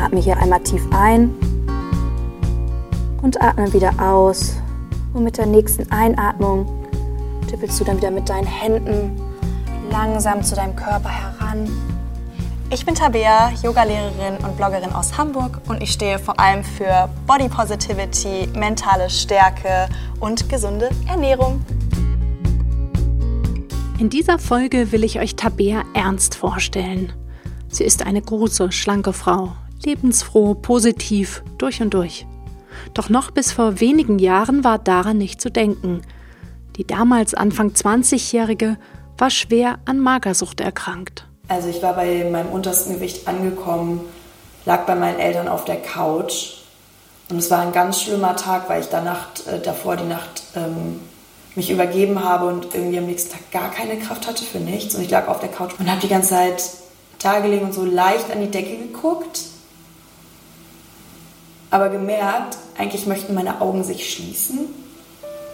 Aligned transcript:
Atme 0.00 0.20
hier 0.20 0.36
einmal 0.38 0.60
tief 0.60 0.82
ein 0.92 1.34
und 3.22 3.40
atme 3.42 3.72
wieder 3.72 3.92
aus. 4.00 4.56
Und 5.12 5.24
mit 5.24 5.38
der 5.38 5.46
nächsten 5.46 5.90
Einatmung 5.90 6.66
tippelst 7.48 7.80
du 7.80 7.84
dann 7.84 7.96
wieder 7.96 8.10
mit 8.10 8.28
deinen 8.28 8.46
Händen 8.46 9.20
langsam 9.90 10.42
zu 10.42 10.54
deinem 10.54 10.76
Körper 10.76 11.08
heran. 11.08 11.68
Ich 12.72 12.86
bin 12.86 12.94
Tabea, 12.94 13.50
Yogalehrerin 13.64 14.36
und 14.44 14.56
Bloggerin 14.56 14.92
aus 14.92 15.18
Hamburg 15.18 15.60
und 15.68 15.82
ich 15.82 15.90
stehe 15.90 16.20
vor 16.20 16.38
allem 16.38 16.62
für 16.62 17.08
Body 17.26 17.48
Positivity, 17.48 18.48
mentale 18.56 19.10
Stärke 19.10 19.88
und 20.20 20.48
gesunde 20.48 20.90
Ernährung. 21.08 21.64
In 23.98 24.08
dieser 24.08 24.38
Folge 24.38 24.92
will 24.92 25.02
ich 25.02 25.18
euch 25.18 25.34
Tabea 25.34 25.82
Ernst 25.94 26.36
vorstellen. 26.36 27.12
Sie 27.68 27.82
ist 27.82 28.06
eine 28.06 28.22
große, 28.22 28.70
schlanke 28.70 29.12
Frau, 29.12 29.52
lebensfroh, 29.84 30.54
positiv, 30.54 31.42
durch 31.58 31.82
und 31.82 31.94
durch. 31.94 32.26
Doch 32.94 33.08
noch 33.08 33.30
bis 33.30 33.52
vor 33.52 33.80
wenigen 33.80 34.18
Jahren 34.18 34.64
war 34.64 34.78
daran 34.78 35.18
nicht 35.18 35.40
zu 35.40 35.50
denken. 35.50 36.02
Die 36.76 36.86
damals 36.86 37.34
Anfang 37.34 37.70
20-Jährige 37.70 38.78
war 39.18 39.30
schwer 39.30 39.78
an 39.84 39.98
Magersucht 39.98 40.60
erkrankt. 40.60 41.26
Also 41.48 41.68
ich 41.68 41.82
war 41.82 41.94
bei 41.94 42.28
meinem 42.30 42.50
untersten 42.50 42.94
Gewicht 42.94 43.26
angekommen, 43.26 44.00
lag 44.64 44.86
bei 44.86 44.94
meinen 44.94 45.18
Eltern 45.18 45.48
auf 45.48 45.64
der 45.64 45.76
Couch 45.76 46.54
und 47.28 47.38
es 47.38 47.50
war 47.50 47.60
ein 47.60 47.72
ganz 47.72 48.00
schlimmer 48.00 48.36
Tag, 48.36 48.68
weil 48.68 48.80
ich 48.80 48.88
da 48.88 49.00
Nacht, 49.00 49.46
äh, 49.46 49.60
davor 49.60 49.96
die 49.96 50.06
Nacht 50.06 50.42
ähm, 50.54 51.00
mich 51.56 51.70
übergeben 51.70 52.22
habe 52.22 52.46
und 52.46 52.74
irgendwie 52.74 52.98
am 52.98 53.06
nächsten 53.06 53.32
Tag 53.32 53.50
gar 53.50 53.70
keine 53.70 53.98
Kraft 53.98 54.26
hatte 54.26 54.44
für 54.44 54.58
nichts 54.58 54.94
und 54.94 55.02
ich 55.02 55.10
lag 55.10 55.28
auf 55.28 55.40
der 55.40 55.48
Couch 55.48 55.72
und 55.78 55.90
habe 55.90 56.00
die 56.00 56.08
ganze 56.08 56.30
Zeit 56.30 56.62
da 57.18 57.40
gelegen 57.40 57.66
und 57.66 57.74
so 57.74 57.84
leicht 57.84 58.30
an 58.30 58.40
die 58.40 58.50
Decke 58.50 58.76
geguckt, 58.76 59.40
aber 61.70 61.88
gemerkt, 61.88 62.58
eigentlich 62.76 63.06
möchten 63.06 63.34
meine 63.34 63.60
Augen 63.60 63.84
sich 63.84 64.12
schließen 64.12 64.58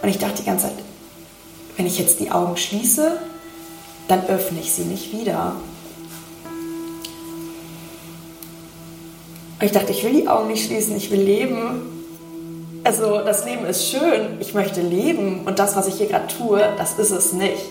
und 0.03 0.09
ich 0.09 0.19
dachte 0.19 0.43
die 0.43 0.47
ganze 0.47 0.67
Zeit, 0.67 0.77
wenn 1.77 1.87
ich 1.87 1.99
jetzt 1.99 2.21
die 2.21 2.31
Augen 2.31 2.57
schließe, 2.57 3.19
dann 4.09 4.25
öffne 4.27 4.61
ich 4.61 4.73
sie 4.73 4.85
nicht 4.85 5.13
wieder. 5.13 5.57
Und 9.59 9.65
ich 9.65 9.73
dachte, 9.73 9.93
ich 9.93 10.05
will 10.05 10.13
die 10.13 10.29
Augen 10.29 10.49
nicht 10.49 10.67
schließen, 10.67 10.97
ich 10.97 11.11
will 11.11 11.21
leben. 11.21 11.83
Also 12.85 13.19
das 13.19 13.45
Leben 13.45 13.67
ist 13.67 13.91
schön, 13.91 14.39
ich 14.41 14.55
möchte 14.55 14.81
leben 14.81 15.45
und 15.45 15.59
das, 15.59 15.77
was 15.77 15.89
ich 15.89 15.95
hier 15.95 16.07
gerade 16.07 16.29
tue, 16.29 16.63
das 16.79 16.99
ist 16.99 17.11
es 17.11 17.33
nicht. 17.33 17.65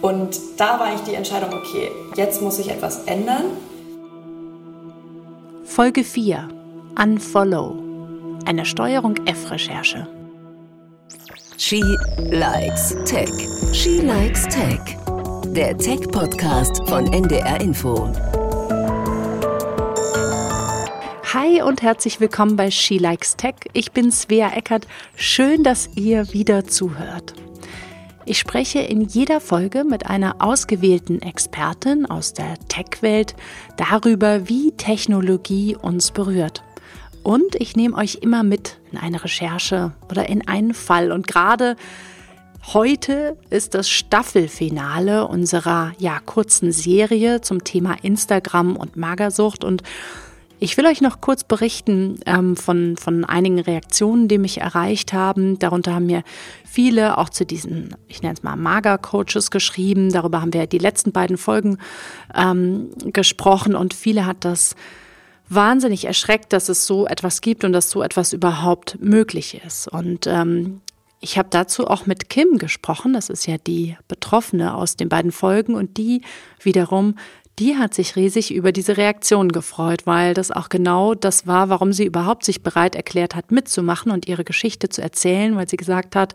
Und 0.00 0.40
da 0.56 0.80
war 0.80 0.94
ich 0.94 1.00
die 1.02 1.14
Entscheidung, 1.14 1.52
okay, 1.52 1.90
jetzt 2.16 2.40
muss 2.40 2.58
ich 2.58 2.70
etwas 2.70 3.04
ändern. 3.04 3.44
Folge 5.64 6.04
4. 6.04 6.59
Unfollow. 6.96 7.76
Eine 8.46 8.64
Steuerung 8.64 9.16
F-Recherche. 9.26 10.06
She 11.56 11.82
likes 12.30 12.96
Tech. 13.04 13.30
She 13.72 14.00
likes 14.00 14.46
Tech 14.48 14.96
der 15.54 15.76
Tech-Podcast 15.76 16.88
von 16.88 17.12
NDR 17.12 17.60
Info. 17.60 18.08
Hi 21.32 21.60
und 21.62 21.82
herzlich 21.82 22.20
willkommen 22.20 22.54
bei 22.54 22.70
She 22.70 22.98
Likes 22.98 23.36
Tech. 23.36 23.54
Ich 23.72 23.90
bin 23.90 24.12
Svea 24.12 24.50
Eckert. 24.54 24.86
Schön, 25.16 25.64
dass 25.64 25.90
ihr 25.96 26.32
wieder 26.32 26.66
zuhört. 26.66 27.34
Ich 28.26 28.38
spreche 28.38 28.78
in 28.78 29.00
jeder 29.00 29.40
Folge 29.40 29.82
mit 29.82 30.06
einer 30.06 30.36
ausgewählten 30.38 31.20
Expertin 31.20 32.06
aus 32.06 32.32
der 32.32 32.56
Tech-Welt 32.68 33.34
darüber, 33.76 34.48
wie 34.48 34.70
Technologie 34.72 35.74
uns 35.74 36.12
berührt. 36.12 36.62
Und 37.22 37.54
ich 37.56 37.76
nehme 37.76 37.96
euch 37.96 38.18
immer 38.22 38.42
mit 38.42 38.78
in 38.92 38.98
eine 38.98 39.22
Recherche 39.22 39.92
oder 40.10 40.28
in 40.28 40.46
einen 40.48 40.74
Fall. 40.74 41.12
Und 41.12 41.26
gerade 41.26 41.76
Heute 42.74 43.38
ist 43.48 43.74
das 43.74 43.88
Staffelfinale 43.88 45.26
unserer 45.26 45.92
ja 45.98 46.20
kurzen 46.20 46.72
Serie 46.72 47.40
zum 47.40 47.64
Thema 47.64 47.96
Instagram 48.02 48.76
und 48.76 48.96
Magersucht 48.96 49.64
und 49.64 49.82
ich 50.62 50.76
will 50.76 50.84
euch 50.84 51.00
noch 51.00 51.22
kurz 51.22 51.42
berichten 51.42 52.20
ähm, 52.26 52.54
von, 52.54 52.98
von 52.98 53.24
einigen 53.24 53.60
Reaktionen, 53.60 54.28
die 54.28 54.36
mich 54.36 54.58
erreicht 54.58 55.14
haben. 55.14 55.58
Darunter 55.58 55.94
haben 55.94 56.04
mir 56.04 56.22
viele 56.64 57.16
auch 57.16 57.30
zu 57.30 57.46
diesen, 57.46 57.96
ich 58.08 58.20
nenne 58.20 58.34
es 58.34 58.42
mal 58.42 58.56
Mager-Coaches 58.56 59.50
geschrieben. 59.50 60.12
Darüber 60.12 60.42
haben 60.42 60.52
wir 60.52 60.66
die 60.66 60.78
letzten 60.78 61.12
beiden 61.12 61.38
Folgen 61.38 61.78
ähm, 62.34 62.90
gesprochen 63.06 63.74
und 63.74 63.94
viele 63.94 64.26
hat 64.26 64.44
das 64.44 64.76
wahnsinnig 65.50 66.04
erschreckt, 66.06 66.52
dass 66.52 66.68
es 66.68 66.86
so 66.86 67.06
etwas 67.06 67.40
gibt 67.40 67.64
und 67.64 67.72
dass 67.72 67.90
so 67.90 68.02
etwas 68.02 68.32
überhaupt 68.32 68.98
möglich 69.00 69.60
ist. 69.66 69.88
Und 69.88 70.26
ähm, 70.26 70.80
ich 71.20 71.36
habe 71.36 71.48
dazu 71.50 71.86
auch 71.86 72.06
mit 72.06 72.30
Kim 72.30 72.56
gesprochen, 72.56 73.12
das 73.12 73.28
ist 73.28 73.46
ja 73.46 73.58
die 73.58 73.96
Betroffene 74.08 74.74
aus 74.74 74.96
den 74.96 75.08
beiden 75.08 75.32
Folgen 75.32 75.74
und 75.74 75.98
die 75.98 76.22
wiederum, 76.62 77.16
die 77.58 77.76
hat 77.76 77.92
sich 77.92 78.16
riesig 78.16 78.54
über 78.54 78.72
diese 78.72 78.96
Reaktion 78.96 79.50
gefreut, 79.50 80.06
weil 80.06 80.32
das 80.32 80.50
auch 80.50 80.70
genau 80.70 81.14
das 81.14 81.46
war, 81.46 81.68
warum 81.68 81.92
sie 81.92 82.06
überhaupt 82.06 82.44
sich 82.44 82.62
bereit 82.62 82.94
erklärt 82.94 83.34
hat, 83.34 83.50
mitzumachen 83.50 84.12
und 84.12 84.26
ihre 84.28 84.44
Geschichte 84.44 84.88
zu 84.88 85.02
erzählen, 85.02 85.56
weil 85.56 85.68
sie 85.68 85.76
gesagt 85.76 86.16
hat, 86.16 86.34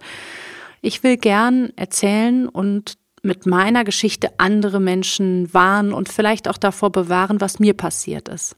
ich 0.81 1.01
will 1.01 1.17
gern 1.17 1.71
erzählen 1.77 2.47
und 2.47 2.97
mit 3.23 3.47
meiner 3.47 3.83
Geschichte 3.85 4.39
andere 4.39 4.79
Menschen 4.79 5.51
warnen 5.51 5.93
und 5.93 6.09
vielleicht 6.09 6.47
auch 6.47 6.57
davor 6.57 6.91
bewahren, 6.91 7.41
was 7.41 7.57
mir 7.59 7.73
passiert 7.73 8.29
ist. 8.29 8.55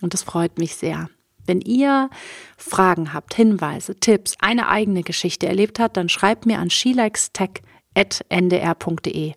Und 0.00 0.14
das 0.14 0.22
freut 0.22 0.58
mich 0.58 0.76
sehr. 0.76 1.10
Wenn 1.46 1.60
ihr 1.60 2.08
Fragen 2.56 3.12
habt, 3.12 3.34
Hinweise, 3.34 3.98
Tipps, 3.98 4.36
eine 4.40 4.68
eigene 4.68 5.02
Geschichte 5.02 5.48
erlebt 5.48 5.80
habt, 5.80 5.96
dann 5.96 6.08
schreibt 6.08 6.46
mir 6.46 6.60
an 6.60 6.70
shelikestech.ndr.de. 6.70 9.32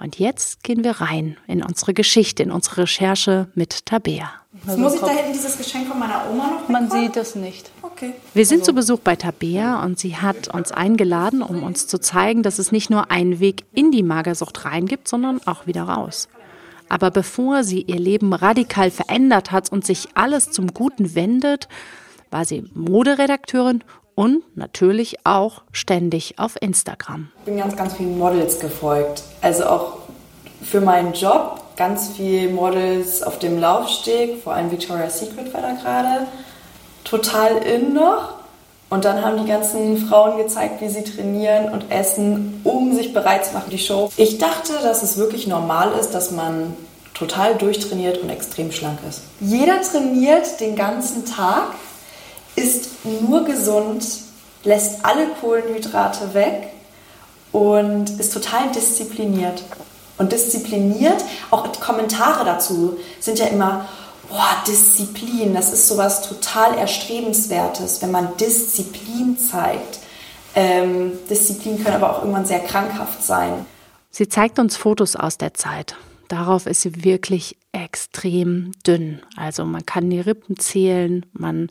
Und 0.00 0.18
jetzt 0.18 0.62
gehen 0.62 0.84
wir 0.84 0.92
rein 0.92 1.36
in 1.46 1.62
unsere 1.62 1.92
Geschichte, 1.92 2.42
in 2.42 2.52
unsere 2.52 2.82
Recherche 2.82 3.48
mit 3.54 3.84
Tabea. 3.86 4.30
Also 4.66 4.78
muss 4.78 4.94
ich 4.94 5.00
da 5.00 5.08
hinten 5.08 5.32
dieses 5.32 5.58
Geschenk 5.58 5.88
von 5.88 5.98
meiner 5.98 6.30
Oma 6.30 6.50
noch 6.50 6.68
Man 6.68 6.90
sieht 6.90 7.16
es 7.16 7.34
nicht. 7.34 7.70
Okay. 7.82 8.14
Wir 8.32 8.46
sind 8.46 8.60
also. 8.60 8.72
zu 8.72 8.76
Besuch 8.76 9.00
bei 9.00 9.16
Tabea 9.16 9.82
und 9.82 9.98
sie 9.98 10.16
hat 10.16 10.48
uns 10.48 10.72
eingeladen, 10.72 11.42
um 11.42 11.62
uns 11.62 11.86
zu 11.86 11.98
zeigen, 11.98 12.42
dass 12.42 12.58
es 12.58 12.72
nicht 12.72 12.90
nur 12.90 13.10
einen 13.10 13.40
Weg 13.40 13.64
in 13.74 13.90
die 13.90 14.02
Magersucht 14.02 14.64
rein 14.64 14.86
gibt, 14.86 15.08
sondern 15.08 15.40
auch 15.46 15.66
wieder 15.66 15.82
raus. 15.82 16.28
Aber 16.88 17.10
bevor 17.10 17.64
sie 17.64 17.82
ihr 17.82 17.98
Leben 17.98 18.32
radikal 18.32 18.90
verändert 18.90 19.52
hat 19.52 19.70
und 19.70 19.84
sich 19.84 20.08
alles 20.14 20.50
zum 20.50 20.72
Guten 20.74 21.14
wendet, 21.14 21.68
war 22.30 22.44
sie 22.44 22.64
Moderedakteurin 22.74 23.84
und 24.14 24.42
natürlich 24.56 25.24
auch 25.24 25.62
ständig 25.72 26.38
auf 26.38 26.56
Instagram. 26.60 27.28
Ich 27.40 27.44
bin 27.44 27.58
ganz, 27.58 27.76
ganz 27.76 27.94
vielen 27.94 28.18
Models 28.18 28.58
gefolgt. 28.58 29.22
Also 29.42 29.64
auch 29.66 29.98
für 30.62 30.80
meinen 30.80 31.12
Job 31.12 31.62
ganz 31.76 32.08
viele 32.16 32.50
Models 32.50 33.22
auf 33.22 33.38
dem 33.38 33.60
Laufsteg, 33.60 34.42
vor 34.42 34.54
allem 34.54 34.70
Victoria's 34.70 35.20
Secret 35.20 35.54
war 35.54 35.62
da 35.62 35.72
gerade 35.72 36.26
total 37.04 37.58
in 37.58 37.94
noch. 37.94 38.37
Und 38.90 39.04
dann 39.04 39.22
haben 39.22 39.36
die 39.44 39.50
ganzen 39.50 39.98
Frauen 40.08 40.38
gezeigt, 40.38 40.80
wie 40.80 40.88
sie 40.88 41.04
trainieren 41.04 41.70
und 41.72 41.90
essen, 41.90 42.60
um 42.64 42.94
sich 42.94 43.12
bereit 43.12 43.44
zu 43.44 43.52
machen 43.52 43.64
für 43.66 43.70
die 43.70 43.78
Show. 43.78 44.10
Ich 44.16 44.38
dachte, 44.38 44.72
dass 44.82 45.02
es 45.02 45.18
wirklich 45.18 45.46
normal 45.46 45.92
ist, 46.00 46.12
dass 46.12 46.30
man 46.30 46.74
total 47.12 47.56
durchtrainiert 47.56 48.18
und 48.18 48.30
extrem 48.30 48.72
schlank 48.72 49.00
ist. 49.06 49.22
Jeder 49.40 49.82
trainiert 49.82 50.60
den 50.60 50.74
ganzen 50.74 51.26
Tag, 51.26 51.74
ist 52.56 53.04
nur 53.04 53.44
gesund, 53.44 54.06
lässt 54.64 55.04
alle 55.04 55.26
Kohlenhydrate 55.40 56.32
weg 56.32 56.68
und 57.52 58.18
ist 58.18 58.32
total 58.32 58.70
diszipliniert. 58.74 59.62
Und 60.16 60.32
diszipliniert, 60.32 61.24
auch 61.50 61.70
Kommentare 61.80 62.44
dazu 62.44 62.96
sind 63.20 63.38
ja 63.38 63.46
immer, 63.46 63.86
boah, 64.28 64.62
Disziplin, 64.66 65.54
das 65.54 65.72
ist 65.72 65.88
sowas 65.88 66.28
total 66.28 66.76
Erstrebenswertes, 66.78 68.02
wenn 68.02 68.10
man 68.10 68.36
Disziplin 68.36 69.38
zeigt. 69.38 70.00
Ähm, 70.54 71.12
Disziplin 71.28 71.82
kann 71.82 71.94
aber 71.94 72.10
auch 72.10 72.22
irgendwann 72.22 72.46
sehr 72.46 72.60
krankhaft 72.60 73.22
sein. 73.22 73.66
Sie 74.10 74.28
zeigt 74.28 74.58
uns 74.58 74.76
Fotos 74.76 75.16
aus 75.16 75.38
der 75.38 75.54
Zeit. 75.54 75.96
Darauf 76.28 76.66
ist 76.66 76.82
sie 76.82 77.04
wirklich 77.04 77.56
extrem 77.72 78.72
dünn. 78.86 79.20
Also 79.36 79.64
man 79.64 79.86
kann 79.86 80.10
die 80.10 80.20
Rippen 80.20 80.58
zählen, 80.58 81.24
man 81.32 81.70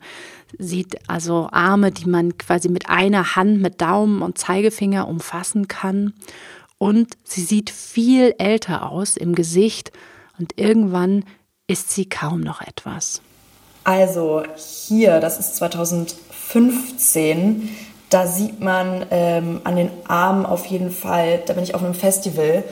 sieht 0.58 1.08
also 1.08 1.48
Arme, 1.52 1.92
die 1.92 2.08
man 2.08 2.38
quasi 2.38 2.68
mit 2.68 2.88
einer 2.88 3.36
Hand, 3.36 3.60
mit 3.60 3.80
Daumen 3.80 4.22
und 4.22 4.38
Zeigefinger 4.38 5.06
umfassen 5.06 5.68
kann. 5.68 6.14
Und 6.78 7.16
sie 7.24 7.42
sieht 7.42 7.70
viel 7.70 8.34
älter 8.38 8.90
aus 8.90 9.16
im 9.16 9.34
Gesicht 9.34 9.92
und 10.38 10.58
irgendwann 10.58 11.24
ist 11.68 11.92
sie 11.92 12.08
kaum 12.08 12.40
noch 12.40 12.60
etwas. 12.60 13.22
Also 13.84 14.42
hier, 14.56 15.20
das 15.20 15.38
ist 15.38 15.54
2015, 15.56 17.68
da 18.10 18.26
sieht 18.26 18.60
man 18.60 19.06
ähm, 19.10 19.60
an 19.64 19.76
den 19.76 19.90
Armen 20.08 20.44
auf 20.44 20.66
jeden 20.66 20.90
Fall, 20.90 21.42
da 21.46 21.52
bin 21.52 21.62
ich 21.62 21.74
auf 21.74 21.84
einem 21.84 21.94
Festival 21.94 22.64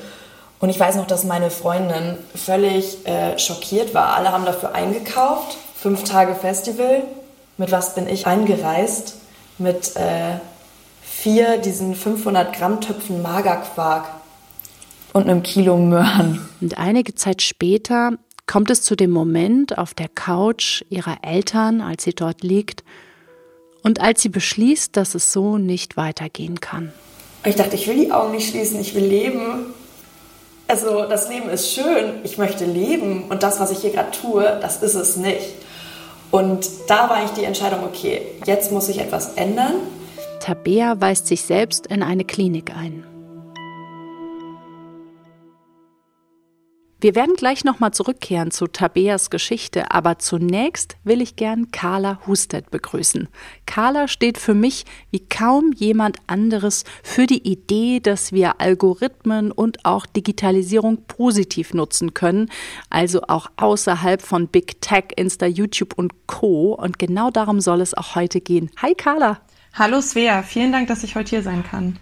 und 0.58 0.70
ich 0.70 0.80
weiß 0.80 0.96
noch, 0.96 1.06
dass 1.06 1.24
meine 1.24 1.50
Freundin 1.50 2.16
völlig 2.34 3.06
äh, 3.06 3.38
schockiert 3.38 3.92
war. 3.94 4.16
Alle 4.16 4.32
haben 4.32 4.46
dafür 4.46 4.74
eingekauft, 4.74 5.58
fünf 5.74 6.04
Tage 6.04 6.34
Festival. 6.34 7.02
Mit 7.58 7.72
was 7.72 7.94
bin 7.94 8.08
ich 8.08 8.26
angereist? 8.26 9.16
Mit 9.58 9.96
äh, 9.96 10.38
vier 11.02 11.58
diesen 11.58 11.94
500 11.94 12.54
Gramm 12.54 12.80
Töpfen 12.80 13.20
Magerquark 13.22 14.06
und 15.12 15.30
einem 15.30 15.42
Kilo 15.42 15.78
Möhren. 15.78 16.46
Und 16.60 16.76
einige 16.76 17.14
Zeit 17.14 17.40
später 17.40 18.12
kommt 18.46 18.70
es 18.70 18.82
zu 18.82 18.96
dem 18.96 19.10
Moment 19.10 19.76
auf 19.78 19.94
der 19.94 20.08
Couch 20.08 20.84
ihrer 20.88 21.18
Eltern, 21.22 21.80
als 21.80 22.04
sie 22.04 22.14
dort 22.14 22.42
liegt 22.42 22.84
und 23.82 24.00
als 24.00 24.22
sie 24.22 24.28
beschließt, 24.28 24.96
dass 24.96 25.14
es 25.14 25.32
so 25.32 25.58
nicht 25.58 25.96
weitergehen 25.96 26.60
kann. 26.60 26.92
Ich 27.44 27.56
dachte, 27.56 27.76
ich 27.76 27.86
will 27.86 27.96
die 27.96 28.12
Augen 28.12 28.32
nicht 28.32 28.50
schließen, 28.50 28.80
ich 28.80 28.94
will 28.94 29.04
leben. 29.04 29.74
Also 30.68 31.06
das 31.08 31.28
Leben 31.28 31.48
ist 31.48 31.72
schön, 31.72 32.14
ich 32.24 32.38
möchte 32.38 32.64
leben 32.64 33.24
und 33.28 33.42
das, 33.42 33.60
was 33.60 33.70
ich 33.70 33.78
hier 33.78 33.90
gerade 33.90 34.10
tue, 34.10 34.42
das 34.60 34.82
ist 34.82 34.94
es 34.94 35.16
nicht. 35.16 35.54
Und 36.32 36.68
da 36.88 37.08
war 37.08 37.24
ich 37.24 37.30
die 37.30 37.44
Entscheidung, 37.44 37.84
okay, 37.84 38.22
jetzt 38.46 38.72
muss 38.72 38.88
ich 38.88 38.98
etwas 38.98 39.34
ändern. 39.34 39.74
Tabea 40.40 41.00
weist 41.00 41.28
sich 41.28 41.42
selbst 41.42 41.86
in 41.86 42.02
eine 42.02 42.24
Klinik 42.24 42.72
ein. 42.76 43.04
Wir 46.98 47.14
werden 47.14 47.34
gleich 47.36 47.62
nochmal 47.62 47.92
zurückkehren 47.92 48.50
zu 48.50 48.68
Tabeas 48.68 49.28
Geschichte, 49.28 49.90
aber 49.90 50.18
zunächst 50.18 50.96
will 51.04 51.20
ich 51.20 51.36
gern 51.36 51.70
Carla 51.70 52.20
Husted 52.26 52.70
begrüßen. 52.70 53.28
Carla 53.66 54.08
steht 54.08 54.38
für 54.38 54.54
mich 54.54 54.86
wie 55.10 55.20
kaum 55.20 55.72
jemand 55.74 56.16
anderes 56.26 56.84
für 57.02 57.26
die 57.26 57.46
Idee, 57.46 58.00
dass 58.00 58.32
wir 58.32 58.62
Algorithmen 58.62 59.52
und 59.52 59.84
auch 59.84 60.06
Digitalisierung 60.06 61.02
positiv 61.06 61.74
nutzen 61.74 62.14
können, 62.14 62.50
also 62.88 63.20
auch 63.28 63.48
außerhalb 63.58 64.22
von 64.22 64.48
Big 64.48 64.80
Tech, 64.80 65.04
Insta, 65.16 65.44
YouTube 65.44 65.98
und 65.98 66.26
Co. 66.26 66.72
Und 66.72 66.98
genau 66.98 67.30
darum 67.30 67.60
soll 67.60 67.82
es 67.82 67.92
auch 67.92 68.14
heute 68.14 68.40
gehen. 68.40 68.70
Hi 68.80 68.94
Carla. 68.94 69.42
Hallo 69.74 70.00
Svea, 70.00 70.42
vielen 70.42 70.72
Dank, 70.72 70.88
dass 70.88 71.04
ich 71.04 71.14
heute 71.14 71.28
hier 71.28 71.42
sein 71.42 71.62
kann. 71.62 71.98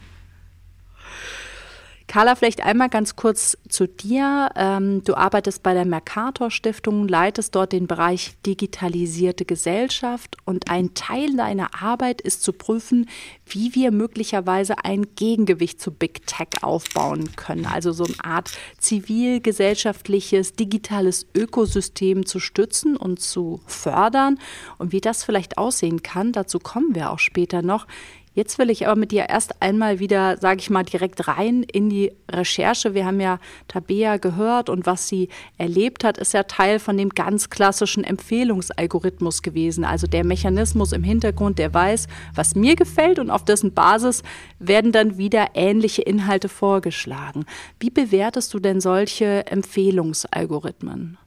Carla, 2.06 2.34
vielleicht 2.34 2.62
einmal 2.62 2.90
ganz 2.90 3.16
kurz 3.16 3.56
zu 3.68 3.88
dir. 3.88 4.50
Ähm, 4.56 5.02
du 5.04 5.14
arbeitest 5.14 5.62
bei 5.62 5.72
der 5.72 5.86
Mercator 5.86 6.50
Stiftung, 6.50 7.08
leitest 7.08 7.54
dort 7.54 7.72
den 7.72 7.86
Bereich 7.86 8.34
digitalisierte 8.44 9.44
Gesellschaft 9.44 10.36
und 10.44 10.70
ein 10.70 10.92
Teil 10.94 11.34
deiner 11.34 11.82
Arbeit 11.82 12.20
ist 12.20 12.42
zu 12.42 12.52
prüfen, 12.52 13.08
wie 13.46 13.74
wir 13.74 13.90
möglicherweise 13.90 14.84
ein 14.84 15.14
Gegengewicht 15.16 15.80
zu 15.80 15.90
Big 15.90 16.26
Tech 16.26 16.62
aufbauen 16.62 17.34
können. 17.36 17.66
Also 17.66 17.92
so 17.92 18.04
eine 18.04 18.22
Art 18.22 18.52
zivilgesellschaftliches, 18.78 20.52
digitales 20.52 21.26
Ökosystem 21.34 22.26
zu 22.26 22.38
stützen 22.38 22.96
und 22.96 23.20
zu 23.20 23.60
fördern. 23.66 24.38
Und 24.76 24.92
wie 24.92 25.00
das 25.00 25.24
vielleicht 25.24 25.56
aussehen 25.56 26.02
kann, 26.02 26.32
dazu 26.32 26.58
kommen 26.58 26.94
wir 26.94 27.10
auch 27.10 27.18
später 27.18 27.62
noch. 27.62 27.86
Jetzt 28.34 28.58
will 28.58 28.68
ich 28.68 28.86
aber 28.86 28.98
mit 28.98 29.12
dir 29.12 29.28
erst 29.28 29.62
einmal 29.62 30.00
wieder, 30.00 30.38
sage 30.38 30.58
ich 30.58 30.68
mal, 30.68 30.82
direkt 30.82 31.28
rein 31.28 31.62
in 31.62 31.88
die 31.88 32.10
Recherche. 32.28 32.92
Wir 32.92 33.06
haben 33.06 33.20
ja 33.20 33.38
Tabea 33.68 34.16
gehört 34.16 34.68
und 34.68 34.86
was 34.86 35.06
sie 35.06 35.28
erlebt 35.56 36.02
hat, 36.02 36.18
ist 36.18 36.34
ja 36.34 36.42
Teil 36.42 36.80
von 36.80 36.96
dem 36.98 37.10
ganz 37.10 37.48
klassischen 37.48 38.02
Empfehlungsalgorithmus 38.02 39.42
gewesen. 39.42 39.84
Also 39.84 40.08
der 40.08 40.24
Mechanismus 40.24 40.92
im 40.92 41.04
Hintergrund, 41.04 41.60
der 41.60 41.72
weiß, 41.72 42.08
was 42.34 42.56
mir 42.56 42.74
gefällt 42.74 43.20
und 43.20 43.30
auf 43.30 43.44
dessen 43.44 43.72
Basis 43.72 44.24
werden 44.58 44.90
dann 44.90 45.16
wieder 45.16 45.50
ähnliche 45.54 46.02
Inhalte 46.02 46.48
vorgeschlagen. 46.48 47.46
Wie 47.78 47.90
bewertest 47.90 48.52
du 48.52 48.58
denn 48.58 48.80
solche 48.80 49.46
Empfehlungsalgorithmen? 49.46 51.18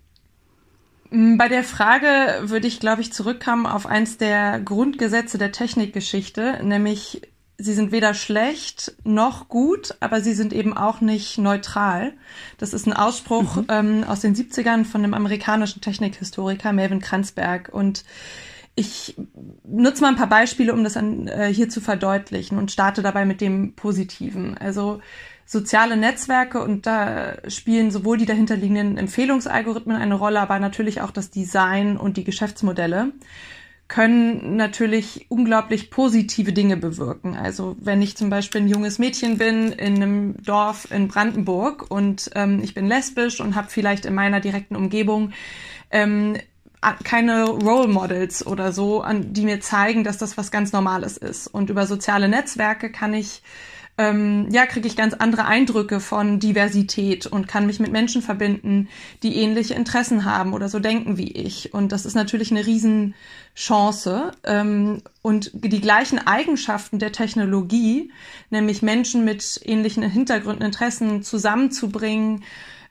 Mm, 1.09 1.37
bei 1.37 1.47
der 1.47 1.63
Frage 1.63 2.07
würde 2.43 2.67
ich, 2.67 2.79
glaube 2.79 3.01
ich, 3.01 3.13
zurückkommen 3.13 3.65
auf 3.65 3.85
eins 3.85 4.17
der 4.17 4.59
Grundgesetze 4.59 5.37
der 5.37 5.51
Technikgeschichte, 5.51 6.59
nämlich 6.63 7.21
sie 7.57 7.73
sind 7.73 7.91
weder 7.91 8.13
schlecht 8.13 8.95
noch 9.03 9.49
gut, 9.49 9.95
aber 9.99 10.21
sie 10.21 10.33
sind 10.33 10.53
eben 10.53 10.77
auch 10.77 11.01
nicht 11.01 11.37
neutral. 11.37 12.13
Das 12.57 12.73
ist 12.73 12.85
ein 12.85 12.93
Ausspruch 12.93 13.55
mhm. 13.57 13.65
ähm, 13.69 14.03
aus 14.03 14.19
den 14.19 14.35
70ern 14.35 14.85
von 14.85 15.03
einem 15.03 15.13
amerikanischen 15.13 15.81
Technikhistoriker, 15.81 16.71
Melvin 16.71 16.99
Kranzberg. 16.99 17.69
Und 17.73 18.03
ich 18.75 19.15
nutze 19.63 20.01
mal 20.01 20.09
ein 20.09 20.17
paar 20.17 20.29
Beispiele, 20.29 20.71
um 20.71 20.83
das 20.83 20.97
an, 20.97 21.27
äh, 21.27 21.51
hier 21.51 21.67
zu 21.67 21.81
verdeutlichen 21.81 22.59
und 22.59 22.71
starte 22.71 23.01
dabei 23.01 23.25
mit 23.25 23.41
dem 23.41 23.73
Positiven. 23.73 24.55
Also 24.55 25.01
soziale 25.47 25.95
Netzwerke 25.95 26.61
und 26.61 26.85
da 26.85 27.37
spielen 27.47 27.89
sowohl 27.89 28.17
die 28.17 28.25
dahinterliegenden 28.25 28.97
Empfehlungsalgorithmen 28.97 29.95
eine 29.95 30.15
Rolle, 30.15 30.41
aber 30.41 30.59
natürlich 30.59 31.01
auch 31.01 31.11
das 31.11 31.31
Design 31.31 31.95
und 31.97 32.17
die 32.17 32.25
Geschäftsmodelle 32.25 33.13
können 33.87 34.57
natürlich 34.57 35.27
unglaublich 35.29 35.89
positive 35.89 36.51
Dinge 36.51 36.75
bewirken. 36.75 37.37
Also 37.37 37.77
wenn 37.79 38.01
ich 38.01 38.17
zum 38.17 38.29
Beispiel 38.29 38.61
ein 38.61 38.67
junges 38.67 38.99
Mädchen 38.99 39.37
bin 39.37 39.71
in 39.71 39.95
einem 39.95 40.43
Dorf 40.43 40.91
in 40.91 41.07
Brandenburg 41.07 41.89
und 41.89 42.29
ähm, 42.35 42.59
ich 42.61 42.73
bin 42.73 42.85
lesbisch 42.85 43.39
und 43.39 43.55
habe 43.55 43.69
vielleicht 43.69 44.05
in 44.05 44.13
meiner 44.13 44.41
direkten 44.41 44.75
Umgebung 44.75 45.31
ähm, 45.89 46.35
keine 47.05 47.45
Role 47.45 47.87
Models 47.87 48.45
oder 48.45 48.73
so, 48.73 49.01
an 49.01 49.33
die 49.33 49.45
mir 49.45 49.61
zeigen, 49.61 50.03
dass 50.03 50.17
das 50.17 50.37
was 50.37 50.51
ganz 50.51 50.73
Normales 50.73 51.15
ist. 51.15 51.47
Und 51.47 51.69
über 51.69 51.87
soziale 51.87 52.27
Netzwerke 52.27 52.91
kann 52.91 53.13
ich 53.13 53.41
ähm, 53.97 54.47
ja, 54.51 54.67
kriege 54.67 54.87
ich 54.87 54.95
ganz 54.95 55.15
andere 55.15 55.45
Eindrücke 55.45 55.99
von 55.99 56.39
Diversität 56.39 57.25
und 57.25 57.47
kann 57.47 57.65
mich 57.65 57.79
mit 57.79 57.91
Menschen 57.91 58.21
verbinden, 58.21 58.89
die 59.23 59.37
ähnliche 59.37 59.73
Interessen 59.73 60.23
haben 60.23 60.53
oder 60.53 60.69
so 60.69 60.79
denken 60.79 61.17
wie 61.17 61.31
ich. 61.31 61.73
Und 61.73 61.91
das 61.91 62.05
ist 62.05 62.13
natürlich 62.13 62.51
eine 62.51 62.65
Riesenchance. 62.65 64.31
Ähm, 64.43 65.01
und 65.23 65.51
die 65.53 65.81
gleichen 65.81 66.19
Eigenschaften 66.19 66.99
der 66.99 67.11
Technologie, 67.11 68.11
nämlich 68.51 68.83
Menschen 68.83 69.25
mit 69.25 69.61
ähnlichen 69.65 70.03
Hintergründen, 70.03 70.65
Interessen 70.65 71.23
zusammenzubringen, 71.23 72.43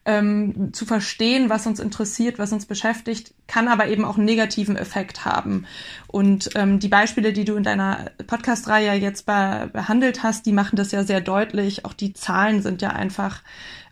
ähm, 0.07 0.73
zu 0.73 0.87
verstehen, 0.87 1.51
was 1.51 1.67
uns 1.67 1.81
interessiert, 1.81 2.39
was 2.39 2.53
uns 2.53 2.65
beschäftigt, 2.65 3.35
kann 3.49 3.67
aber 3.67 3.89
eben 3.89 4.05
auch 4.05 4.17
einen 4.17 4.25
negativen 4.25 4.77
Effekt 4.77 5.25
haben. 5.25 5.67
Und 6.07 6.51
ähm, 6.55 6.79
die 6.79 6.89
Beispiele, 6.89 7.33
die 7.33 7.45
du 7.45 7.57
in 7.57 7.65
deiner 7.65 8.13
Podcast-Reihe 8.27 8.95
jetzt 8.95 9.27
be 9.27 9.69
behandelt 9.73 10.23
hast, 10.23 10.47
die 10.47 10.53
machen 10.53 10.77
das 10.77 10.93
ja 10.93 11.03
sehr 11.03 11.21
deutlich. 11.21 11.85
Auch 11.85 11.93
die 11.93 12.15
Zahlen 12.15 12.63
sind 12.63 12.83
ja 12.83 12.91
einfach 12.91 13.43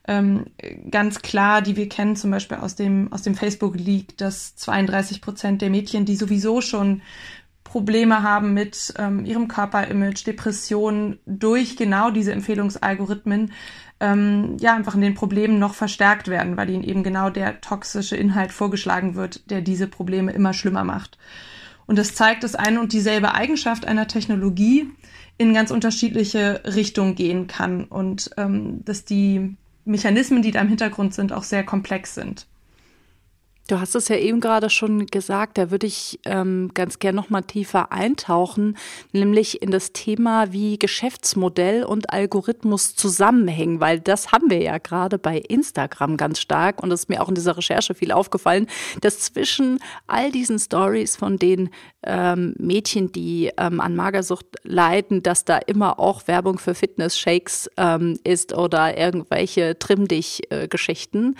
ähm, 0.06 0.46
ganz 0.90 1.20
klar, 1.20 1.62
die 1.62 1.76
wir 1.76 1.88
kennen, 1.88 2.14
zum 2.14 2.31
Beispiel 2.31 2.58
aus 2.58 2.76
dem, 2.76 3.12
aus 3.12 3.22
dem 3.22 3.34
Facebook-Leak, 3.34 4.17
dass 4.17 4.55
32 4.55 5.20
Prozent 5.20 5.62
der 5.62 5.70
Mädchen, 5.70 6.05
die 6.05 6.17
sowieso 6.17 6.60
schon 6.60 7.03
Probleme 7.65 8.22
haben 8.22 8.55
mit 8.55 8.94
ähm, 8.98 9.24
ihrem 9.24 9.48
Körperimage, 9.48 10.22
Depressionen 10.24 11.19
durch 11.27 11.77
genau 11.77 12.10
diese 12.10 12.32
Empfehlungsalgorithmen, 12.32 13.50
ähm, 14.05 14.56
ja 14.61 14.75
einfach 14.75 14.94
in 14.94 15.01
den 15.01 15.15
Problemen 15.15 15.58
noch 15.58 15.75
verstärkt 15.75 16.29
werden, 16.29 16.56
weil 16.56 16.69
ihnen 16.69 16.84
eben 16.84 17.03
genau 17.03 17.31
der 17.31 17.61
toxische 17.61 18.17
Inhalt 18.17 18.53
vorgeschlagen 18.53 19.15
wird, 19.15 19.51
der 19.51 19.63
diese 19.63 19.87
Probleme 19.87 20.32
immer 20.32 20.53
schlimmer 20.53 20.84
macht. 20.84 21.19
Und 21.87 21.99
das 21.99 22.15
zeigt, 22.15 22.44
dass 22.44 22.55
eine 22.55 22.81
und 22.81 22.93
dieselbe 22.93 23.34
Eigenschaft 23.34 23.87
einer 23.87 24.06
Technologie 24.06 24.91
in 25.39 25.55
ganz 25.55 25.70
unterschiedliche 25.70 26.63
Richtungen 26.65 27.15
gehen 27.15 27.46
kann 27.46 27.84
und 27.84 28.31
ähm, 28.37 28.84
dass 28.84 29.05
die 29.05 29.56
Mechanismen, 29.84 30.43
die 30.43 30.51
da 30.51 30.61
im 30.61 30.69
Hintergrund 30.69 31.15
sind, 31.15 31.32
auch 31.32 31.43
sehr 31.43 31.65
komplex 31.65 32.15
sind. 32.15 32.46
Du 33.66 33.80
hast 33.80 33.94
es 33.94 34.08
ja 34.08 34.16
eben 34.16 34.40
gerade 34.40 34.68
schon 34.68 35.06
gesagt, 35.06 35.56
da 35.56 35.70
würde 35.70 35.86
ich 35.86 36.20
ähm, 36.26 36.70
ganz 36.74 36.98
gern 36.98 37.14
noch 37.14 37.30
mal 37.30 37.40
tiefer 37.40 37.92
eintauchen, 37.92 38.76
nämlich 39.12 39.62
in 39.62 39.70
das 39.70 39.92
Thema, 39.92 40.52
wie 40.52 40.78
Geschäftsmodell 40.78 41.82
und 41.82 42.12
Algorithmus 42.12 42.94
zusammenhängen, 42.94 43.80
weil 43.80 44.00
das 44.00 44.32
haben 44.32 44.50
wir 44.50 44.60
ja 44.60 44.76
gerade 44.76 45.16
bei 45.16 45.38
Instagram 45.38 46.18
ganz 46.18 46.40
stark 46.40 46.82
und 46.82 46.92
es 46.92 47.04
ist 47.04 47.08
mir 47.08 47.22
auch 47.22 47.30
in 47.30 47.36
dieser 47.36 47.56
Recherche 47.56 47.94
viel 47.94 48.12
aufgefallen, 48.12 48.66
dass 49.00 49.20
zwischen 49.20 49.78
all 50.06 50.30
diesen 50.30 50.58
Stories 50.58 51.16
von 51.16 51.38
den 51.38 51.70
ähm, 52.02 52.54
Mädchen, 52.58 53.12
die 53.12 53.50
ähm, 53.56 53.80
an 53.80 53.96
Magersucht 53.96 54.46
leiden, 54.62 55.22
dass 55.22 55.46
da 55.46 55.56
immer 55.56 55.98
auch 55.98 56.28
Werbung 56.28 56.58
für 56.58 56.74
Fitness-Shakes 56.74 57.70
ähm, 57.78 58.18
ist 58.24 58.52
oder 58.52 58.98
irgendwelche 58.98 59.78
Trimm 59.78 60.06
dich-Geschichten. 60.06 61.36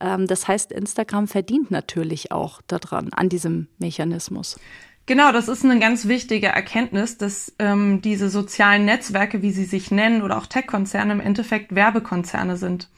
Äh, 0.00 0.14
ähm, 0.14 0.26
das 0.26 0.48
heißt, 0.48 0.72
Instagram 0.72 1.28
verdient 1.28 1.65
verdient 1.66 1.70
natürlich 1.70 2.32
auch 2.32 2.62
daran, 2.66 3.10
an 3.12 3.28
diesem 3.28 3.68
Mechanismus. 3.78 4.58
Genau, 5.06 5.30
das 5.32 5.48
ist 5.48 5.64
eine 5.64 5.78
ganz 5.78 6.08
wichtige 6.08 6.48
Erkenntnis, 6.48 7.16
dass 7.16 7.52
ähm, 7.58 8.00
diese 8.02 8.28
sozialen 8.28 8.84
Netzwerke, 8.84 9.40
wie 9.40 9.52
sie 9.52 9.64
sich 9.64 9.90
nennen, 9.90 10.22
oder 10.22 10.36
auch 10.36 10.46
Tech-Konzerne 10.46 11.12
im 11.12 11.20
Endeffekt 11.20 11.74
Werbekonzerne 11.74 12.56
sind. 12.56 12.88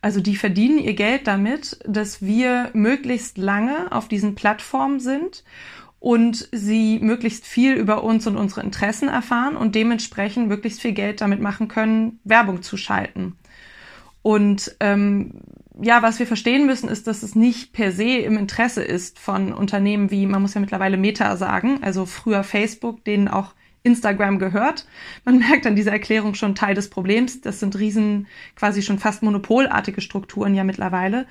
Also 0.00 0.20
die 0.20 0.36
verdienen 0.36 0.78
ihr 0.78 0.94
Geld 0.94 1.26
damit, 1.26 1.80
dass 1.84 2.22
wir 2.22 2.70
möglichst 2.74 3.36
lange 3.38 3.90
auf 3.90 4.06
diesen 4.06 4.36
Plattformen 4.36 5.00
sind 5.00 5.42
und 5.98 6.48
sie 6.52 7.00
möglichst 7.00 7.44
viel 7.44 7.74
über 7.74 8.04
uns 8.04 8.28
und 8.28 8.36
unsere 8.36 8.60
Interessen 8.60 9.08
erfahren 9.08 9.56
und 9.56 9.74
dementsprechend 9.74 10.46
möglichst 10.46 10.80
viel 10.80 10.92
Geld 10.92 11.20
damit 11.20 11.40
machen 11.40 11.66
können, 11.66 12.20
Werbung 12.22 12.62
zu 12.62 12.76
schalten. 12.76 13.36
Und 14.22 14.76
ähm, 14.78 15.32
ja, 15.80 16.02
was 16.02 16.18
wir 16.18 16.26
verstehen 16.26 16.66
müssen, 16.66 16.88
ist, 16.88 17.06
dass 17.06 17.22
es 17.22 17.34
nicht 17.34 17.72
per 17.72 17.92
se 17.92 18.18
im 18.18 18.36
Interesse 18.36 18.82
ist 18.82 19.18
von 19.18 19.52
Unternehmen 19.52 20.10
wie, 20.10 20.26
man 20.26 20.42
muss 20.42 20.54
ja 20.54 20.60
mittlerweile 20.60 20.96
Meta 20.96 21.36
sagen, 21.36 21.78
also 21.82 22.04
früher 22.04 22.42
Facebook, 22.42 23.04
denen 23.04 23.28
auch 23.28 23.54
Instagram 23.84 24.38
gehört. 24.38 24.86
Man 25.24 25.38
merkt 25.48 25.66
an 25.66 25.76
dieser 25.76 25.92
Erklärung 25.92 26.34
schon 26.34 26.54
Teil 26.54 26.74
des 26.74 26.90
Problems. 26.90 27.40
Das 27.40 27.60
sind 27.60 27.78
riesen, 27.78 28.26
quasi 28.56 28.82
schon 28.82 28.98
fast 28.98 29.22
monopolartige 29.22 30.00
Strukturen 30.00 30.54
ja 30.54 30.64
mittlerweile. 30.64 31.26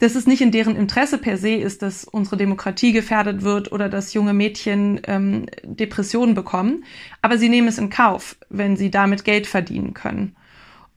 Dass 0.00 0.14
es 0.14 0.28
nicht 0.28 0.42
in 0.42 0.52
deren 0.52 0.76
Interesse 0.76 1.18
per 1.18 1.36
se 1.36 1.54
ist, 1.54 1.82
dass 1.82 2.04
unsere 2.04 2.36
Demokratie 2.36 2.92
gefährdet 2.92 3.42
wird 3.42 3.72
oder 3.72 3.88
dass 3.88 4.14
junge 4.14 4.32
Mädchen 4.32 5.00
ähm, 5.08 5.46
Depressionen 5.64 6.36
bekommen. 6.36 6.84
Aber 7.20 7.36
sie 7.36 7.48
nehmen 7.48 7.66
es 7.66 7.78
in 7.78 7.90
Kauf, 7.90 8.36
wenn 8.48 8.76
sie 8.76 8.92
damit 8.92 9.24
Geld 9.24 9.48
verdienen 9.48 9.94
können. 9.94 10.36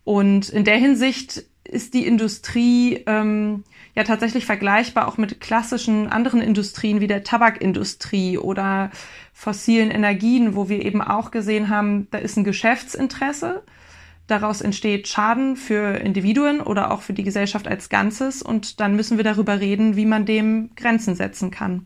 Und 0.03 0.49
in 0.49 0.65
der 0.65 0.77
Hinsicht 0.77 1.45
ist 1.63 1.93
die 1.93 2.05
Industrie 2.05 3.03
ähm, 3.05 3.63
ja 3.95 4.03
tatsächlich 4.03 4.45
vergleichbar 4.45 5.07
auch 5.07 5.17
mit 5.17 5.39
klassischen 5.39 6.07
anderen 6.07 6.41
Industrien 6.41 7.01
wie 7.01 7.07
der 7.07 7.23
Tabakindustrie 7.23 8.37
oder 8.37 8.91
fossilen 9.33 9.91
Energien, 9.91 10.55
wo 10.55 10.69
wir 10.69 10.83
eben 10.85 11.01
auch 11.01 11.31
gesehen 11.31 11.69
haben, 11.69 12.07
da 12.11 12.17
ist 12.17 12.37
ein 12.37 12.43
Geschäftsinteresse. 12.43 13.63
Daraus 14.27 14.61
entsteht 14.61 15.07
Schaden 15.07 15.57
für 15.57 15.97
Individuen 15.97 16.61
oder 16.61 16.91
auch 16.91 17.01
für 17.01 17.13
die 17.13 17.23
Gesellschaft 17.23 17.67
als 17.67 17.89
Ganzes. 17.89 18.41
Und 18.41 18.79
dann 18.79 18.95
müssen 18.95 19.17
wir 19.17 19.23
darüber 19.23 19.59
reden, 19.59 19.95
wie 19.95 20.05
man 20.05 20.25
dem 20.25 20.69
Grenzen 20.75 21.15
setzen 21.15 21.51
kann. 21.51 21.85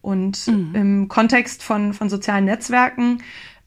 Und 0.00 0.46
mhm. 0.46 0.74
im 0.74 1.08
Kontext 1.08 1.64
von, 1.64 1.92
von 1.92 2.08
sozialen 2.08 2.44
Netzwerken 2.44 3.18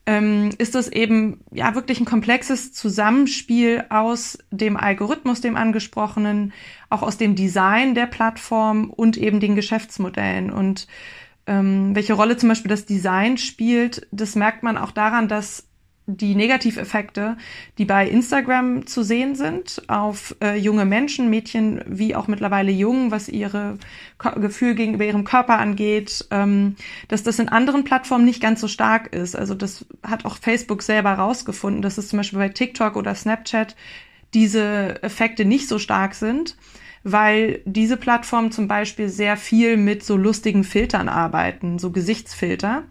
ähm, 0.10 0.50
ist 0.58 0.74
es 0.74 0.88
eben 0.88 1.42
ja 1.52 1.76
wirklich 1.76 2.00
ein 2.00 2.06
komplexes 2.06 2.74
Zusammenspiel 2.74 3.86
aus 3.90 4.40
dem 4.50 4.76
Algorithmus, 4.76 5.40
dem 5.40 5.56
angesprochenen, 5.56 6.52
auch 6.90 7.04
aus 7.04 7.18
dem 7.18 7.36
Design 7.36 7.94
der 7.94 8.08
Plattform 8.08 8.90
und 8.90 9.18
eben 9.18 9.40
den 9.40 9.56
Geschäftsmodellen. 9.56 10.50
Und 10.50 10.88
ähm, 11.46 11.94
welche 11.94 12.14
Rolle 12.14 12.38
zum 12.38 12.50
Beispiel 12.50 12.70
das 12.70 12.88
Design 12.88 13.38
spielt, 13.38 14.08
das 14.12 14.36
merkt 14.36 14.64
man 14.64 14.80
auch 14.80 14.90
daran, 14.90 15.28
dass 15.28 15.69
die 16.18 16.34
Negativeffekte, 16.34 17.38
die 17.78 17.86
bei 17.86 18.08
Instagram 18.08 18.88
zu 18.88 19.04
sehen 19.04 19.36
sind, 19.36 19.84
auf 19.88 20.36
äh, 20.42 20.56
junge 20.56 20.86
Menschen, 20.86 21.30
Mädchen 21.30 21.82
wie 21.86 22.16
auch 22.16 22.28
mittlerweile 22.28 22.72
Jungen, 22.72 23.12
was 23.12 23.30
ihre 23.30 23.78
Ko 24.18 24.32
Gefühl 24.40 24.74
gegenüber 24.74 25.06
ihrem 25.06 25.24
Körper 25.24 25.60
angeht, 25.60 26.26
ähm, 26.32 26.76
dass 27.08 27.24
das 27.24 27.38
in 27.38 27.50
anderen 27.50 27.84
Plattformen 27.84 28.26
nicht 28.26 28.42
ganz 28.42 28.60
so 28.60 28.68
stark 28.68 29.14
ist. 29.14 29.36
Also 29.36 29.54
das 29.54 29.86
hat 30.04 30.26
auch 30.26 30.38
Facebook 30.38 30.82
selber 30.82 31.14
rausgefunden, 31.14 31.82
dass 31.82 31.98
es 31.98 32.10
zum 32.10 32.18
Beispiel 32.18 32.40
bei 32.40 32.50
TikTok 32.50 32.96
oder 32.96 33.14
Snapchat 33.14 33.76
diese 34.34 35.02
Effekte 35.04 35.46
nicht 35.46 35.68
so 35.68 35.80
stark 35.80 36.16
sind 36.16 36.56
weil 37.04 37.62
diese 37.64 37.96
Plattformen 37.96 38.52
zum 38.52 38.68
Beispiel 38.68 39.08
sehr 39.08 39.38
viel 39.38 39.78
mit 39.78 40.04
so 40.04 40.18
lustigen 40.18 40.66
Filtern 40.66 41.08
arbeiten, 41.08 41.80
so 41.80 41.92
Gesichtsfilter 41.92 42.84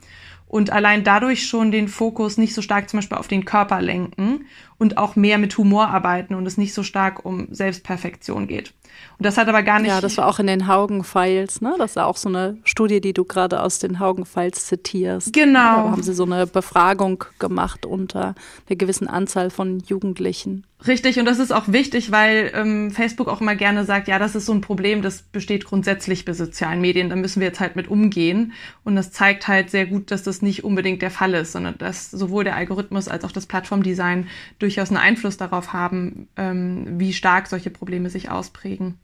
und 0.49 0.71
allein 0.71 1.05
dadurch 1.05 1.47
schon 1.47 1.71
den 1.71 1.88
Fokus 1.88 2.38
nicht 2.38 2.55
so 2.55 2.62
stark 2.62 2.88
zum 2.88 2.99
Beispiel 2.99 3.19
auf 3.19 3.28
den 3.28 3.45
Körper 3.45 3.81
lenken 3.81 4.47
und 4.78 4.97
auch 4.97 5.16
mehr 5.16 5.38
mit 5.38 5.56
Humor 5.58 5.88
arbeiten 5.88 6.35
und 6.35 6.47
es 6.47 6.56
nicht 6.56 6.73
so 6.73 6.82
stark 6.82 7.25
um 7.25 7.49
Selbstperfektion 7.50 8.47
geht. 8.47 8.73
Und 9.18 9.26
das 9.26 9.37
hat 9.37 9.49
aber 9.49 9.62
gar 9.62 9.80
nicht. 9.80 9.88
Ja, 9.88 10.00
das 10.00 10.16
war 10.16 10.26
auch 10.26 10.38
in 10.38 10.47
den 10.47 10.66
Haugen-Files, 10.66 11.61
ne? 11.61 11.75
Das 11.78 11.92
ist 11.92 11.99
auch 11.99 12.16
so 12.16 12.28
eine 12.28 12.56
Studie, 12.64 13.00
die 13.00 13.12
du 13.12 13.25
gerade 13.25 13.62
aus 13.62 13.78
den 13.78 13.99
Haugen-Files 13.99 14.66
zitierst. 14.66 15.32
Genau. 15.32 15.58
Da 15.85 15.90
haben 15.90 16.02
sie 16.02 16.14
so 16.14 16.25
eine 16.25 16.47
Befragung 16.47 17.25
gemacht 17.38 17.87
unter 17.87 18.35
einer 18.68 18.76
gewissen 18.76 19.08
Anzahl 19.08 19.50
von 19.50 19.80
Jugendlichen. 19.80 20.64
Richtig, 20.87 21.18
und 21.18 21.25
das 21.25 21.40
ist 21.40 21.52
auch 21.52 21.66
wichtig, 21.66 22.12
weil 22.12 22.52
ähm, 22.54 22.92
Facebook 22.92 23.26
auch 23.26 23.40
immer 23.40 23.56
gerne 23.56 23.85
sagt, 23.85 24.06
ja, 24.06 24.20
das 24.20 24.37
ist 24.37 24.47
so 24.47 24.52
ein 24.52 24.61
Problem, 24.61 25.02
das 25.02 25.23
besteht 25.23 25.64
grundsätzlich 25.64 26.25
bei 26.25 26.35
sozialen 26.35 26.80
Medien, 26.80 27.11
da 27.11 27.16
müssen 27.16 27.40
wir 27.40 27.49
jetzt 27.49 27.58
halt 27.58 27.75
mit 27.75 27.88
umgehen. 27.88 28.52
Und 28.85 28.94
das 28.94 29.11
zeigt 29.11 29.49
halt 29.49 29.70
sehr 29.70 29.87
gut, 29.87 30.12
dass 30.12 30.23
das 30.23 30.40
nicht 30.40 30.62
unbedingt 30.62 31.02
der 31.02 31.11
Fall 31.11 31.35
ist, 31.35 31.50
sondern 31.50 31.76
dass 31.78 32.12
sowohl 32.12 32.44
der 32.44 32.54
Algorithmus 32.54 33.08
als 33.08 33.25
auch 33.25 33.32
das 33.32 33.47
Plattformdesign 33.47 34.28
durchaus 34.68 34.90
einen 34.90 34.98
Einfluss 34.98 35.38
darauf 35.38 35.72
haben, 35.72 36.28
ähm, 36.37 37.00
wie 37.00 37.14
stark 37.14 37.46
solche 37.46 37.70
Probleme 37.70 38.10
sich 38.10 38.30
ausprägen. 38.30 38.98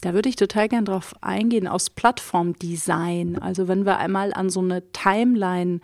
Da 0.00 0.12
würde 0.12 0.28
ich 0.28 0.36
total 0.36 0.68
gern 0.68 0.84
drauf 0.84 1.14
eingehen, 1.22 1.66
aus 1.66 1.88
Plattformdesign. 1.88 3.38
Also 3.38 3.68
wenn 3.68 3.86
wir 3.86 3.98
einmal 3.98 4.34
an 4.34 4.50
so 4.50 4.60
eine 4.60 4.92
Timeline 4.92 5.80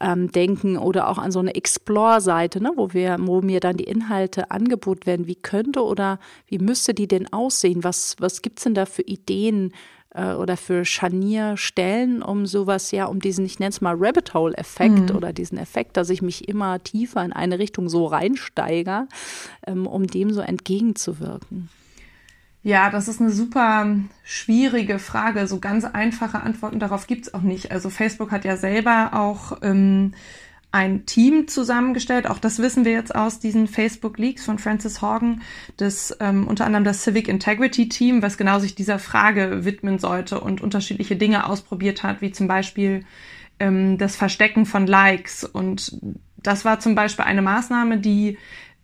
ähm, 0.00 0.30
denken 0.30 0.78
oder 0.78 1.08
auch 1.08 1.18
an 1.18 1.32
so 1.32 1.40
eine 1.40 1.54
Explore-Seite, 1.56 2.62
ne, 2.62 2.70
wo 2.76 2.88
wo 2.94 3.42
mir 3.42 3.60
dann 3.60 3.76
die 3.76 3.84
Inhalte 3.84 4.50
angeboten 4.52 5.06
werden, 5.06 5.26
wie 5.26 5.34
könnte 5.34 5.82
oder 5.82 6.20
wie 6.46 6.58
müsste 6.58 6.94
die 6.94 7.08
denn 7.08 7.32
aussehen? 7.32 7.82
Was, 7.82 8.16
was 8.20 8.40
gibt's 8.40 8.62
denn 8.62 8.74
da 8.74 8.86
für 8.86 9.02
Ideen? 9.02 9.72
Äh, 10.10 10.32
oder 10.32 10.56
für 10.56 10.84
Scharnierstellen, 10.84 12.22
um 12.22 12.46
sowas 12.46 12.90
ja, 12.90 13.06
um 13.06 13.20
diesen, 13.20 13.44
ich 13.44 13.58
nenne 13.58 13.70
es 13.70 13.80
mal 13.80 13.94
Rabbit 13.98 14.34
Hole-Effekt 14.34 15.10
mhm. 15.10 15.16
oder 15.16 15.32
diesen 15.32 15.58
Effekt, 15.58 15.96
dass 15.96 16.10
ich 16.10 16.22
mich 16.22 16.48
immer 16.48 16.82
tiefer 16.82 17.24
in 17.24 17.32
eine 17.32 17.58
Richtung 17.58 17.88
so 17.88 18.06
reinsteige, 18.06 19.06
ähm, 19.66 19.86
um 19.86 20.06
dem 20.06 20.32
so 20.32 20.40
entgegenzuwirken. 20.40 21.68
Ja, 22.62 22.90
das 22.90 23.06
ist 23.06 23.20
eine 23.20 23.30
super 23.30 23.96
schwierige 24.24 24.98
Frage. 24.98 25.46
So 25.46 25.60
ganz 25.60 25.84
einfache 25.84 26.40
Antworten 26.40 26.80
darauf 26.80 27.06
gibt's 27.06 27.32
auch 27.32 27.42
nicht. 27.42 27.70
Also 27.70 27.90
Facebook 27.90 28.32
hat 28.32 28.44
ja 28.44 28.56
selber 28.56 29.10
auch 29.12 29.58
ähm, 29.62 30.14
ein 30.76 31.06
Team 31.06 31.48
zusammengestellt. 31.48 32.26
Auch 32.26 32.38
das 32.38 32.58
wissen 32.58 32.84
wir 32.84 32.92
jetzt 32.92 33.14
aus 33.14 33.40
diesen 33.40 33.66
Facebook 33.66 34.18
Leaks 34.18 34.44
von 34.44 34.58
Francis 34.58 35.00
Horgan, 35.00 35.40
das 35.78 36.14
ähm, 36.20 36.46
unter 36.46 36.66
anderem 36.66 36.84
das 36.84 37.02
Civic 37.02 37.28
Integrity 37.28 37.88
Team, 37.88 38.20
was 38.20 38.36
genau 38.36 38.58
sich 38.58 38.74
dieser 38.74 38.98
Frage 38.98 39.64
widmen 39.64 39.98
sollte 39.98 40.38
und 40.38 40.60
unterschiedliche 40.60 41.16
Dinge 41.16 41.46
ausprobiert 41.46 42.02
hat, 42.02 42.20
wie 42.20 42.30
zum 42.30 42.46
Beispiel 42.46 43.06
ähm, 43.58 43.96
das 43.96 44.16
Verstecken 44.16 44.66
von 44.66 44.86
Likes. 44.86 45.44
Und 45.44 45.98
das 46.36 46.66
war 46.66 46.78
zum 46.78 46.94
Beispiel 46.94 47.24
eine 47.24 47.40
Maßnahme, 47.40 47.96
die 47.96 48.36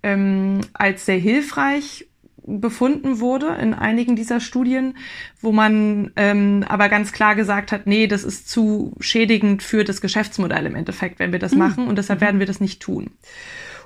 ähm, 0.03 0.63
als 0.73 1.05
sehr 1.05 1.19
hilfreich 1.19 2.07
befunden 2.47 3.21
wurde 3.21 3.57
in 3.61 3.75
einigen 3.75 4.17
dieser 4.17 4.41
Studien, 4.41 4.97
wo 5.41 5.53
man 5.53 6.13
ähm, 6.17 6.65
aber 6.69 6.89
ganz 6.89 7.13
klar 7.13 7.35
gesagt 7.35 7.73
hat, 7.73 7.87
nee, 7.87 8.07
das 8.07 8.25
ist 8.25 8.49
zu 8.49 8.95
schädigend 9.01 9.63
für 9.63 9.85
das 9.85 10.01
Geschäftsmodell 10.01 10.67
im 10.67 10.75
Endeffekt, 10.75 11.19
wenn 11.19 11.33
wir 11.33 11.39
das 11.39 11.53
mhm. 11.53 11.59
machen 11.59 11.87
und 11.89 11.97
deshalb 11.97 12.21
werden 12.21 12.41
wir 12.41 12.47
das 12.47 12.61
nicht 12.61 12.81
tun. 12.81 13.11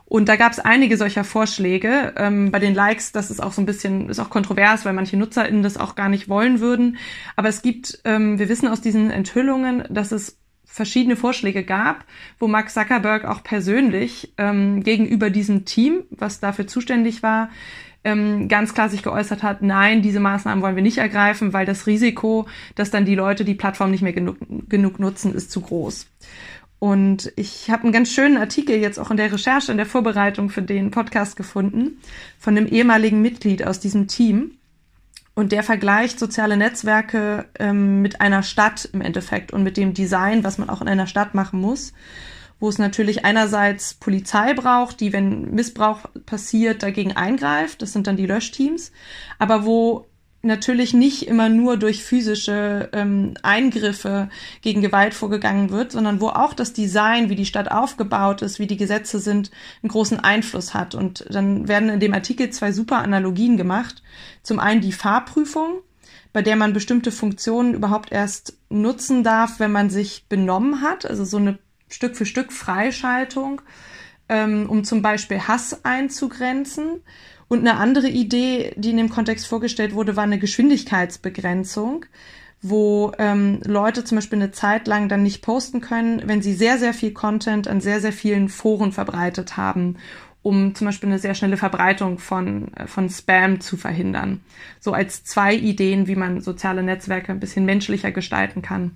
Und 0.08 0.28
da 0.28 0.36
gab 0.36 0.52
es 0.52 0.60
einige 0.60 0.96
solcher 0.96 1.24
Vorschläge. 1.24 2.14
Ähm, 2.16 2.52
bei 2.52 2.60
den 2.60 2.74
Likes, 2.74 3.10
das 3.10 3.30
ist 3.30 3.42
auch 3.42 3.52
so 3.52 3.60
ein 3.60 3.66
bisschen, 3.66 4.08
ist 4.08 4.20
auch 4.20 4.30
kontrovers, 4.30 4.84
weil 4.84 4.92
manche 4.92 5.16
NutzerInnen 5.16 5.64
das 5.64 5.76
auch 5.76 5.96
gar 5.96 6.08
nicht 6.08 6.28
wollen 6.28 6.60
würden. 6.60 6.98
Aber 7.34 7.48
es 7.48 7.60
gibt, 7.60 8.00
ähm, 8.04 8.38
wir 8.38 8.48
wissen 8.48 8.68
aus 8.68 8.80
diesen 8.80 9.10
Enthüllungen, 9.10 9.82
dass 9.90 10.12
es 10.12 10.38
verschiedene 10.64 11.16
Vorschläge 11.16 11.64
gab, 11.64 12.04
wo 12.38 12.46
Mark 12.46 12.70
Zuckerberg 12.70 13.24
auch 13.24 13.42
persönlich 13.42 14.32
ähm, 14.38 14.82
gegenüber 14.84 15.30
diesem 15.30 15.64
Team, 15.64 16.04
was 16.10 16.38
dafür 16.38 16.66
zuständig 16.66 17.22
war, 17.22 17.50
ähm, 18.06 18.46
ganz 18.46 18.72
klar 18.72 18.88
sich 18.88 19.02
geäußert 19.02 19.42
hat, 19.42 19.62
nein, 19.62 20.00
diese 20.00 20.20
Maßnahmen 20.20 20.62
wollen 20.62 20.76
wir 20.76 20.82
nicht 20.82 20.98
ergreifen, 20.98 21.52
weil 21.52 21.66
das 21.66 21.88
Risiko, 21.88 22.46
dass 22.76 22.92
dann 22.92 23.04
die 23.04 23.16
Leute 23.16 23.44
die 23.44 23.56
Plattform 23.56 23.90
nicht 23.90 24.02
mehr 24.02 24.12
genug, 24.12 24.36
genug 24.68 25.00
nutzen, 25.00 25.34
ist 25.34 25.50
zu 25.50 25.60
groß. 25.60 26.06
Und 26.78 27.32
ich 27.34 27.68
habe 27.68 27.82
einen 27.82 27.92
ganz 27.92 28.12
schönen 28.12 28.36
Artikel 28.36 28.76
jetzt 28.76 29.00
auch 29.00 29.10
in 29.10 29.16
der 29.16 29.32
Recherche, 29.32 29.72
in 29.72 29.76
der 29.76 29.86
Vorbereitung 29.86 30.50
für 30.50 30.62
den 30.62 30.92
Podcast 30.92 31.36
gefunden, 31.36 32.00
von 32.38 32.56
einem 32.56 32.68
ehemaligen 32.68 33.22
Mitglied 33.22 33.66
aus 33.66 33.80
diesem 33.80 34.06
Team. 34.06 34.52
Und 35.34 35.50
der 35.50 35.64
vergleicht 35.64 36.20
soziale 36.20 36.56
Netzwerke 36.56 37.46
ähm, 37.58 38.02
mit 38.02 38.20
einer 38.20 38.44
Stadt 38.44 38.88
im 38.92 39.00
Endeffekt 39.00 39.52
und 39.52 39.64
mit 39.64 39.76
dem 39.76 39.94
Design, 39.94 40.44
was 40.44 40.58
man 40.58 40.70
auch 40.70 40.80
in 40.80 40.88
einer 40.88 41.08
Stadt 41.08 41.34
machen 41.34 41.60
muss 41.60 41.92
wo 42.58 42.68
es 42.68 42.78
natürlich 42.78 43.24
einerseits 43.24 43.94
Polizei 43.94 44.54
braucht, 44.54 45.00
die, 45.00 45.12
wenn 45.12 45.54
Missbrauch 45.54 46.00
passiert, 46.24 46.82
dagegen 46.82 47.12
eingreift. 47.12 47.82
Das 47.82 47.92
sind 47.92 48.06
dann 48.06 48.16
die 48.16 48.26
Löschteams. 48.26 48.92
Aber 49.38 49.66
wo 49.66 50.06
natürlich 50.46 50.94
nicht 50.94 51.26
immer 51.26 51.48
nur 51.48 51.76
durch 51.76 52.04
physische 52.04 52.88
ähm, 52.92 53.34
Eingriffe 53.42 54.30
gegen 54.62 54.80
Gewalt 54.80 55.12
vorgegangen 55.12 55.70
wird, 55.70 55.92
sondern 55.92 56.20
wo 56.20 56.28
auch 56.28 56.54
das 56.54 56.72
Design, 56.72 57.28
wie 57.28 57.34
die 57.34 57.46
Stadt 57.46 57.70
aufgebaut 57.70 58.42
ist, 58.42 58.58
wie 58.58 58.66
die 58.66 58.76
Gesetze 58.76 59.18
sind, 59.18 59.50
einen 59.82 59.90
großen 59.90 60.20
Einfluss 60.20 60.72
hat. 60.72 60.94
Und 60.94 61.26
dann 61.28 61.68
werden 61.68 61.88
in 61.88 62.00
dem 62.00 62.14
Artikel 62.14 62.50
zwei 62.50 62.72
super 62.72 62.98
Analogien 62.98 63.56
gemacht. 63.56 64.02
Zum 64.42 64.60
einen 64.60 64.80
die 64.80 64.92
Fahrprüfung, 64.92 65.80
bei 66.32 66.42
der 66.42 66.56
man 66.56 66.72
bestimmte 66.72 67.12
Funktionen 67.12 67.74
überhaupt 67.74 68.12
erst 68.12 68.56
nutzen 68.68 69.24
darf, 69.24 69.58
wenn 69.58 69.72
man 69.72 69.90
sich 69.90 70.26
benommen 70.28 70.80
hat. 70.80 71.08
Also 71.08 71.24
so 71.24 71.38
eine 71.38 71.58
Stück 71.88 72.16
für 72.16 72.26
Stück 72.26 72.52
Freischaltung, 72.52 73.62
ähm, 74.28 74.66
um 74.68 74.84
zum 74.84 75.02
Beispiel 75.02 75.40
Hass 75.40 75.84
einzugrenzen. 75.84 77.02
Und 77.48 77.60
eine 77.60 77.76
andere 77.76 78.08
Idee, 78.08 78.72
die 78.76 78.90
in 78.90 78.96
dem 78.96 79.10
Kontext 79.10 79.46
vorgestellt 79.46 79.94
wurde, 79.94 80.16
war 80.16 80.24
eine 80.24 80.38
Geschwindigkeitsbegrenzung, 80.38 82.06
wo 82.60 83.12
ähm, 83.18 83.60
Leute 83.64 84.02
zum 84.02 84.16
Beispiel 84.16 84.40
eine 84.40 84.50
Zeit 84.50 84.88
lang 84.88 85.08
dann 85.08 85.22
nicht 85.22 85.42
posten 85.42 85.80
können, 85.80 86.22
wenn 86.26 86.42
sie 86.42 86.54
sehr, 86.54 86.78
sehr 86.78 86.92
viel 86.92 87.12
Content 87.12 87.68
an 87.68 87.80
sehr, 87.80 88.00
sehr 88.00 88.12
vielen 88.12 88.48
Foren 88.48 88.90
verbreitet 88.90 89.56
haben 89.56 89.96
um 90.46 90.76
zum 90.76 90.84
Beispiel 90.84 91.08
eine 91.08 91.18
sehr 91.18 91.34
schnelle 91.34 91.56
Verbreitung 91.56 92.20
von, 92.20 92.72
äh, 92.74 92.86
von 92.86 93.10
Spam 93.10 93.60
zu 93.60 93.76
verhindern. 93.76 94.42
So 94.78 94.92
als 94.92 95.24
zwei 95.24 95.52
Ideen, 95.56 96.06
wie 96.06 96.14
man 96.14 96.40
soziale 96.40 96.84
Netzwerke 96.84 97.32
ein 97.32 97.40
bisschen 97.40 97.64
menschlicher 97.64 98.12
gestalten 98.12 98.62
kann. 98.62 98.92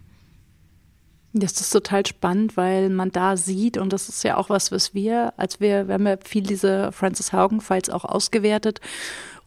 Das 1.33 1.61
ist 1.61 1.71
total 1.71 2.05
spannend, 2.07 2.57
weil 2.57 2.91
man 2.91 3.13
da 3.13 3.37
sieht, 3.37 3.79
und 3.79 3.93
das 3.93 4.09
ist 4.09 4.25
ja 4.25 4.37
auch 4.37 4.51
was, 4.51 4.73
was 4.73 4.95
wir, 4.95 5.33
als 5.37 5.61
wir, 5.61 5.87
wir 5.87 5.95
haben 5.95 6.07
ja 6.07 6.17
viel 6.25 6.43
diese 6.43 6.91
Francis 6.91 7.33
Haugen-Files 7.33 7.89
auch 7.91 8.05
ausgewertet 8.05 8.81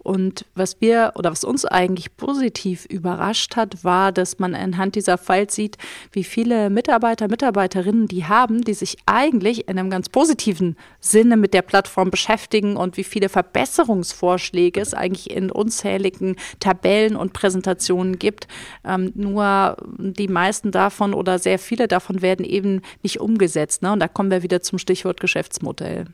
und 0.03 0.45
was 0.53 0.81
wir 0.81 1.13
oder 1.15 1.31
was 1.31 1.43
uns 1.43 1.65
eigentlich 1.65 2.15
positiv 2.17 2.85
überrascht 2.85 3.55
hat, 3.55 3.83
war, 3.83 4.11
dass 4.11 4.37
man 4.37 4.53
anhand 4.53 4.95
dieser 4.95 5.17
Files 5.17 5.55
sieht, 5.55 5.77
wie 6.11 6.25
viele 6.25 6.69
Mitarbeiter, 6.69 7.29
Mitarbeiterinnen 7.29 8.07
die 8.07 8.25
haben, 8.25 8.61
die 8.61 8.73
sich 8.73 8.97
eigentlich 9.05 9.67
in 9.69 9.79
einem 9.79 9.89
ganz 9.89 10.09
positiven 10.09 10.75
Sinne 10.99 11.37
mit 11.37 11.53
der 11.53 11.61
Plattform 11.61 12.11
beschäftigen 12.11 12.75
und 12.75 12.97
wie 12.97 13.03
viele 13.03 13.29
Verbesserungsvorschläge 13.29 14.81
es 14.81 14.93
eigentlich 14.93 15.31
in 15.31 15.49
unzähligen 15.49 16.35
Tabellen 16.59 17.15
und 17.15 17.33
Präsentationen 17.33 18.19
gibt. 18.19 18.47
Ähm, 18.83 19.11
nur 19.15 19.77
die 19.97 20.27
meisten 20.27 20.71
davon 20.71 21.13
oder 21.13 21.39
sehr 21.39 21.59
viele 21.59 21.87
davon 21.87 22.21
werden 22.21 22.45
eben 22.45 22.81
nicht 23.01 23.21
umgesetzt. 23.21 23.81
Ne? 23.81 23.93
Und 23.93 23.99
da 23.99 24.07
kommen 24.07 24.31
wir 24.31 24.43
wieder 24.43 24.61
zum 24.61 24.79
Stichwort 24.79 25.21
Geschäftsmodell. 25.21 26.07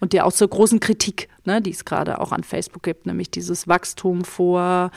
Und 0.00 0.12
ja 0.12 0.24
auch 0.24 0.32
zur 0.32 0.48
großen 0.48 0.80
Kritik, 0.80 1.28
ne, 1.44 1.62
die 1.62 1.70
es 1.70 1.84
gerade 1.84 2.20
auch 2.20 2.32
an 2.32 2.44
Facebook 2.44 2.82
gibt, 2.82 3.06
nämlich 3.06 3.30
dieses 3.30 3.66
Wachstum 3.66 4.24
vor 4.24 4.90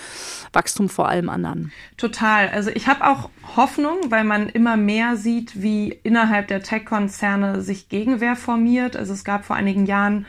Wachstum 0.54 0.90
vor 0.90 1.08
allem 1.08 1.30
anderen. 1.30 1.72
Total. 1.98 2.50
Also 2.50 2.70
ich 2.70 2.88
habe 2.88 3.08
auch 3.08 3.30
Hoffnung, 3.56 3.98
weil 4.10 4.24
man 4.24 4.50
immer 4.50 4.78
mehr 4.78 5.16
sieht, 5.16 5.62
wie 5.62 6.00
innerhalb 6.04 6.48
der 6.48 6.64
Tech-Konzerne 6.64 7.62
sich 7.62 7.90
Gegenwehr 7.90 8.36
formiert. 8.36 8.96
Also 8.96 9.14
es 9.14 9.24
gab 9.24 9.46
vor 9.46 9.56
einigen 9.56 9.86
Jahren 9.86 10.26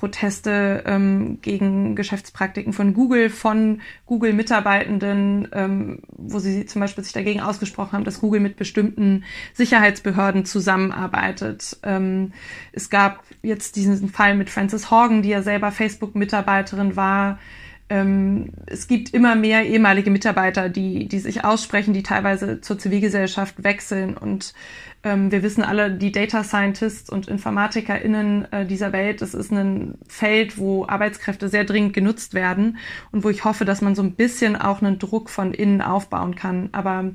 Proteste 0.00 0.82
ähm, 0.86 1.40
gegen 1.42 1.94
Geschäftspraktiken 1.94 2.72
von 2.72 2.94
Google, 2.94 3.28
von 3.28 3.82
Google-Mitarbeitenden, 4.06 5.48
ähm, 5.52 5.98
wo 6.08 6.38
sie 6.38 6.64
zum 6.64 6.80
Beispiel 6.80 7.04
sich 7.04 7.12
dagegen 7.12 7.42
ausgesprochen 7.42 7.92
haben, 7.92 8.04
dass 8.04 8.22
Google 8.22 8.40
mit 8.40 8.56
bestimmten 8.56 9.24
Sicherheitsbehörden 9.52 10.46
zusammenarbeitet. 10.46 11.76
Ähm, 11.82 12.32
es 12.72 12.88
gab 12.88 13.22
jetzt 13.42 13.76
diesen 13.76 14.08
Fall 14.08 14.34
mit 14.36 14.48
Frances 14.48 14.90
Horgan, 14.90 15.20
die 15.20 15.28
ja 15.28 15.42
selber 15.42 15.70
Facebook-Mitarbeiterin 15.70 16.96
war, 16.96 17.38
es 18.66 18.86
gibt 18.86 19.12
immer 19.12 19.34
mehr 19.34 19.66
ehemalige 19.66 20.12
Mitarbeiter, 20.12 20.68
die, 20.68 21.08
die 21.08 21.18
sich 21.18 21.44
aussprechen, 21.44 21.92
die 21.92 22.04
teilweise 22.04 22.60
zur 22.60 22.78
Zivilgesellschaft 22.78 23.64
wechseln. 23.64 24.16
Und 24.16 24.54
ähm, 25.02 25.32
wir 25.32 25.42
wissen 25.42 25.64
alle, 25.64 25.90
die 25.90 26.12
Data 26.12 26.44
Scientists 26.44 27.10
und 27.10 27.26
InformatikerInnen 27.26 28.52
äh, 28.52 28.64
dieser 28.64 28.92
Welt, 28.92 29.22
das 29.22 29.34
ist 29.34 29.50
ein 29.50 29.98
Feld, 30.06 30.56
wo 30.56 30.86
Arbeitskräfte 30.86 31.48
sehr 31.48 31.64
dringend 31.64 31.92
genutzt 31.92 32.32
werden 32.32 32.78
und 33.10 33.24
wo 33.24 33.28
ich 33.28 33.44
hoffe, 33.44 33.64
dass 33.64 33.80
man 33.80 33.96
so 33.96 34.02
ein 34.02 34.14
bisschen 34.14 34.54
auch 34.54 34.82
einen 34.82 35.00
Druck 35.00 35.28
von 35.28 35.52
innen 35.52 35.82
aufbauen 35.82 36.36
kann. 36.36 36.68
Aber 36.70 37.10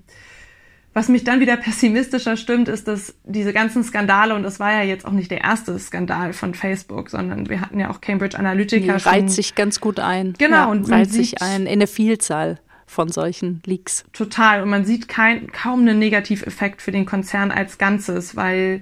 was 0.95 1.09
mich 1.09 1.25
dann 1.25 1.41
wieder 1.41 1.57
pessimistischer 1.57 2.37
stimmt, 2.37 2.69
ist, 2.69 2.87
dass 2.87 3.15
diese 3.25 3.51
ganzen 3.51 3.83
Skandale, 3.83 4.33
und 4.33 4.43
das 4.43 4.61
war 4.61 4.71
ja 4.71 4.81
jetzt 4.81 5.05
auch 5.05 5.11
nicht 5.11 5.29
der 5.29 5.41
erste 5.41 5.77
Skandal 5.77 6.31
von 6.31 6.53
Facebook, 6.53 7.09
sondern 7.09 7.49
wir 7.49 7.59
hatten 7.59 7.81
ja 7.81 7.89
auch 7.89 7.99
Cambridge 7.99 8.39
Analytica 8.39 8.93
nee, 8.93 8.99
schon. 8.99 9.11
reiht 9.11 9.29
sich 9.29 9.55
ganz 9.55 9.81
gut 9.81 9.99
ein. 9.99 10.35
Genau. 10.37 10.55
Ja, 10.55 10.65
und 10.67 10.89
reiht 10.89 11.11
sich 11.11 11.41
ein 11.41 11.63
in 11.63 11.67
eine 11.67 11.87
Vielzahl 11.87 12.61
von 12.85 13.09
solchen 13.09 13.61
Leaks. 13.65 14.05
Total. 14.13 14.63
Und 14.63 14.69
man 14.69 14.85
sieht 14.85 15.09
kein, 15.09 15.51
kaum 15.51 15.81
einen 15.81 15.99
Negativeffekt 15.99 16.81
für 16.81 16.93
den 16.93 17.05
Konzern 17.05 17.51
als 17.51 17.77
Ganzes, 17.77 18.37
weil, 18.37 18.81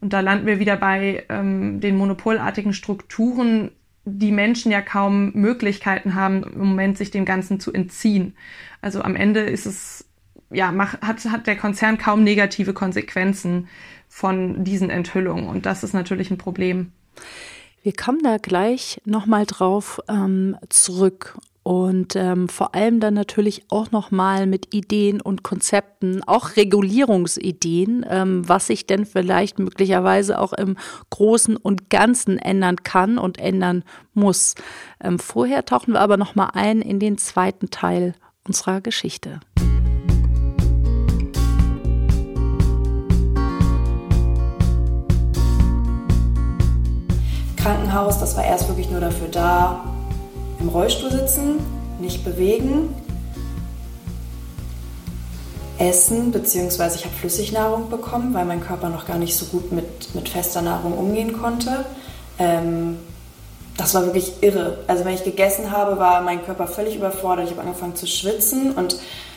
und 0.00 0.14
da 0.14 0.20
landen 0.20 0.46
wir 0.46 0.60
wieder 0.60 0.78
bei 0.78 1.24
ähm, 1.28 1.78
den 1.80 1.98
monopolartigen 1.98 2.72
Strukturen, 2.72 3.70
die 4.06 4.32
Menschen 4.32 4.72
ja 4.72 4.80
kaum 4.80 5.32
Möglichkeiten 5.34 6.14
haben, 6.14 6.42
im 6.42 6.68
Moment 6.68 6.96
sich 6.96 7.10
dem 7.10 7.26
Ganzen 7.26 7.60
zu 7.60 7.70
entziehen. 7.70 8.34
Also 8.80 9.02
am 9.02 9.14
Ende 9.14 9.40
ist 9.40 9.66
es 9.66 10.06
ja, 10.50 10.72
mach, 10.72 11.00
hat, 11.00 11.24
hat 11.26 11.46
der 11.46 11.56
Konzern 11.56 11.98
kaum 11.98 12.24
negative 12.24 12.72
Konsequenzen 12.72 13.68
von 14.08 14.64
diesen 14.64 14.90
Enthüllungen. 14.90 15.48
Und 15.48 15.66
das 15.66 15.84
ist 15.84 15.94
natürlich 15.94 16.30
ein 16.30 16.38
Problem. 16.38 16.92
Wir 17.82 17.92
kommen 17.94 18.22
da 18.22 18.36
gleich 18.36 19.00
nochmal 19.04 19.46
drauf 19.46 20.00
ähm, 20.08 20.56
zurück 20.68 21.38
und 21.62 22.16
ähm, 22.16 22.48
vor 22.48 22.74
allem 22.74 23.00
dann 23.00 23.14
natürlich 23.14 23.64
auch 23.68 23.90
nochmal 23.90 24.46
mit 24.46 24.74
Ideen 24.74 25.20
und 25.20 25.42
Konzepten, 25.42 26.22
auch 26.24 26.56
Regulierungsideen, 26.56 28.04
ähm, 28.08 28.48
was 28.48 28.66
sich 28.66 28.86
denn 28.86 29.06
vielleicht 29.06 29.58
möglicherweise 29.58 30.38
auch 30.38 30.52
im 30.52 30.76
Großen 31.10 31.56
und 31.56 31.88
Ganzen 31.90 32.38
ändern 32.38 32.76
kann 32.76 33.18
und 33.18 33.38
ändern 33.38 33.84
muss. 34.14 34.54
Ähm, 35.02 35.18
vorher 35.18 35.64
tauchen 35.64 35.94
wir 35.94 36.00
aber 36.00 36.16
nochmal 36.16 36.50
ein 36.54 36.82
in 36.82 36.98
den 36.98 37.18
zweiten 37.18 37.70
Teil 37.70 38.14
unserer 38.46 38.80
Geschichte. 38.80 39.40
Krankenhaus, 47.62 48.18
das 48.18 48.36
war 48.36 48.44
erst 48.44 48.68
wirklich 48.68 48.90
nur 48.90 49.00
dafür 49.00 49.28
da, 49.28 49.84
im 50.60 50.68
Rollstuhl 50.68 51.10
sitzen, 51.10 51.60
nicht 52.00 52.24
bewegen, 52.24 52.94
essen, 55.78 56.32
beziehungsweise 56.32 56.96
ich 56.96 57.04
habe 57.04 57.14
Flüssignahrung 57.14 57.90
bekommen, 57.90 58.32
weil 58.34 58.44
mein 58.44 58.60
Körper 58.60 58.88
noch 58.88 59.06
gar 59.06 59.18
nicht 59.18 59.36
so 59.36 59.46
gut 59.46 59.72
mit, 59.72 60.14
mit 60.14 60.28
fester 60.28 60.62
Nahrung 60.62 60.96
umgehen 60.96 61.38
konnte. 61.38 61.84
Ähm, 62.38 62.98
das 63.76 63.94
war 63.94 64.04
wirklich 64.04 64.42
irre. 64.42 64.78
Also 64.86 65.04
wenn 65.04 65.14
ich 65.14 65.24
gegessen 65.24 65.70
habe, 65.70 65.98
war 65.98 66.20
mein 66.22 66.44
Körper 66.44 66.66
völlig 66.66 66.96
überfordert. 66.96 67.46
Ich 67.46 67.52
habe 67.52 67.62
angefangen 67.62 67.96
zu 67.96 68.06
schwitzen 68.06 68.72
und 68.72 68.96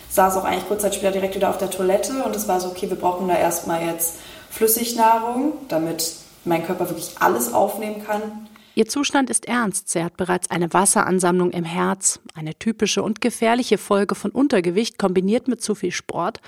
saß 0.10 0.38
auch 0.38 0.44
eigentlich 0.44 0.68
kurz 0.68 0.82
Zeit 0.82 0.96
später 0.96 1.12
direkt 1.12 1.36
wieder 1.36 1.50
auf 1.50 1.58
der 1.58 1.70
Toilette 1.70 2.24
und 2.24 2.36
es 2.36 2.48
war 2.48 2.60
so, 2.60 2.68
okay, 2.70 2.90
wir 2.90 2.98
brauchen 2.98 3.28
da 3.28 3.38
erstmal 3.38 3.86
jetzt 3.86 4.16
Flüssignahrung, 4.50 5.54
damit 5.70 6.23
mein 6.46 6.66
Körper 6.66 6.90
wirklich 6.90 7.16
alles 7.20 7.54
aufnehmen 7.54 8.04
kann. 8.06 8.48
Ihr 8.76 8.88
Zustand 8.88 9.30
ist 9.30 9.48
ernst. 9.48 9.90
Sie 9.90 10.04
hat 10.04 10.18
bereits 10.18 10.50
eine 10.50 10.74
Wasseransammlung 10.74 11.52
im 11.52 11.64
Herz, 11.64 12.20
eine 12.34 12.56
typische 12.56 13.04
und 13.04 13.22
gefährliche 13.22 13.78
Folge 13.78 14.16
von 14.16 14.32
Untergewicht 14.32 14.98
kombiniert 14.98 15.48
mit 15.48 15.62
zu 15.62 15.76
viel 15.76 15.92
Sport. 15.92 16.42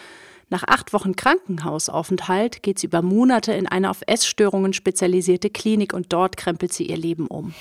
Nach 0.50 0.64
acht 0.68 0.94
Wochen 0.94 1.16
Krankenhausaufenthalt 1.16 2.62
geht 2.62 2.78
sie 2.78 2.88
über 2.88 3.02
Monate 3.02 3.54
in 3.54 3.68
eine 3.68 3.90
auf 3.90 4.02
Essstörungen 4.06 4.74
spezialisierte 4.74 5.50
Klinik 5.50 5.94
und 5.94 6.14
dort 6.14 6.38
krempelt 6.38 6.72
sie 6.72 6.86
ihr 6.86 6.98
Leben 6.98 7.28
um. 7.28 7.54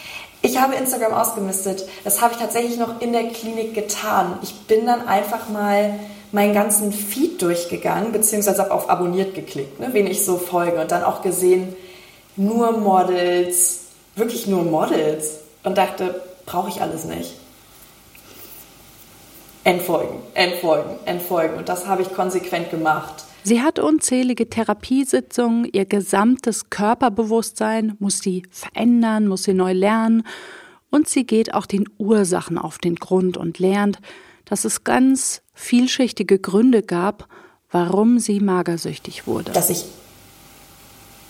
Ich 0.42 0.61
habe 0.61 0.75
Instagram 0.75 1.14
ausgemistet. 1.14 1.87
Das 2.05 2.20
habe 2.20 2.35
ich 2.35 2.40
tatsächlich 2.40 2.79
noch 2.79 3.01
in 3.01 3.12
der 3.12 3.29
Klinik 3.29 3.75
getan. 3.75 4.38
Ich 4.42 4.55
bin 4.66 4.85
dann 4.85 5.09
einfach 5.09 5.49
mal 5.49 5.99
meinen 6.33 6.53
ganzen 6.53 6.92
Feed 6.92 7.40
durchgegangen, 7.40 8.12
beziehungsweise 8.12 8.62
habe 8.62 8.73
auf 8.73 8.90
Abonniert 8.90 9.35
geklickt, 9.35 9.81
ne, 9.81 9.90
wen 9.92 10.07
ich 10.07 10.25
so 10.25 10.37
folge 10.37 10.81
und 10.81 10.90
dann 10.90 11.05
auch 11.05 11.23
gesehen, 11.23 11.75
nur 12.37 12.73
Models, 12.79 13.81
wirklich 14.16 14.47
nur 14.47 14.62
Models 14.62 15.38
und 15.62 15.77
dachte, 15.77 16.23
brauche 16.47 16.68
ich 16.68 16.81
alles 16.81 17.05
nicht. 17.05 17.35
Entfolgen, 19.64 20.18
entfolgen, 20.35 20.97
entfolgen. 21.07 21.57
Und 21.57 21.68
das 21.68 21.87
habe 21.87 22.03
ich 22.03 22.12
konsequent 22.12 22.70
gemacht. 22.70 23.25
Sie 23.44 23.62
hat 23.62 23.79
unzählige 23.79 24.49
Therapiesitzungen, 24.49 25.68
ihr 25.73 25.85
gesamtes 25.85 26.70
Körperbewusstsein 26.70 27.94
muss 27.99 28.20
sie 28.20 28.42
verändern, 28.51 29.27
muss 29.27 29.44
sie 29.44 29.55
neu 29.55 29.73
lernen. 29.73 30.27
Und 30.90 31.09
sie 31.09 31.25
geht 31.25 31.55
auch 31.55 31.66
den 31.66 31.88
Ursachen 31.99 32.57
auf 32.57 32.79
den 32.79 32.97
Grund 32.97 33.37
und 33.37 33.59
lernt, 33.59 33.99
dass 34.44 34.64
es 34.64 34.85
ganz 34.85 35.42
vielschichtige 35.53 36.38
Gründe 36.38 36.83
gab, 36.83 37.29
warum 37.70 38.18
sie 38.18 38.40
magersüchtig 38.40 39.27
wurde. 39.27 39.53
Dass 39.53 39.70
ich 39.70 39.85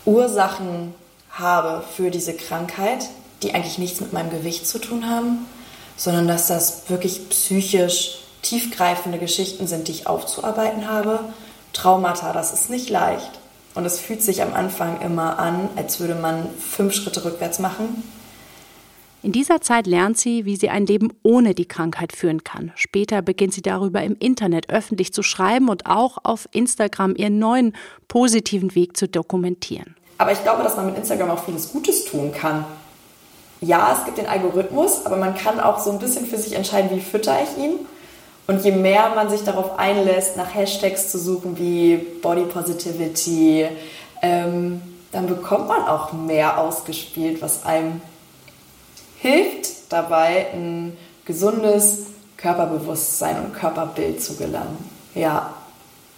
Ursachen 0.06 0.94
habe 1.30 1.82
für 1.96 2.10
diese 2.10 2.34
Krankheit, 2.34 3.08
die 3.42 3.54
eigentlich 3.54 3.78
nichts 3.78 4.00
mit 4.00 4.12
meinem 4.12 4.30
Gewicht 4.30 4.66
zu 4.66 4.78
tun 4.78 5.08
haben, 5.08 5.46
sondern 5.96 6.28
dass 6.28 6.46
das 6.46 6.88
wirklich 6.88 7.28
psychisch 7.28 8.18
tiefgreifende 8.42 9.18
Geschichten 9.18 9.66
sind, 9.66 9.88
die 9.88 9.92
ich 9.92 10.06
aufzuarbeiten 10.06 10.88
habe. 10.88 11.20
Traumata, 11.72 12.32
das 12.32 12.52
ist 12.52 12.70
nicht 12.70 12.90
leicht. 12.90 13.30
Und 13.74 13.84
es 13.84 13.98
fühlt 13.98 14.22
sich 14.22 14.42
am 14.42 14.54
Anfang 14.54 15.00
immer 15.00 15.38
an, 15.38 15.68
als 15.76 15.98
würde 15.98 16.14
man 16.14 16.48
fünf 16.58 16.94
Schritte 16.94 17.24
rückwärts 17.24 17.58
machen. 17.58 18.04
In 19.24 19.32
dieser 19.32 19.62
Zeit 19.62 19.86
lernt 19.86 20.18
sie, 20.18 20.44
wie 20.44 20.54
sie 20.54 20.68
ein 20.68 20.84
Leben 20.84 21.10
ohne 21.22 21.54
die 21.54 21.64
Krankheit 21.64 22.12
führen 22.12 22.44
kann. 22.44 22.72
Später 22.74 23.22
beginnt 23.22 23.54
sie 23.54 23.62
darüber 23.62 24.02
im 24.02 24.18
Internet 24.20 24.68
öffentlich 24.68 25.14
zu 25.14 25.22
schreiben 25.22 25.70
und 25.70 25.86
auch 25.86 26.18
auf 26.24 26.46
Instagram 26.52 27.16
ihren 27.16 27.38
neuen 27.38 27.74
positiven 28.06 28.74
Weg 28.74 28.98
zu 28.98 29.08
dokumentieren. 29.08 29.96
Aber 30.18 30.30
ich 30.32 30.42
glaube, 30.42 30.62
dass 30.62 30.76
man 30.76 30.84
mit 30.84 30.98
Instagram 30.98 31.30
auch 31.30 31.42
vieles 31.42 31.72
Gutes 31.72 32.04
tun 32.04 32.32
kann. 32.32 32.66
Ja, 33.62 33.96
es 33.98 34.04
gibt 34.04 34.18
den 34.18 34.26
Algorithmus, 34.26 35.06
aber 35.06 35.16
man 35.16 35.34
kann 35.34 35.58
auch 35.58 35.78
so 35.78 35.90
ein 35.90 35.98
bisschen 36.00 36.26
für 36.26 36.36
sich 36.36 36.52
entscheiden, 36.52 36.90
wie 36.94 37.00
fütter 37.00 37.38
ich 37.42 37.64
ihn. 37.64 37.76
Und 38.46 38.62
je 38.62 38.72
mehr 38.72 39.10
man 39.14 39.30
sich 39.30 39.42
darauf 39.42 39.78
einlässt, 39.78 40.36
nach 40.36 40.54
Hashtags 40.54 41.10
zu 41.10 41.18
suchen 41.18 41.58
wie 41.58 41.96
Body 41.96 42.42
Positivity, 42.42 43.68
ähm, 44.20 44.82
dann 45.12 45.26
bekommt 45.28 45.68
man 45.68 45.80
auch 45.84 46.12
mehr 46.12 46.58
ausgespielt, 46.58 47.40
was 47.40 47.64
einem 47.64 48.02
hilft 49.24 49.90
dabei, 49.90 50.52
ein 50.52 50.96
gesundes 51.24 52.06
Körperbewusstsein 52.36 53.42
und 53.42 53.54
Körperbild 53.54 54.22
zu 54.22 54.36
gelangen. 54.36 54.76
Ja, 55.14 55.54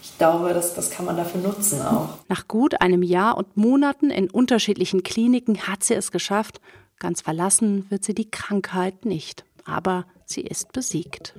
ich 0.03 0.19
glaube, 0.19 0.53
das, 0.53 0.75
das 0.75 0.91
kann 0.91 1.07
man 1.07 1.17
dafür 1.17 1.41
nutzen 1.41 1.83
auch. 1.83 2.09
Nach 2.29 2.49
gut 2.49 2.81
einem 2.81 3.05
Jahr 3.05 3.37
und 3.37 3.57
Monaten 3.57 4.11
in 4.11 4.29
unterschiedlichen 4.29 5.05
Kliniken 5.05 5.69
hat 5.69 5.85
sie 5.85 5.95
es 5.95 6.11
geschafft. 6.11 6.61
Ganz 6.99 7.21
verlassen 7.21 7.87
wird 7.91 8.05
sie 8.05 8.15
die 8.15 8.31
Krankheit 8.31 9.05
nicht. 9.05 9.45
Aber 9.65 10.05
sie 10.25 10.41
ist 10.41 10.73
besiegt. 10.73 11.35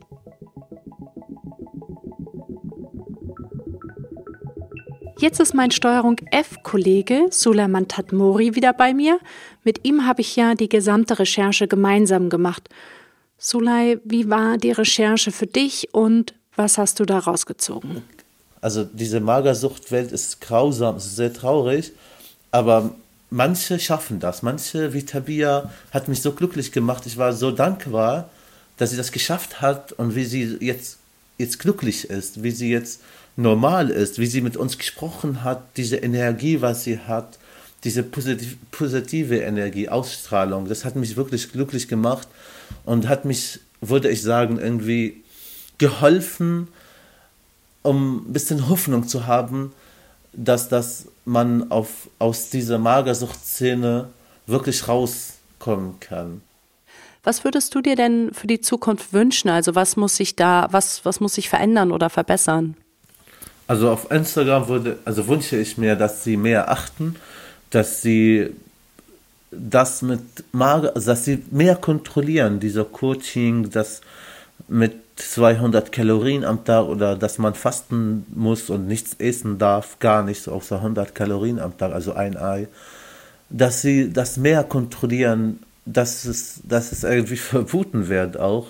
Jetzt 5.20 5.40
ist 5.40 5.56
mein 5.56 5.72
Steuerung 5.72 6.18
F-Kollege 6.30 7.26
Suleiman 7.32 7.88
Tatmori 7.88 8.54
wieder 8.54 8.72
bei 8.72 8.94
mir. 8.94 9.20
Mit 9.64 9.84
ihm 9.84 10.06
habe 10.06 10.22
ich 10.22 10.36
ja 10.36 10.54
die 10.54 10.70
gesamte 10.70 11.18
Recherche 11.18 11.68
gemeinsam 11.68 12.30
gemacht. 12.30 12.70
Sulay, 13.40 13.98
wie 14.04 14.30
war 14.30 14.60
die 14.60 14.72
Recherche 14.72 15.32
für 15.32 15.48
dich 15.48 15.90
und 15.92 16.36
was 16.56 16.78
hast 16.78 17.00
du 17.00 17.06
da 17.06 17.18
rausgezogen? 17.18 18.04
Also 18.62 18.84
diese 18.84 19.20
Magersuchtwelt 19.20 20.12
ist 20.12 20.40
grausam, 20.40 20.98
ist 20.98 21.16
sehr 21.16 21.34
traurig, 21.34 21.94
aber 22.52 22.94
manche 23.32 23.80
schaffen 23.80 24.20
das. 24.20 24.44
Manche, 24.44 24.94
wie 24.94 25.04
Tabia, 25.04 25.72
hat 25.92 26.08
mich 26.08 26.22
so 26.22 26.32
glücklich 26.32 26.72
gemacht. 26.72 27.08
Ich 27.08 27.18
war 27.18 27.34
so 27.34 27.50
dankbar, 27.50 28.30
dass 28.78 28.92
sie 28.92 28.98
das 28.98 29.12
geschafft 29.12 29.62
hat 29.62 29.94
und 29.94 30.16
wie 30.16 30.26
sie 30.26 30.58
jetzt, 30.62 31.00
jetzt 31.40 31.58
glücklich 31.58 32.08
ist, 32.08 32.44
wie 32.44 32.52
sie 32.52 32.70
jetzt 32.70 33.02
normal 33.38 33.89
ist, 33.89 34.19
wie 34.19 34.26
sie 34.26 34.41
mit 34.41 34.58
uns 34.58 34.78
gesprochen 34.78 35.43
hat, 35.43 35.78
diese 35.78 35.97
Energie, 35.97 36.62
was 36.62 36.84
sie 36.84 37.00
hat, 37.00 37.38
diese 37.84 38.04
positiv, 38.04 38.58
positive 38.71 39.38
Energie, 39.38 39.88
Ausstrahlung, 39.88 40.67
das 40.67 40.84
hat 40.84 40.95
mich 40.95 41.15
wirklich 41.15 41.52
glücklich 41.52 41.88
gemacht 41.88 42.28
und 42.84 43.08
hat 43.08 43.23
mich, 43.23 43.60
würde 43.80 44.10
ich 44.10 44.23
sagen, 44.23 44.60
irgendwie 44.60 45.23
geholfen, 45.78 46.67
um 47.84 48.28
ein 48.28 48.34
bisschen 48.34 48.67
Hoffnung 48.67 49.08
zu 49.08 49.28
haben, 49.28 49.71
dass 50.34 50.67
das 50.67 51.06
man 51.23 51.71
auf, 51.71 52.10
aus 52.19 52.50
dieser 52.50 52.80
Magersuchtszene 52.80 54.10
wirklich 54.47 54.88
rauskommen 54.88 56.00
kann. 56.00 56.41
Was 57.23 57.43
würdest 57.43 57.76
du 57.76 57.82
dir 57.82 57.95
denn 57.95 58.34
für 58.34 58.47
die 58.47 58.62
Zukunft 58.62 59.13
wünschen? 59.13 59.50
Also 59.50 59.76
was 59.76 59.95
muss 59.95 60.15
sich 60.15 60.36
da, 60.36 60.67
was, 60.71 61.06
was 61.06 61.19
muss 61.19 61.36
sich 61.36 61.50
verändern 61.50 61.91
oder 61.91 62.10
verbessern? 62.10 62.76
Also 63.68 63.90
auf 63.90 64.10
Instagram 64.12 64.68
würde, 64.70 64.98
also 65.04 65.28
wünsche 65.28 65.58
ich 65.58 65.78
mir, 65.78 65.96
dass 65.96 66.24
sie 66.24 66.38
mehr 66.38 66.72
achten, 66.72 67.16
dass 67.70 68.02
sie 68.02 68.52
das 69.52 70.02
mit 70.02 70.22
Mager, 70.52 70.96
also 70.96 71.12
dass 71.12 71.26
sie 71.26 71.44
mehr 71.52 71.76
kontrollieren, 71.76 72.60
dieser 72.60 72.86
Coaching, 72.86 73.70
das 73.70 74.02
mit 74.68 74.94
200 75.18 75.92
Kalorien 75.92 76.46
am 76.46 76.64
Tag 76.64 76.86
oder 76.88 77.16
dass 77.16 77.38
man 77.38 77.56
fasten 77.56 78.26
muss 78.34 78.70
und 78.70 78.88
nichts 78.88 79.16
essen 79.20 79.58
darf, 79.58 80.00
gar 80.00 80.24
nichts 80.24 80.48
außer 80.48 80.78
100 80.78 81.16
Kalorien 81.16 81.60
am 81.60 81.78
Tag, 81.78 81.92
also 81.92 82.14
ein 82.14 82.38
Ei, 82.38 82.68
dass 83.50 83.82
sie 83.82 84.12
das 84.12 84.38
mehr 84.38 84.64
kontrollieren, 84.64 85.60
dass 85.86 86.26
es, 86.26 86.62
dass 86.64 86.92
es 86.92 87.04
irgendwie 87.04 87.36
verboten 87.38 88.08
wird 88.08 88.38
auch 88.40 88.68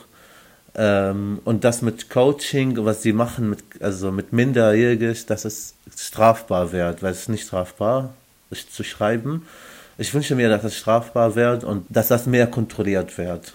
ähm, 0.77 1.39
und 1.43 1.63
das 1.63 1.81
mit 1.81 2.09
Coaching, 2.09 2.85
was 2.85 3.01
sie 3.01 3.13
machen, 3.13 3.49
mit, 3.49 3.63
also 3.81 4.11
mit 4.11 4.31
Minderjährig, 4.31 5.25
dass 5.25 5.43
es 5.43 5.73
strafbar 5.95 6.71
wird, 6.71 7.01
weil 7.01 7.11
es 7.11 7.21
ist 7.21 7.29
nicht 7.29 7.47
strafbar 7.47 8.13
ist 8.49 8.73
zu 8.73 8.83
schreiben. 8.83 9.45
Ich 9.97 10.13
wünsche 10.13 10.35
mir, 10.35 10.49
dass 10.49 10.63
es 10.63 10.77
strafbar 10.77 11.35
wird 11.35 11.63
und 11.63 11.85
dass 11.89 12.07
das 12.07 12.27
mehr 12.27 12.47
kontrolliert 12.47 13.17
wird. 13.17 13.51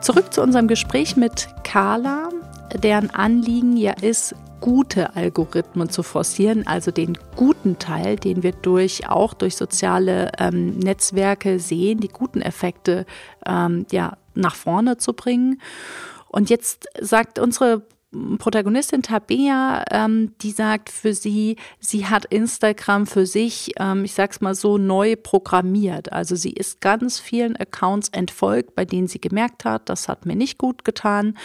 Zurück 0.00 0.32
zu 0.32 0.42
unserem 0.42 0.68
Gespräch 0.68 1.16
mit 1.16 1.48
Carla, 1.62 2.30
deren 2.82 3.10
Anliegen 3.10 3.76
ja 3.76 3.92
ist, 4.00 4.34
gute 4.60 5.16
Algorithmen 5.16 5.88
zu 5.88 6.02
forcieren, 6.02 6.66
also 6.66 6.90
den 6.90 7.18
guten 7.36 7.78
Teil, 7.78 8.16
den 8.16 8.42
wir 8.42 8.52
durch 8.52 9.08
auch 9.08 9.34
durch 9.34 9.56
soziale 9.56 10.32
ähm, 10.38 10.78
Netzwerke 10.78 11.58
sehen, 11.58 12.00
die 12.00 12.08
guten 12.08 12.42
Effekte 12.42 13.06
ähm, 13.46 13.86
ja 13.90 14.16
nach 14.34 14.54
vorne 14.54 14.96
zu 14.96 15.12
bringen. 15.12 15.60
Und 16.28 16.50
jetzt 16.50 16.86
sagt 17.00 17.38
unsere 17.38 17.82
Protagonistin 18.38 19.02
Tabea, 19.02 19.84
ähm, 19.88 20.34
die 20.40 20.50
sagt 20.50 20.90
für 20.90 21.14
sie, 21.14 21.54
sie 21.78 22.06
hat 22.06 22.24
Instagram 22.24 23.06
für 23.06 23.24
sich, 23.24 23.72
ähm, 23.78 24.04
ich 24.04 24.14
sag's 24.14 24.40
mal 24.40 24.56
so, 24.56 24.78
neu 24.78 25.14
programmiert. 25.14 26.12
Also 26.12 26.34
sie 26.34 26.50
ist 26.50 26.80
ganz 26.80 27.20
vielen 27.20 27.54
Accounts 27.54 28.08
entfolgt, 28.08 28.74
bei 28.74 28.84
denen 28.84 29.06
sie 29.06 29.20
gemerkt 29.20 29.64
hat, 29.64 29.88
das 29.88 30.08
hat 30.08 30.26
mir 30.26 30.34
nicht 30.34 30.58
gut 30.58 30.84
getan. 30.84 31.38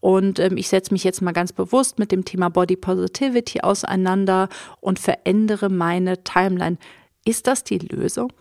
Und 0.00 0.38
ähm, 0.38 0.56
ich 0.56 0.68
setze 0.68 0.94
mich 0.94 1.02
jetzt 1.02 1.22
mal 1.22 1.32
ganz 1.32 1.52
bewusst 1.52 1.98
mit 1.98 2.12
dem 2.12 2.24
Thema 2.24 2.50
Body 2.50 2.76
Positivity 2.76 3.62
auseinander 3.62 4.48
und 4.80 5.00
verändere 5.00 5.70
meine 5.70 6.22
Timeline. 6.22 6.78
Ist 7.24 7.48
das 7.48 7.64
die 7.64 7.78
Lösung? 7.78 8.32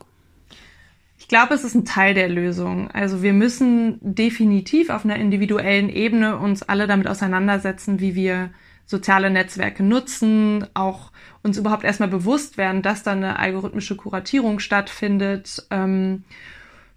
Ich 1.31 1.37
glaube, 1.37 1.53
es 1.53 1.63
ist 1.63 1.75
ein 1.75 1.85
Teil 1.85 2.13
der 2.13 2.27
Lösung. 2.27 2.91
Also 2.91 3.23
wir 3.23 3.31
müssen 3.31 3.99
definitiv 4.01 4.89
auf 4.89 5.05
einer 5.05 5.15
individuellen 5.15 5.87
Ebene 5.87 6.37
uns 6.37 6.61
alle 6.61 6.87
damit 6.87 7.07
auseinandersetzen, 7.07 8.01
wie 8.01 8.15
wir 8.15 8.49
soziale 8.85 9.29
Netzwerke 9.29 9.81
nutzen, 9.81 10.67
auch 10.73 11.13
uns 11.41 11.57
überhaupt 11.57 11.85
erstmal 11.85 12.09
bewusst 12.09 12.57
werden, 12.57 12.81
dass 12.81 13.03
da 13.03 13.13
eine 13.13 13.39
algorithmische 13.39 13.95
Kuratierung 13.95 14.59
stattfindet. 14.59 15.65
Ähm, 15.71 16.25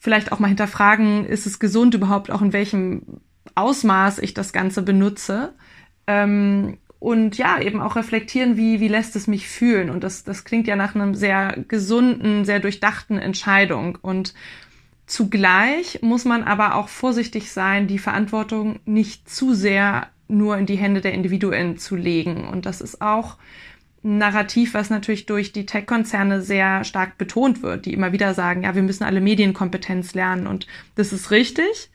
vielleicht 0.00 0.32
auch 0.32 0.40
mal 0.40 0.48
hinterfragen, 0.48 1.26
ist 1.26 1.46
es 1.46 1.60
gesund 1.60 1.94
überhaupt 1.94 2.32
auch 2.32 2.42
in 2.42 2.52
welchem 2.52 3.20
Ausmaß 3.54 4.18
ich 4.18 4.34
das 4.34 4.52
Ganze 4.52 4.82
benutze. 4.82 5.54
Ähm, 6.08 6.78
und 7.04 7.36
ja, 7.36 7.60
eben 7.60 7.82
auch 7.82 7.96
reflektieren, 7.96 8.56
wie, 8.56 8.80
wie 8.80 8.88
lässt 8.88 9.14
es 9.14 9.26
mich 9.26 9.46
fühlen. 9.46 9.90
Und 9.90 10.02
das, 10.02 10.24
das 10.24 10.46
klingt 10.46 10.66
ja 10.66 10.74
nach 10.74 10.94
einem 10.94 11.14
sehr 11.14 11.54
gesunden, 11.68 12.46
sehr 12.46 12.60
durchdachten 12.60 13.18
Entscheidung. 13.18 13.98
Und 14.00 14.32
zugleich 15.04 15.98
muss 16.00 16.24
man 16.24 16.44
aber 16.44 16.76
auch 16.76 16.88
vorsichtig 16.88 17.52
sein, 17.52 17.88
die 17.88 17.98
Verantwortung 17.98 18.80
nicht 18.86 19.28
zu 19.28 19.52
sehr 19.52 20.06
nur 20.28 20.56
in 20.56 20.64
die 20.64 20.76
Hände 20.76 21.02
der 21.02 21.12
Individuen 21.12 21.76
zu 21.76 21.94
legen. 21.94 22.48
Und 22.48 22.64
das 22.64 22.80
ist 22.80 23.02
auch 23.02 23.36
ein 24.02 24.16
Narrativ, 24.16 24.72
was 24.72 24.88
natürlich 24.88 25.26
durch 25.26 25.52
die 25.52 25.66
Tech-Konzerne 25.66 26.40
sehr 26.40 26.84
stark 26.84 27.18
betont 27.18 27.62
wird, 27.62 27.84
die 27.84 27.92
immer 27.92 28.12
wieder 28.12 28.32
sagen, 28.32 28.62
ja, 28.62 28.74
wir 28.74 28.82
müssen 28.82 29.04
alle 29.04 29.20
Medienkompetenz 29.20 30.14
lernen. 30.14 30.46
Und 30.46 30.66
das 30.94 31.12
ist 31.12 31.30
richtig. 31.30 31.90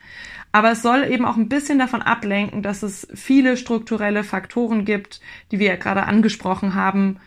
Aber 0.52 0.72
es 0.72 0.82
soll 0.82 1.04
eben 1.04 1.24
auch 1.24 1.36
ein 1.36 1.48
bisschen 1.48 1.78
davon 1.78 2.02
ablenken, 2.02 2.62
dass 2.62 2.82
es 2.82 3.06
viele 3.14 3.56
strukturelle 3.56 4.24
Faktoren 4.24 4.84
gibt, 4.84 5.20
die 5.52 5.58
wir 5.58 5.68
ja 5.68 5.76
gerade 5.76 6.04
angesprochen 6.04 6.74
haben, 6.74 7.18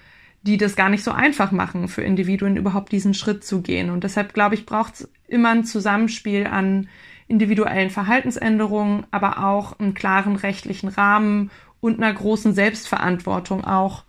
die 0.42 0.58
das 0.58 0.76
gar 0.76 0.90
nicht 0.90 1.06
so 1.06 1.12
einfach 1.12 1.52
machen, 1.52 1.88
für 1.88 2.04
Individuen 2.04 2.58
überhaupt 2.58 2.92
diesen 2.92 3.14
Schritt 3.14 3.46
zu 3.46 3.62
gehen. 3.62 3.90
Und 3.90 4.04
deshalb, 4.04 4.34
glaube 4.34 4.56
ich, 4.56 4.66
braucht 4.66 4.96
es 4.96 5.10
immer 5.28 5.50
ein 5.50 5.64
Zusammenspiel 5.64 6.48
an 6.48 6.90
individuellen 7.28 7.90
Verhaltensänderungen, 7.90 9.06
aber 9.10 9.46
auch 9.46 9.80
einen 9.80 9.94
klaren 9.94 10.36
rechtlichen 10.36 10.90
Rahmen 10.90 11.50
und 11.80 12.02
einer 12.02 12.14
großen 12.14 12.54
Selbstverantwortung 12.54 13.64
auch 13.64 14.04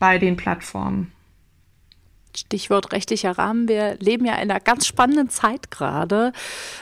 bei 0.00 0.18
den 0.18 0.36
Plattformen. 0.36 1.12
Stichwort 2.36 2.92
rechtlicher 2.92 3.38
Rahmen. 3.38 3.68
Wir 3.68 3.96
leben 3.98 4.26
ja 4.26 4.34
in 4.34 4.50
einer 4.50 4.60
ganz 4.60 4.86
spannenden 4.86 5.30
Zeit 5.30 5.70
gerade. 5.70 6.32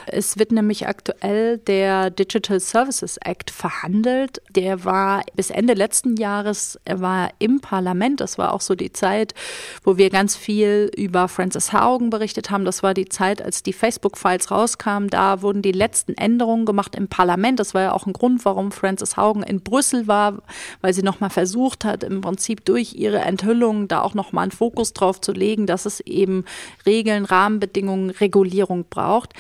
Es 0.07 0.39
wird 0.39 0.53
nämlich 0.53 0.87
aktuell 0.89 1.59
der 1.59 2.11
Digital 2.11 2.61
Services 2.61 3.17
Act 3.19 3.51
verhandelt. 3.51 4.43
Der 4.51 4.85
war 4.85 5.23
bis 5.35 5.51
Ende 5.51 5.75
letzten 5.75 6.17
Jahres, 6.17 6.79
war 6.91 7.31
im 7.39 7.61
Parlament. 7.61 8.21
Das 8.21 8.37
war 8.37 8.53
auch 8.53 8.61
so 8.61 8.75
die 8.75 8.93
Zeit, 8.93 9.35
wo 9.85 9.97
wir 9.97 10.11
ganz 10.11 10.37
viel 10.37 10.91
über 10.97 11.29
Francis 11.29 11.73
Haugen 11.73 12.11
berichtet 12.11 12.51
haben. 12.51 12.65
Das 12.65 12.83
war 12.83 12.95
die 12.95 13.09
Zeit, 13.09 13.41
als 13.41 13.63
die 13.63 13.73
Facebook-Files 13.73 14.51
rauskamen. 14.51 15.09
Da 15.09 15.43
wurden 15.43 15.63
die 15.63 15.73
letzten 15.73 16.15
Änderungen 16.15 16.67
gemacht 16.67 16.97
im 16.97 17.09
Parlament. 17.09 17.61
Das 17.61 17.75
war 17.75 17.83
ja 17.83 17.93
auch 17.93 18.07
ein 18.07 18.13
Grund, 18.13 18.45
warum 18.45 18.73
Francis 18.73 19.17
Haugen 19.17 19.43
in 19.43 19.61
Brüssel 19.61 20.09
war, 20.09 20.43
weil 20.81 20.93
sie 20.93 21.03
nochmal 21.03 21.31
versucht 21.31 21.85
hat, 21.85 22.03
im 22.03 22.21
Prinzip 22.21 22.65
durch 22.65 22.95
ihre 22.95 23.19
Enthüllungen 23.19 23.89
da 23.89 24.03
auch 24.03 24.15
nochmal 24.15 24.45
einen 24.45 24.53
Fokus 24.53 24.93
drauf 24.93 25.21
zu 25.21 25.33
legen 25.33 25.44
legen, 25.45 25.67
dass 25.67 25.87
es 25.87 26.01
eben 26.01 26.45
Regeln, 26.87 27.25
Rahmenbedingungen, 27.25 28.11
Regulierung 28.11 28.87
braucht. 28.89 29.33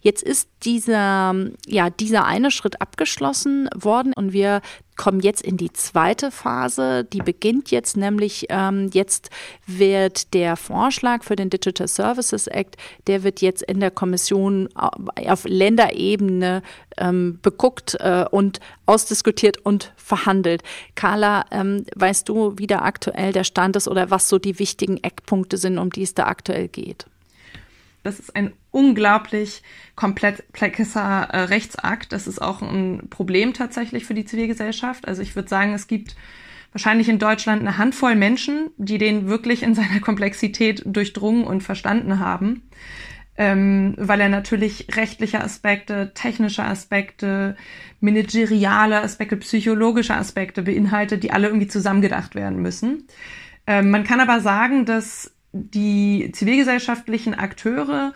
Jetzt 0.00 0.22
ist 0.22 0.48
dieser, 0.64 1.34
ja, 1.66 1.90
dieser 1.90 2.24
eine 2.24 2.50
Schritt 2.50 2.80
abgeschlossen 2.80 3.68
worden 3.74 4.12
und 4.14 4.32
wir 4.32 4.60
kommen 4.96 5.20
jetzt 5.20 5.42
in 5.42 5.56
die 5.56 5.72
zweite 5.72 6.30
Phase. 6.30 7.04
Die 7.04 7.20
beginnt 7.20 7.70
jetzt 7.70 7.96
nämlich, 7.96 8.46
ähm, 8.50 8.90
jetzt 8.92 9.30
wird 9.66 10.34
der 10.34 10.56
Vorschlag 10.56 11.24
für 11.24 11.36
den 11.36 11.50
Digital 11.50 11.88
Services 11.88 12.46
Act, 12.46 12.76
der 13.06 13.22
wird 13.22 13.40
jetzt 13.40 13.62
in 13.62 13.80
der 13.80 13.90
Kommission 13.90 14.68
auf 14.74 15.44
Länderebene 15.44 16.62
ähm, 16.98 17.38
beguckt 17.42 17.96
äh, 18.00 18.24
und 18.30 18.60
ausdiskutiert 18.86 19.58
und 19.64 19.92
verhandelt. 19.96 20.62
Carla, 20.94 21.44
ähm, 21.50 21.84
weißt 21.96 22.28
du, 22.28 22.54
wie 22.56 22.66
da 22.66 22.80
aktuell 22.80 23.32
der 23.32 23.44
Stand 23.44 23.76
ist 23.76 23.88
oder 23.88 24.10
was 24.10 24.28
so 24.28 24.38
die 24.38 24.58
wichtigen 24.58 25.02
Eckpunkte 25.02 25.56
sind, 25.56 25.78
um 25.78 25.90
die 25.90 26.02
es 26.02 26.14
da 26.14 26.26
aktuell 26.26 26.68
geht? 26.68 27.06
Das 28.02 28.18
ist 28.18 28.34
ein 28.34 28.52
unglaublich 28.70 29.62
komplexer 29.94 31.28
äh, 31.30 31.40
Rechtsakt. 31.42 32.12
Das 32.12 32.26
ist 32.26 32.40
auch 32.40 32.62
ein 32.62 33.08
Problem 33.10 33.54
tatsächlich 33.54 34.04
für 34.04 34.14
die 34.14 34.24
Zivilgesellschaft. 34.24 35.06
Also 35.06 35.22
ich 35.22 35.36
würde 35.36 35.48
sagen, 35.48 35.72
es 35.74 35.86
gibt 35.86 36.16
wahrscheinlich 36.72 37.08
in 37.08 37.18
Deutschland 37.18 37.60
eine 37.60 37.78
Handvoll 37.78 38.14
Menschen, 38.14 38.70
die 38.76 38.98
den 38.98 39.28
wirklich 39.28 39.62
in 39.62 39.74
seiner 39.74 40.00
Komplexität 40.00 40.82
durchdrungen 40.86 41.44
und 41.44 41.62
verstanden 41.62 42.18
haben. 42.18 42.62
Ähm, 43.34 43.94
weil 43.96 44.20
er 44.20 44.28
natürlich 44.28 44.88
rechtliche 44.94 45.40
Aspekte, 45.42 46.12
technische 46.14 46.64
Aspekte, 46.64 47.56
manageriale 48.00 49.00
Aspekte, 49.00 49.38
psychologische 49.38 50.14
Aspekte 50.14 50.62
beinhaltet, 50.62 51.22
die 51.22 51.30
alle 51.30 51.46
irgendwie 51.46 51.66
zusammengedacht 51.66 52.34
werden 52.34 52.60
müssen. 52.60 53.06
Ähm, 53.66 53.90
man 53.90 54.04
kann 54.04 54.20
aber 54.20 54.40
sagen, 54.40 54.84
dass 54.84 55.31
die 55.52 56.30
zivilgesellschaftlichen 56.32 57.34
Akteure 57.34 58.12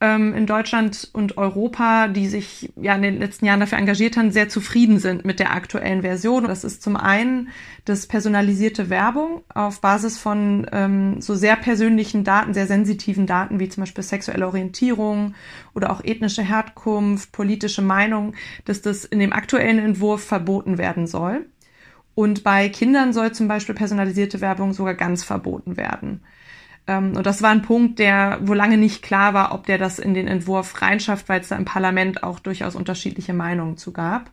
ähm, 0.00 0.34
in 0.34 0.46
Deutschland 0.46 1.10
und 1.12 1.36
Europa, 1.36 2.08
die 2.08 2.26
sich 2.26 2.72
ja 2.76 2.94
in 2.94 3.02
den 3.02 3.18
letzten 3.18 3.44
Jahren 3.44 3.60
dafür 3.60 3.78
engagiert 3.78 4.16
haben, 4.16 4.30
sehr 4.30 4.48
zufrieden 4.48 4.98
sind 4.98 5.24
mit 5.24 5.38
der 5.38 5.52
aktuellen 5.52 6.02
Version. 6.02 6.44
Das 6.44 6.64
ist 6.64 6.82
zum 6.82 6.96
einen 6.96 7.50
das 7.84 8.06
personalisierte 8.06 8.88
Werbung 8.88 9.42
auf 9.54 9.80
Basis 9.80 10.18
von 10.18 10.66
ähm, 10.72 11.20
so 11.20 11.34
sehr 11.34 11.56
persönlichen 11.56 12.24
Daten, 12.24 12.54
sehr 12.54 12.66
sensitiven 12.66 13.26
Daten 13.26 13.60
wie 13.60 13.68
zum 13.68 13.82
Beispiel 13.82 14.04
sexuelle 14.04 14.46
Orientierung 14.46 15.34
oder 15.74 15.92
auch 15.92 16.02
ethnische 16.02 16.42
Herkunft, 16.42 17.30
politische 17.32 17.82
Meinung, 17.82 18.34
dass 18.64 18.80
das 18.80 19.04
in 19.04 19.18
dem 19.18 19.34
aktuellen 19.34 19.78
Entwurf 19.78 20.24
verboten 20.24 20.78
werden 20.78 21.06
soll. 21.06 21.46
Und 22.14 22.42
bei 22.42 22.68
Kindern 22.68 23.12
soll 23.12 23.32
zum 23.32 23.48
Beispiel 23.48 23.74
personalisierte 23.74 24.40
Werbung 24.40 24.72
sogar 24.72 24.94
ganz 24.94 25.24
verboten 25.24 25.76
werden. 25.76 26.22
Ähm, 26.90 27.16
und 27.16 27.24
das 27.24 27.40
war 27.40 27.50
ein 27.50 27.62
Punkt, 27.62 28.00
der, 28.00 28.40
wo 28.42 28.52
lange 28.52 28.76
nicht 28.76 29.02
klar 29.02 29.32
war, 29.32 29.54
ob 29.54 29.64
der 29.64 29.78
das 29.78 30.00
in 30.00 30.12
den 30.12 30.26
Entwurf 30.26 30.82
reinschafft, 30.82 31.28
weil 31.28 31.40
es 31.40 31.48
da 31.48 31.56
im 31.56 31.64
Parlament 31.64 32.24
auch 32.24 32.40
durchaus 32.40 32.74
unterschiedliche 32.74 33.32
Meinungen 33.32 33.76
zu 33.76 33.92
gab. 33.92 34.30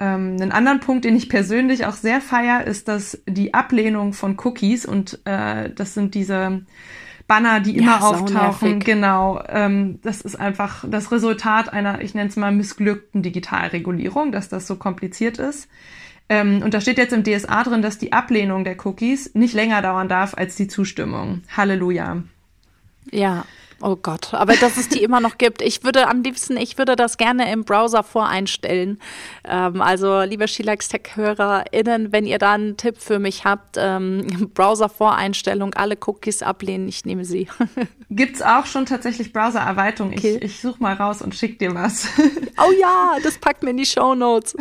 Ähm, 0.00 0.36
einen 0.40 0.50
anderen 0.50 0.80
Punkt, 0.80 1.04
den 1.04 1.14
ich 1.14 1.28
persönlich 1.28 1.86
auch 1.86 1.94
sehr 1.94 2.20
feier, 2.20 2.66
ist, 2.66 2.88
dass 2.88 3.22
die 3.28 3.54
Ablehnung 3.54 4.12
von 4.12 4.36
Cookies 4.42 4.84
und 4.84 5.20
äh, 5.24 5.70
das 5.70 5.94
sind 5.94 6.16
diese 6.16 6.62
Banner, 7.28 7.60
die 7.60 7.76
immer 7.76 7.92
ja, 7.92 8.00
auftauchen. 8.00 8.80
Genau. 8.80 9.40
Ähm, 9.48 10.00
das 10.02 10.20
ist 10.20 10.34
einfach 10.34 10.84
das 10.88 11.12
Resultat 11.12 11.72
einer, 11.72 12.00
ich 12.00 12.14
nenne 12.14 12.28
es 12.28 12.36
mal, 12.36 12.50
missglückten 12.50 13.22
Digitalregulierung, 13.22 14.32
dass 14.32 14.48
das 14.48 14.66
so 14.66 14.74
kompliziert 14.74 15.38
ist. 15.38 15.68
Ähm, 16.32 16.62
und 16.62 16.72
da 16.72 16.80
steht 16.80 16.96
jetzt 16.96 17.12
im 17.12 17.24
DSA 17.24 17.62
drin, 17.62 17.82
dass 17.82 17.98
die 17.98 18.14
Ablehnung 18.14 18.64
der 18.64 18.86
Cookies 18.86 19.34
nicht 19.34 19.52
länger 19.52 19.82
dauern 19.82 20.08
darf 20.08 20.32
als 20.34 20.56
die 20.56 20.66
Zustimmung. 20.66 21.42
Halleluja. 21.54 22.22
Ja, 23.10 23.44
Oh 23.84 23.96
Gott, 23.96 24.32
aber 24.32 24.54
dass 24.54 24.76
es 24.76 24.88
die 24.88 25.02
immer 25.02 25.18
noch 25.18 25.38
gibt. 25.38 25.60
Ich 25.60 25.82
würde 25.82 26.06
am 26.06 26.22
liebsten, 26.22 26.56
ich 26.56 26.78
würde 26.78 26.94
das 26.94 27.16
gerne 27.16 27.50
im 27.52 27.64
Browser 27.64 28.04
voreinstellen. 28.04 29.00
Ähm, 29.44 29.82
also, 29.82 30.22
liebe 30.22 30.46
Schilax 30.46 30.88
Tech-HörerInnen, 30.88 32.12
wenn 32.12 32.24
ihr 32.24 32.38
da 32.38 32.52
einen 32.52 32.76
Tipp 32.76 32.98
für 32.98 33.18
mich 33.18 33.44
habt, 33.44 33.76
ähm, 33.76 34.50
Browser-Voreinstellung, 34.54 35.74
alle 35.74 35.96
Cookies 36.06 36.42
ablehnen, 36.42 36.86
ich 36.86 37.04
nehme 37.04 37.24
sie. 37.24 37.48
Gibt's 38.10 38.40
auch 38.40 38.66
schon 38.66 38.86
tatsächlich 38.86 39.32
Browser-Erweiterung? 39.32 40.12
Okay. 40.12 40.36
Ich, 40.36 40.42
ich 40.44 40.60
suche 40.60 40.80
mal 40.80 40.94
raus 40.94 41.20
und 41.20 41.34
schick 41.34 41.58
dir 41.58 41.74
was. 41.74 42.06
Oh 42.58 42.70
ja, 42.78 43.16
das 43.22 43.38
packt 43.38 43.62
mir 43.62 43.70
in 43.70 43.78
die 43.78 43.86
Show 43.86 44.14
Notes. 44.14 44.54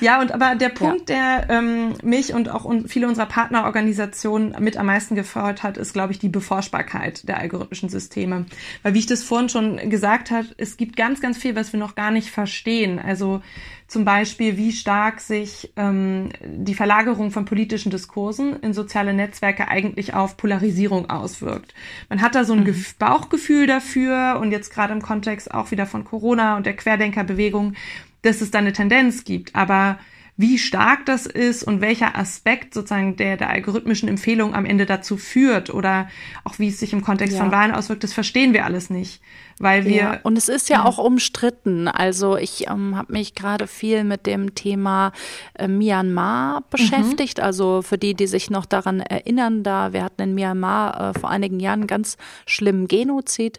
Ja, 0.00 0.20
und 0.20 0.32
aber 0.32 0.54
der 0.54 0.68
Punkt, 0.68 1.08
ja. 1.08 1.40
der 1.46 1.50
ähm, 1.50 1.94
mich 2.02 2.34
und 2.34 2.50
auch 2.50 2.70
viele 2.86 3.08
unserer 3.08 3.26
Partnerorganisationen 3.26 4.54
mit 4.60 4.76
am 4.76 4.86
meisten 4.86 5.14
gefreut 5.14 5.62
hat, 5.62 5.78
ist, 5.78 5.94
glaube 5.94 6.12
ich, 6.12 6.18
die 6.18 6.28
Beforschbarkeit 6.28 7.26
der 7.26 7.38
algorithmischen 7.38 7.88
Systeme. 7.88 8.19
Systeme. 8.20 8.46
Weil 8.82 8.94
wie 8.94 8.98
ich 8.98 9.06
das 9.06 9.22
vorhin 9.22 9.48
schon 9.48 9.90
gesagt 9.90 10.30
habe, 10.30 10.48
es 10.56 10.76
gibt 10.76 10.96
ganz, 10.96 11.20
ganz 11.20 11.38
viel, 11.38 11.56
was 11.56 11.72
wir 11.72 11.80
noch 11.80 11.94
gar 11.94 12.10
nicht 12.10 12.28
verstehen. 12.30 12.98
Also 12.98 13.42
zum 13.86 14.04
Beispiel, 14.04 14.56
wie 14.56 14.72
stark 14.72 15.20
sich 15.20 15.72
ähm, 15.76 16.28
die 16.44 16.74
Verlagerung 16.74 17.30
von 17.30 17.44
politischen 17.44 17.90
Diskursen 17.90 18.60
in 18.60 18.72
soziale 18.72 19.14
Netzwerke 19.14 19.68
eigentlich 19.68 20.14
auf 20.14 20.36
Polarisierung 20.36 21.10
auswirkt. 21.10 21.74
Man 22.08 22.22
hat 22.22 22.34
da 22.34 22.44
so 22.44 22.52
ein 22.52 22.64
mhm. 22.64 22.84
Bauchgefühl 22.98 23.66
dafür 23.66 24.38
und 24.40 24.52
jetzt 24.52 24.72
gerade 24.72 24.92
im 24.92 25.02
Kontext 25.02 25.52
auch 25.52 25.70
wieder 25.70 25.86
von 25.86 26.04
Corona 26.04 26.56
und 26.56 26.66
der 26.66 26.76
Querdenkerbewegung, 26.76 27.74
dass 28.22 28.40
es 28.40 28.50
da 28.50 28.58
eine 28.58 28.72
Tendenz 28.72 29.24
gibt. 29.24 29.56
Aber 29.56 29.98
wie 30.40 30.58
stark 30.58 31.04
das 31.04 31.26
ist 31.26 31.62
und 31.62 31.82
welcher 31.82 32.16
Aspekt 32.16 32.72
sozusagen 32.72 33.16
der, 33.16 33.36
der 33.36 33.50
algorithmischen 33.50 34.08
Empfehlung 34.08 34.54
am 34.54 34.64
Ende 34.64 34.86
dazu 34.86 35.18
führt 35.18 35.68
oder 35.68 36.08
auch 36.44 36.58
wie 36.58 36.68
es 36.68 36.80
sich 36.80 36.94
im 36.94 37.02
Kontext 37.02 37.36
ja. 37.36 37.42
von 37.42 37.52
Wahlen 37.52 37.72
auswirkt, 37.72 38.04
das 38.04 38.14
verstehen 38.14 38.54
wir 38.54 38.64
alles 38.64 38.88
nicht 38.88 39.20
weil 39.60 39.84
wir. 39.84 39.94
Ja, 39.94 40.20
und 40.22 40.36
es 40.36 40.48
ist 40.48 40.68
ja, 40.70 40.78
ja. 40.78 40.84
auch 40.84 40.98
umstritten. 40.98 41.86
Also 41.86 42.36
ich 42.36 42.68
ähm, 42.68 42.96
habe 42.96 43.12
mich 43.12 43.34
gerade 43.34 43.66
viel 43.66 44.04
mit 44.04 44.26
dem 44.26 44.54
Thema 44.54 45.12
äh, 45.54 45.68
Myanmar 45.68 46.64
beschäftigt. 46.70 47.38
Mhm. 47.38 47.44
Also 47.44 47.82
für 47.82 47.98
die, 47.98 48.14
die 48.14 48.26
sich 48.26 48.50
noch 48.50 48.64
daran 48.64 49.00
erinnern, 49.00 49.62
da 49.62 49.92
wir 49.92 50.02
hatten 50.02 50.22
in 50.22 50.34
Myanmar 50.34 51.14
äh, 51.14 51.18
vor 51.18 51.30
einigen 51.30 51.60
Jahren 51.60 51.80
einen 51.80 51.86
ganz 51.86 52.16
schlimmen 52.46 52.88
Genozid 52.88 53.58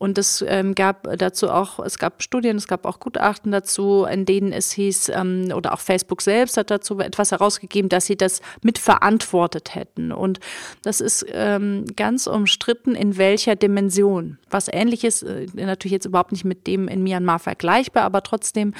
und 0.00 0.16
es 0.16 0.42
ähm, 0.48 0.74
gab 0.74 1.06
dazu 1.18 1.50
auch, 1.50 1.78
es 1.78 1.98
gab 1.98 2.22
Studien, 2.22 2.56
es 2.56 2.66
gab 2.66 2.86
auch 2.86 3.00
Gutachten 3.00 3.52
dazu, 3.52 4.06
in 4.10 4.24
denen 4.24 4.50
es 4.50 4.72
hieß, 4.72 5.10
ähm, 5.10 5.52
oder 5.54 5.74
auch 5.74 5.80
Facebook 5.80 6.22
selbst 6.22 6.56
hat 6.56 6.70
dazu 6.70 6.98
etwas 7.00 7.32
herausgegeben, 7.32 7.90
dass 7.90 8.06
sie 8.06 8.16
das 8.16 8.40
mitverantwortet 8.62 9.74
hätten. 9.74 10.10
Und 10.10 10.40
das 10.84 11.02
ist 11.02 11.26
ähm, 11.30 11.84
ganz 11.96 12.26
umstritten, 12.26 12.94
in 12.94 13.18
welcher 13.18 13.56
Dimension. 13.56 14.38
Was 14.48 14.68
ähnliches 14.72 15.22
äh, 15.22 15.39
natürlich 15.54 15.92
jetzt 15.92 16.06
überhaupt 16.06 16.32
nicht 16.32 16.44
mit 16.44 16.66
dem 16.66 16.88
in 16.88 17.02
Myanmar 17.02 17.38
vergleichbar, 17.38 18.04
aber 18.04 18.22
trotzdem 18.22 18.74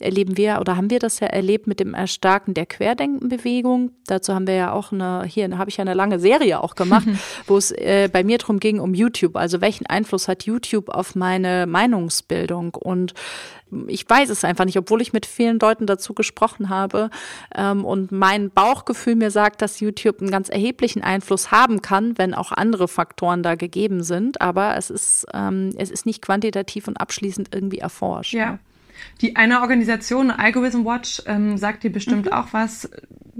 erleben 0.00 0.36
wir 0.36 0.58
oder 0.60 0.76
haben 0.76 0.90
wir 0.90 0.98
das 0.98 1.20
ja 1.20 1.26
erlebt 1.26 1.66
mit 1.66 1.80
dem 1.80 1.94
Erstarken 1.94 2.54
der 2.54 2.66
Querdenkenbewegung. 2.66 3.90
Dazu 4.06 4.34
haben 4.34 4.46
wir 4.46 4.54
ja 4.54 4.72
auch 4.72 4.92
eine, 4.92 5.24
hier 5.26 5.58
habe 5.58 5.70
ich 5.70 5.76
ja 5.76 5.82
eine 5.82 5.94
lange 5.94 6.18
Serie 6.18 6.62
auch 6.62 6.74
gemacht, 6.74 7.06
wo 7.46 7.56
es 7.56 7.70
äh, 7.72 8.08
bei 8.12 8.24
mir 8.24 8.38
darum 8.38 8.60
ging, 8.60 8.80
um 8.80 8.94
YouTube. 8.94 9.36
Also 9.36 9.60
welchen 9.60 9.86
Einfluss 9.86 10.28
hat 10.28 10.44
YouTube 10.44 10.88
auf 10.88 11.14
meine 11.14 11.66
Meinungsbildung? 11.66 12.74
Und 12.74 13.14
ich 13.88 14.08
weiß 14.08 14.30
es 14.30 14.44
einfach 14.44 14.64
nicht, 14.64 14.78
obwohl 14.78 15.02
ich 15.02 15.12
mit 15.12 15.26
vielen 15.26 15.58
Leuten 15.58 15.86
dazu 15.86 16.14
gesprochen 16.14 16.68
habe 16.68 17.10
ähm, 17.54 17.84
und 17.84 18.12
mein 18.12 18.50
Bauchgefühl 18.50 19.16
mir 19.16 19.30
sagt, 19.30 19.60
dass 19.60 19.80
YouTube 19.80 20.20
einen 20.20 20.30
ganz 20.30 20.48
erheblichen 20.48 21.02
Einfluss 21.02 21.50
haben 21.50 21.82
kann, 21.82 22.16
wenn 22.16 22.34
auch 22.34 22.52
andere 22.52 22.86
Faktoren 22.86 23.42
da 23.42 23.56
gegeben 23.56 24.02
sind. 24.02 24.40
Aber 24.40 24.76
es 24.76 24.90
ist, 24.90 25.26
ähm, 25.34 25.70
es 25.76 25.90
ist 25.90 26.06
nicht 26.06 26.22
quantitativ 26.22 26.86
und 26.86 26.96
abschließend 26.96 27.54
irgendwie 27.54 27.78
erforscht. 27.78 28.34
Ja. 28.34 28.52
Ne? 28.52 28.58
Die 29.20 29.36
eine 29.36 29.60
Organisation, 29.60 30.30
Algorithm 30.30 30.84
Watch, 30.84 31.22
ähm, 31.26 31.56
sagt 31.56 31.82
dir 31.82 31.90
bestimmt 31.90 32.26
mhm. 32.26 32.32
auch 32.32 32.48
was. 32.52 32.90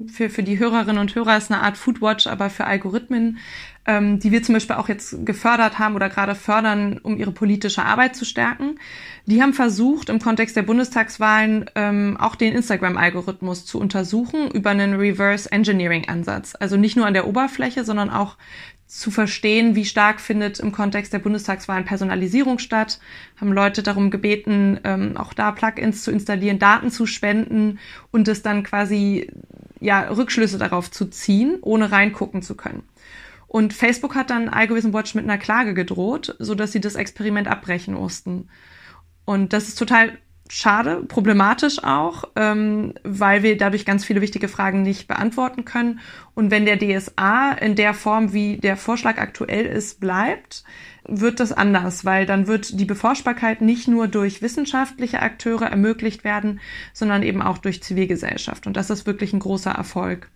Für, 0.08 0.28
für 0.28 0.42
die 0.42 0.58
Hörerinnen 0.58 0.98
und 0.98 1.14
Hörer 1.14 1.38
ist 1.38 1.50
eine 1.50 1.62
Art 1.62 1.78
Foodwatch, 1.78 2.26
aber 2.26 2.50
für 2.50 2.66
Algorithmen, 2.66 3.38
ähm, 3.86 4.18
die 4.18 4.30
wir 4.30 4.42
zum 4.42 4.54
Beispiel 4.54 4.76
auch 4.76 4.88
jetzt 4.88 5.24
gefördert 5.24 5.78
haben 5.78 5.94
oder 5.94 6.10
gerade 6.10 6.34
fördern, 6.34 6.98
um 7.02 7.16
ihre 7.16 7.32
politische 7.32 7.82
Arbeit 7.82 8.14
zu 8.14 8.24
stärken. 8.24 8.78
Die 9.24 9.42
haben 9.42 9.54
versucht, 9.54 10.08
im 10.08 10.20
Kontext 10.20 10.54
der 10.54 10.62
Bundestagswahlen 10.62 11.70
ähm, 11.74 12.16
auch 12.18 12.36
den 12.36 12.52
Instagram-Algorithmus 12.52 13.64
zu 13.64 13.80
untersuchen 13.80 14.50
über 14.50 14.70
einen 14.70 14.94
Reverse 14.94 15.50
Engineering-Ansatz. 15.50 16.54
Also 16.58 16.76
nicht 16.76 16.96
nur 16.96 17.06
an 17.06 17.14
der 17.14 17.26
Oberfläche, 17.26 17.84
sondern 17.84 18.10
auch 18.10 18.36
zu 18.86 19.10
verstehen, 19.10 19.74
wie 19.74 19.84
stark 19.84 20.20
findet 20.20 20.60
im 20.60 20.70
Kontext 20.70 21.12
der 21.12 21.18
Bundestagswahlen 21.18 21.84
Personalisierung 21.84 22.58
statt, 22.58 23.00
haben 23.40 23.52
Leute 23.52 23.82
darum 23.82 24.10
gebeten, 24.10 24.78
ähm, 24.84 25.16
auch 25.16 25.32
da 25.32 25.50
Plugins 25.50 26.04
zu 26.04 26.12
installieren, 26.12 26.58
Daten 26.58 26.90
zu 26.90 27.06
spenden 27.06 27.78
und 28.12 28.28
es 28.28 28.42
dann 28.42 28.62
quasi 28.62 29.30
ja 29.80 30.08
Rückschlüsse 30.08 30.58
darauf 30.58 30.90
zu 30.90 31.06
ziehen, 31.06 31.58
ohne 31.62 31.90
reingucken 31.90 32.42
zu 32.42 32.54
können. 32.54 32.84
Und 33.48 33.72
Facebook 33.72 34.14
hat 34.14 34.30
dann 34.30 34.48
Algorithm 34.48 34.92
Watch 34.92 35.14
mit 35.14 35.24
einer 35.24 35.38
Klage 35.38 35.74
gedroht, 35.74 36.36
so 36.38 36.54
dass 36.54 36.72
sie 36.72 36.80
das 36.80 36.94
Experiment 36.94 37.48
abbrechen 37.48 37.94
mussten. 37.94 38.48
Und 39.24 39.52
das 39.52 39.68
ist 39.68 39.78
total 39.78 40.18
schade, 40.48 41.02
problematisch 41.06 41.82
auch, 41.82 42.24
ähm, 42.36 42.94
weil 43.02 43.42
wir 43.42 43.56
dadurch 43.56 43.84
ganz 43.84 44.04
viele 44.04 44.20
wichtige 44.20 44.48
Fragen 44.48 44.82
nicht 44.82 45.08
beantworten 45.08 45.64
können. 45.64 46.00
Und 46.34 46.50
wenn 46.50 46.66
der 46.66 46.78
DSA 46.78 47.52
in 47.52 47.74
der 47.74 47.94
Form, 47.94 48.32
wie 48.32 48.58
der 48.58 48.76
Vorschlag 48.76 49.18
aktuell 49.18 49.66
ist, 49.66 50.00
bleibt, 50.00 50.64
wird 51.08 51.40
das 51.40 51.52
anders, 51.52 52.04
weil 52.04 52.26
dann 52.26 52.46
wird 52.46 52.78
die 52.78 52.84
Beforschbarkeit 52.84 53.60
nicht 53.60 53.88
nur 53.88 54.08
durch 54.08 54.42
wissenschaftliche 54.42 55.20
Akteure 55.20 55.66
ermöglicht 55.66 56.24
werden, 56.24 56.60
sondern 56.92 57.22
eben 57.22 57.42
auch 57.42 57.58
durch 57.58 57.82
Zivilgesellschaft. 57.82 58.66
Und 58.66 58.76
das 58.76 58.90
ist 58.90 59.06
wirklich 59.06 59.32
ein 59.32 59.40
großer 59.40 59.70
Erfolg. 59.70 60.30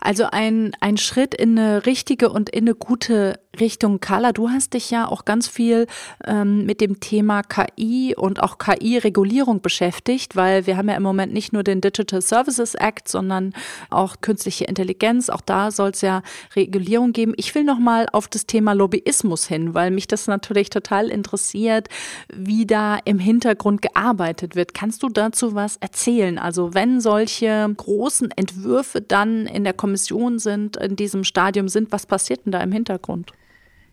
Also 0.00 0.26
ein, 0.30 0.72
ein 0.80 0.96
Schritt 0.96 1.34
in 1.34 1.58
eine 1.58 1.84
richtige 1.86 2.30
und 2.30 2.48
in 2.48 2.64
eine 2.64 2.74
gute 2.74 3.40
Richtung. 3.58 3.98
Carla, 3.98 4.32
du 4.32 4.48
hast 4.48 4.74
dich 4.74 4.90
ja 4.90 5.08
auch 5.08 5.24
ganz 5.24 5.48
viel 5.48 5.86
ähm, 6.24 6.66
mit 6.66 6.80
dem 6.80 7.00
Thema 7.00 7.42
KI 7.42 8.14
und 8.16 8.40
auch 8.42 8.58
KI-Regulierung 8.58 9.60
beschäftigt, 9.60 10.36
weil 10.36 10.66
wir 10.66 10.76
haben 10.76 10.88
ja 10.88 10.94
im 10.94 11.02
Moment 11.02 11.32
nicht 11.32 11.52
nur 11.52 11.64
den 11.64 11.80
Digital 11.80 12.22
Services 12.22 12.76
Act, 12.76 13.08
sondern 13.08 13.52
auch 13.90 14.20
künstliche 14.20 14.64
Intelligenz. 14.66 15.30
Auch 15.30 15.40
da 15.40 15.72
soll 15.72 15.90
es 15.90 16.00
ja 16.00 16.22
Regulierung 16.54 17.12
geben. 17.12 17.34
Ich 17.36 17.54
will 17.54 17.64
noch 17.64 17.80
mal 17.80 18.06
auf 18.12 18.28
das 18.28 18.46
Thema 18.46 18.72
Lobbyismus 18.72 19.46
hin, 19.46 19.74
weil 19.74 19.90
mich 19.90 20.06
das 20.06 20.28
natürlich 20.28 20.70
total 20.70 21.08
interessiert, 21.08 21.88
wie 22.32 22.66
da 22.66 22.98
im 23.04 23.18
Hintergrund 23.18 23.82
gearbeitet 23.82 24.54
wird. 24.54 24.74
Kannst 24.74 25.02
du 25.02 25.08
dazu 25.08 25.54
was 25.56 25.76
erzählen? 25.78 26.38
Also 26.38 26.72
wenn 26.74 27.00
solche 27.00 27.68
großen 27.76 28.30
Entwürfe 28.30 29.00
dann 29.00 29.46
in 29.46 29.64
der 29.64 29.72
Kommission 29.72 30.38
sind, 30.38 30.76
in 30.76 30.94
diesem 30.94 31.24
Stadium 31.24 31.68
sind, 31.68 31.90
was 31.90 32.06
passiert 32.06 32.46
denn 32.46 32.52
da 32.52 32.60
im 32.60 32.70
Hintergrund? 32.70 33.32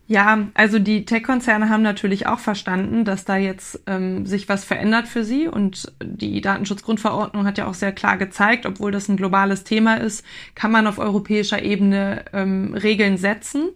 Ja, 0.09 0.47
also 0.53 0.79
die 0.79 1.03
Tech-Konzerne 1.03 1.69
haben 1.69 1.83
natürlich 1.83 2.27
auch 2.27 2.39
verstanden, 2.39 3.03
dass 3.03 3.25
da 3.25 3.35
jetzt 3.35 3.81
ähm, 3.87 4.25
sich 4.25 4.47
was 4.47 4.63
verändert 4.63 5.05
für 5.05 5.25
sie 5.25 5.49
und 5.49 5.91
die 6.01 6.39
Datenschutzgrundverordnung 6.39 7.45
hat 7.45 7.57
ja 7.57 7.67
auch 7.67 7.73
sehr 7.73 7.91
klar 7.91 8.17
gezeigt, 8.17 8.65
obwohl 8.65 8.91
das 8.91 9.09
ein 9.09 9.17
globales 9.17 9.65
Thema 9.65 9.95
ist, 9.95 10.23
kann 10.55 10.71
man 10.71 10.87
auf 10.87 10.97
europäischer 10.97 11.61
Ebene 11.61 12.23
ähm, 12.31 12.73
Regeln 12.73 13.17
setzen. 13.17 13.71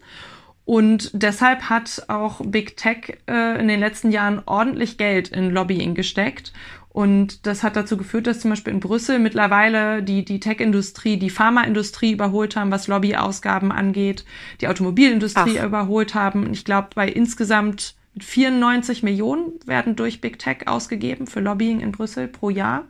Und 0.63 1.11
deshalb 1.13 1.63
hat 1.63 2.05
auch 2.07 2.39
Big 2.45 2.77
Tech 2.77 3.17
äh, 3.27 3.59
in 3.59 3.67
den 3.67 3.81
letzten 3.81 4.09
Jahren 4.09 4.41
ordentlich 4.45 4.97
Geld 4.97 5.27
in 5.27 5.49
Lobbying 5.49 5.95
gesteckt. 5.95 6.53
Und 6.93 7.45
das 7.47 7.63
hat 7.63 7.77
dazu 7.77 7.95
geführt, 7.95 8.27
dass 8.27 8.41
zum 8.41 8.51
Beispiel 8.51 8.73
in 8.73 8.81
Brüssel 8.81 9.17
mittlerweile 9.17 10.03
die, 10.03 10.25
die 10.25 10.41
Tech-Industrie, 10.41 11.17
die 11.17 11.29
Pharmaindustrie 11.29 12.11
überholt 12.11 12.57
haben, 12.57 12.71
was 12.71 12.87
Lobbyausgaben 12.87 13.71
angeht, 13.71 14.25
die 14.59 14.67
Automobilindustrie 14.67 15.59
Ach. 15.59 15.65
überholt 15.65 16.15
haben. 16.15 16.51
Ich 16.51 16.65
glaube, 16.65 16.89
bei 16.93 17.07
insgesamt 17.07 17.95
94 18.19 19.03
Millionen 19.03 19.53
werden 19.65 19.95
durch 19.95 20.19
Big 20.19 20.37
Tech 20.37 20.67
ausgegeben 20.67 21.27
für 21.27 21.39
Lobbying 21.39 21.79
in 21.79 21.93
Brüssel 21.93 22.27
pro 22.27 22.49
Jahr. 22.49 22.83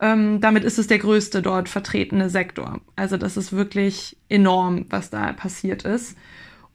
Ähm, 0.00 0.42
damit 0.42 0.64
ist 0.64 0.78
es 0.78 0.86
der 0.86 0.98
größte 0.98 1.40
dort 1.40 1.70
vertretene 1.70 2.28
Sektor. 2.28 2.80
Also 2.94 3.16
das 3.16 3.38
ist 3.38 3.52
wirklich 3.52 4.18
enorm, 4.28 4.84
was 4.90 5.08
da 5.08 5.32
passiert 5.32 5.84
ist. 5.84 6.18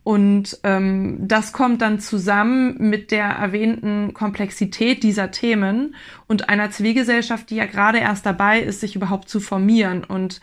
Und 0.10 0.58
ähm, 0.64 1.20
das 1.20 1.54
kommt 1.54 1.84
dann 1.84 2.00
zusammen 2.00 2.78
mit 2.80 3.12
der 3.12 3.26
erwähnten 3.26 4.16
Komplexität 4.16 5.04
dieser 5.04 5.30
Themen 5.30 5.94
und 6.26 6.50
einer 6.50 6.72
Zivilgesellschaft, 6.72 7.52
die 7.52 7.58
ja 7.58 7.68
gerade 7.68 8.00
erst 8.00 8.26
dabei 8.26 8.60
ist, 8.60 8.80
sich 8.80 8.96
überhaupt 8.96 9.30
zu 9.30 9.40
formieren. 9.40 10.04
Und 10.04 10.42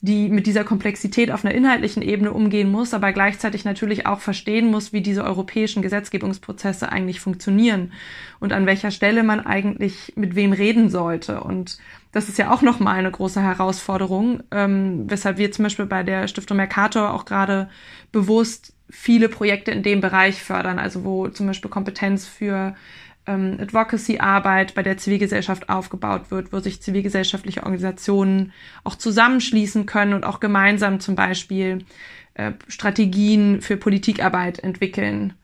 die 0.00 0.28
mit 0.28 0.46
dieser 0.46 0.62
Komplexität 0.62 1.32
auf 1.32 1.44
einer 1.44 1.54
inhaltlichen 1.54 2.02
Ebene 2.02 2.32
umgehen 2.32 2.70
muss, 2.70 2.94
aber 2.94 3.12
gleichzeitig 3.12 3.64
natürlich 3.64 4.06
auch 4.06 4.20
verstehen 4.20 4.70
muss, 4.70 4.92
wie 4.92 5.00
diese 5.00 5.24
europäischen 5.24 5.82
Gesetzgebungsprozesse 5.82 6.92
eigentlich 6.92 7.20
funktionieren 7.20 7.92
und 8.38 8.52
an 8.52 8.66
welcher 8.66 8.92
Stelle 8.92 9.24
man 9.24 9.40
eigentlich 9.40 10.12
mit 10.14 10.36
wem 10.36 10.52
reden 10.52 10.88
sollte. 10.88 11.40
Und 11.40 11.78
das 12.12 12.28
ist 12.28 12.38
ja 12.38 12.52
auch 12.52 12.62
nochmal 12.62 12.98
eine 12.98 13.10
große 13.10 13.42
Herausforderung, 13.42 14.44
ähm, 14.52 15.10
weshalb 15.10 15.36
wir 15.36 15.50
zum 15.50 15.64
Beispiel 15.64 15.86
bei 15.86 16.04
der 16.04 16.28
Stiftung 16.28 16.58
Mercator 16.58 17.12
auch 17.12 17.24
gerade 17.24 17.68
bewusst 18.12 18.74
viele 18.88 19.28
Projekte 19.28 19.72
in 19.72 19.82
dem 19.82 20.00
Bereich 20.00 20.42
fördern, 20.42 20.78
also 20.78 21.04
wo 21.04 21.28
zum 21.28 21.48
Beispiel 21.48 21.70
Kompetenz 21.70 22.24
für 22.26 22.74
ähm, 23.28 23.58
Advocacy-Arbeit 23.60 24.74
bei 24.74 24.82
der 24.82 24.96
Zivilgesellschaft 24.96 25.68
aufgebaut 25.68 26.30
wird, 26.30 26.52
wo 26.52 26.60
sich 26.60 26.80
zivilgesellschaftliche 26.80 27.62
Organisationen 27.62 28.52
auch 28.84 28.94
zusammenschließen 28.96 29.86
können 29.86 30.14
und 30.14 30.24
auch 30.24 30.40
gemeinsam 30.40 30.98
zum 30.98 31.14
Beispiel 31.14 31.84
äh, 32.34 32.52
Strategien 32.66 33.60
für 33.60 33.76
Politikarbeit 33.76 34.58
entwickeln. 34.60 35.34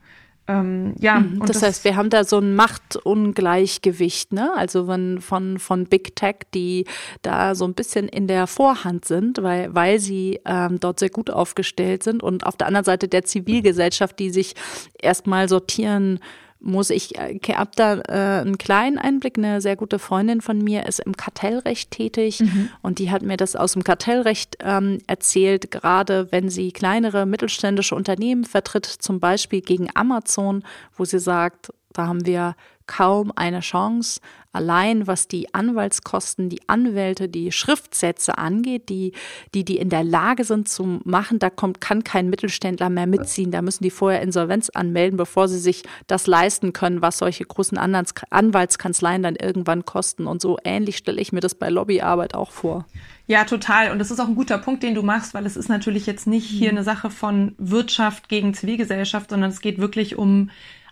Ähm, 0.47 0.93
ja, 0.99 1.19
mhm, 1.19 1.39
das, 1.39 1.59
das, 1.59 1.63
heißt, 1.63 1.83
wir 1.85 1.95
haben 1.95 2.11
da 2.11 2.23
so 2.23 2.37
ein 2.37 2.55
Machtungleichgewicht, 2.55 4.31
ne? 4.31 4.51
Also 4.55 4.87
wenn 4.87 5.19
von, 5.19 5.57
von 5.57 5.85
Big 5.85 6.15
Tech, 6.15 6.35
die 6.53 6.85
da 7.23 7.55
so 7.55 7.65
ein 7.65 7.73
bisschen 7.73 8.07
in 8.07 8.27
der 8.27 8.45
Vorhand 8.45 9.05
sind, 9.05 9.41
weil, 9.41 9.73
weil 9.73 9.99
sie 9.99 10.39
ähm, 10.45 10.79
dort 10.79 10.99
sehr 10.99 11.09
gut 11.09 11.31
aufgestellt 11.31 12.03
sind 12.03 12.21
und 12.21 12.45
auf 12.45 12.57
der 12.57 12.67
anderen 12.67 12.85
Seite 12.85 13.07
der 13.07 13.23
Zivilgesellschaft, 13.23 14.19
die 14.19 14.29
sich 14.29 14.53
erstmal 15.01 15.49
sortieren 15.49 16.19
muss 16.65 16.89
ich, 16.89 17.17
äh, 17.17 17.39
habe 17.53 17.71
da 17.75 17.99
äh, 17.99 18.41
einen 18.41 18.57
kleinen 18.57 18.97
Einblick. 18.97 19.37
Eine 19.37 19.61
sehr 19.61 19.75
gute 19.75 19.99
Freundin 19.99 20.41
von 20.41 20.57
mir 20.57 20.85
ist 20.87 20.99
im 20.99 21.15
Kartellrecht 21.15 21.91
tätig 21.91 22.41
mhm. 22.41 22.69
und 22.81 22.99
die 22.99 23.11
hat 23.11 23.21
mir 23.21 23.37
das 23.37 23.55
aus 23.55 23.73
dem 23.73 23.83
Kartellrecht 23.83 24.57
ähm, 24.61 24.99
erzählt, 25.07 25.71
gerade 25.71 26.31
wenn 26.31 26.49
sie 26.49 26.71
kleinere 26.71 27.25
mittelständische 27.25 27.95
Unternehmen 27.95 28.43
vertritt, 28.43 28.85
zum 28.85 29.19
Beispiel 29.19 29.61
gegen 29.61 29.89
Amazon, 29.93 30.63
wo 30.97 31.05
sie 31.05 31.19
sagt, 31.19 31.71
da 31.93 32.07
haben 32.07 32.25
wir 32.25 32.55
kaum 32.87 33.31
eine 33.35 33.61
Chance, 33.61 34.19
allein 34.55 35.05
was 35.05 35.27
die 35.27 35.53
Anwaltskosten, 35.53 36.49
die 36.49 36.67
Anwälte, 36.67 37.27
die 37.27 37.51
Schriftsätze 37.51 38.37
angeht, 38.37 38.89
die, 38.89 39.11
die, 39.53 39.65
die 39.65 39.77
in 39.77 39.89
der 39.89 40.03
Lage 40.03 40.45
sind 40.45 40.69
zu 40.69 41.01
machen, 41.03 41.39
da 41.39 41.49
kommt, 41.49 41.81
kann 41.81 42.03
kein 42.03 42.29
Mittelständler 42.29 42.89
mehr 42.89 43.05
mitziehen. 43.05 43.51
Da 43.51 43.61
müssen 43.61 43.83
die 43.83 43.89
vorher 43.89 44.21
Insolvenz 44.21 44.69
anmelden, 44.69 45.17
bevor 45.17 45.47
sie 45.47 45.59
sich 45.59 45.83
das 46.07 46.25
leisten 46.25 46.73
können, 46.73 47.01
was 47.01 47.17
solche 47.17 47.43
großen 47.43 47.77
Anwaltskanzleien 47.77 49.23
dann 49.23 49.35
irgendwann 49.35 49.85
kosten. 49.85 50.25
Und 50.25 50.41
so 50.41 50.57
ähnlich 50.63 50.97
stelle 50.97 51.21
ich 51.21 51.33
mir 51.33 51.41
das 51.41 51.55
bei 51.55 51.69
Lobbyarbeit 51.69 52.33
auch 52.33 52.51
vor. 52.51 52.85
Ja, 53.27 53.43
total. 53.43 53.91
Und 53.91 53.99
das 53.99 54.11
ist 54.11 54.19
auch 54.19 54.27
ein 54.27 54.35
guter 54.35 54.57
Punkt, 54.57 54.83
den 54.83 54.95
du 54.95 55.01
machst, 55.01 55.33
weil 55.33 55.45
es 55.45 55.57
ist 55.57 55.67
natürlich 55.67 56.05
jetzt 56.05 56.27
nicht 56.27 56.45
hier 56.45 56.71
mhm. 56.71 56.77
eine 56.77 56.83
Sache 56.85 57.09
von 57.09 57.55
Wirtschaft 57.57 58.29
gegen 58.29 58.53
Zivilgesellschaft, 58.53 59.31
sondern 59.31 59.49
es 59.49 59.61
geht 59.61 59.79
wirklich 59.79 60.15
um 60.17 60.49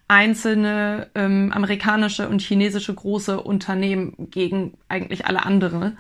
einzelne 0.08 1.10
ähm, 1.16 1.52
amerikanische 1.54 2.28
und 2.28 2.42
chinesische 2.42 2.94
große 2.94 3.40
Unternehmen 3.42 4.14
gegen 4.30 4.78
eigentlich 4.90 5.26
alle 5.26 5.46
andere. 5.46 5.94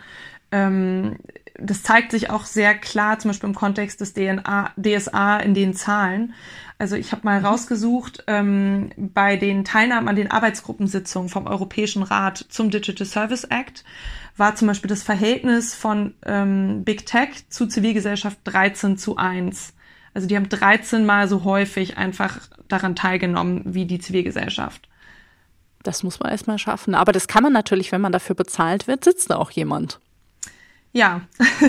Ähm, 0.52 1.18
das 1.56 1.84
zeigt 1.84 2.12
sich 2.12 2.30
auch 2.30 2.46
sehr 2.46 2.76
klar, 2.76 3.20
zum 3.20 3.30
Beispiel 3.30 3.50
im 3.50 3.56
Kontext 3.56 4.02
des 4.02 4.14
DNA, 4.14 4.72
DSA 4.76 5.38
in 5.38 5.54
den 5.54 5.74
Zahlen. 5.74 6.34
Also 6.80 6.96
ich 6.96 7.12
habe 7.12 7.22
mal 7.24 7.40
mhm. 7.40 7.46
rausgesucht, 7.46 8.24
ähm, 8.28 8.92
bei 8.98 9.38
den 9.38 9.64
Teilnahmen 9.64 10.08
an 10.08 10.16
den 10.16 10.32
Arbeitsgruppensitzungen 10.32 11.30
vom 11.30 11.48
Europäischen 11.48 12.04
Rat 12.04 12.46
zum 12.50 12.72
Digital 12.72 13.08
Service 13.08 13.44
Act 13.46 13.84
war 14.36 14.56
zum 14.56 14.68
Beispiel 14.68 14.90
das 14.90 15.04
Verhältnis 15.04 15.76
von 15.76 16.16
ähm, 16.26 16.84
Big 16.84 17.06
Tech 17.06 17.48
zu 17.50 17.68
Zivilgesellschaft 17.68 18.40
13 18.46 18.98
zu 18.98 19.16
1. 19.18 19.74
Also 20.14 20.28
die 20.28 20.36
haben 20.36 20.50
13 20.50 21.06
Mal 21.06 21.28
so 21.28 21.44
häufig 21.44 21.98
einfach 21.98 22.40
daran 22.68 22.96
teilgenommen 22.96 23.62
wie 23.66 23.86
die 23.86 24.00
Zivilgesellschaft. 24.00 24.88
Das 25.84 26.04
muss 26.04 26.20
man 26.20 26.32
erstmal 26.32 26.60
schaffen. 26.60 26.96
Aber 26.96 27.12
das 27.12 27.28
kann 27.28 27.44
man 27.44 27.54
natürlich, 27.54 27.92
wenn 27.92 28.02
man 28.02 28.12
dafür 28.12 28.36
bezahlt 28.36 28.88
wird, 28.88 29.04
sitzt 29.04 29.30
da 29.30 29.38
auch 29.38 29.52
jemand. 29.52 30.00
Ja, 30.96 31.22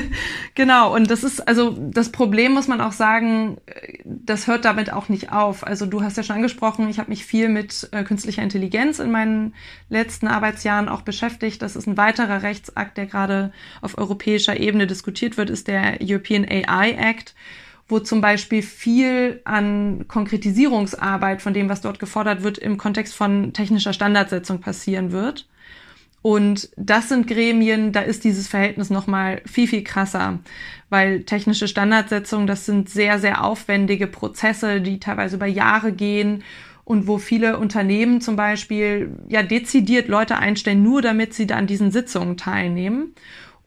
genau. 0.54 0.94
Und 0.94 1.10
das 1.10 1.24
ist, 1.24 1.48
also 1.48 1.70
das 1.70 2.12
Problem 2.12 2.52
muss 2.52 2.68
man 2.68 2.82
auch 2.82 2.92
sagen, 2.92 3.56
das 4.04 4.46
hört 4.46 4.66
damit 4.66 4.92
auch 4.92 5.08
nicht 5.08 5.32
auf. 5.32 5.66
Also 5.66 5.86
du 5.86 6.02
hast 6.02 6.18
ja 6.18 6.22
schon 6.22 6.36
angesprochen, 6.36 6.90
ich 6.90 6.98
habe 6.98 7.08
mich 7.08 7.24
viel 7.24 7.48
mit 7.48 7.88
äh, 7.92 8.04
künstlicher 8.04 8.42
Intelligenz 8.42 8.98
in 8.98 9.10
meinen 9.10 9.54
letzten 9.88 10.28
Arbeitsjahren 10.28 10.90
auch 10.90 11.00
beschäftigt. 11.00 11.62
Das 11.62 11.74
ist 11.74 11.86
ein 11.86 11.96
weiterer 11.96 12.42
Rechtsakt, 12.42 12.98
der 12.98 13.06
gerade 13.06 13.50
auf 13.80 13.96
europäischer 13.96 14.60
Ebene 14.60 14.86
diskutiert 14.86 15.38
wird, 15.38 15.48
ist 15.48 15.68
der 15.68 15.98
European 16.02 16.44
AI 16.44 16.90
Act 16.90 17.34
wo 17.88 17.98
zum 18.00 18.20
Beispiel 18.20 18.62
viel 18.62 19.40
an 19.44 20.06
Konkretisierungsarbeit 20.08 21.42
von 21.42 21.52
dem, 21.52 21.68
was 21.68 21.82
dort 21.82 21.98
gefordert 21.98 22.42
wird, 22.42 22.58
im 22.58 22.78
Kontext 22.78 23.14
von 23.14 23.52
technischer 23.52 23.92
Standardsetzung 23.92 24.60
passieren 24.60 25.12
wird. 25.12 25.46
Und 26.22 26.70
das 26.78 27.10
sind 27.10 27.26
Gremien, 27.26 27.92
da 27.92 28.00
ist 28.00 28.24
dieses 28.24 28.48
Verhältnis 28.48 28.88
nochmal 28.88 29.42
viel, 29.44 29.68
viel 29.68 29.84
krasser, 29.84 30.38
weil 30.88 31.24
technische 31.24 31.68
Standardsetzung, 31.68 32.46
das 32.46 32.64
sind 32.64 32.88
sehr, 32.88 33.18
sehr 33.18 33.44
aufwendige 33.44 34.06
Prozesse, 34.06 34.80
die 34.80 34.98
teilweise 34.98 35.36
über 35.36 35.44
Jahre 35.44 35.92
gehen 35.92 36.42
und 36.84 37.06
wo 37.06 37.18
viele 37.18 37.58
Unternehmen 37.58 38.22
zum 38.22 38.36
Beispiel 38.36 39.10
ja 39.28 39.42
dezidiert 39.42 40.08
Leute 40.08 40.38
einstellen, 40.38 40.82
nur 40.82 41.02
damit 41.02 41.34
sie 41.34 41.46
da 41.46 41.56
an 41.56 41.66
diesen 41.66 41.90
Sitzungen 41.90 42.38
teilnehmen 42.38 43.14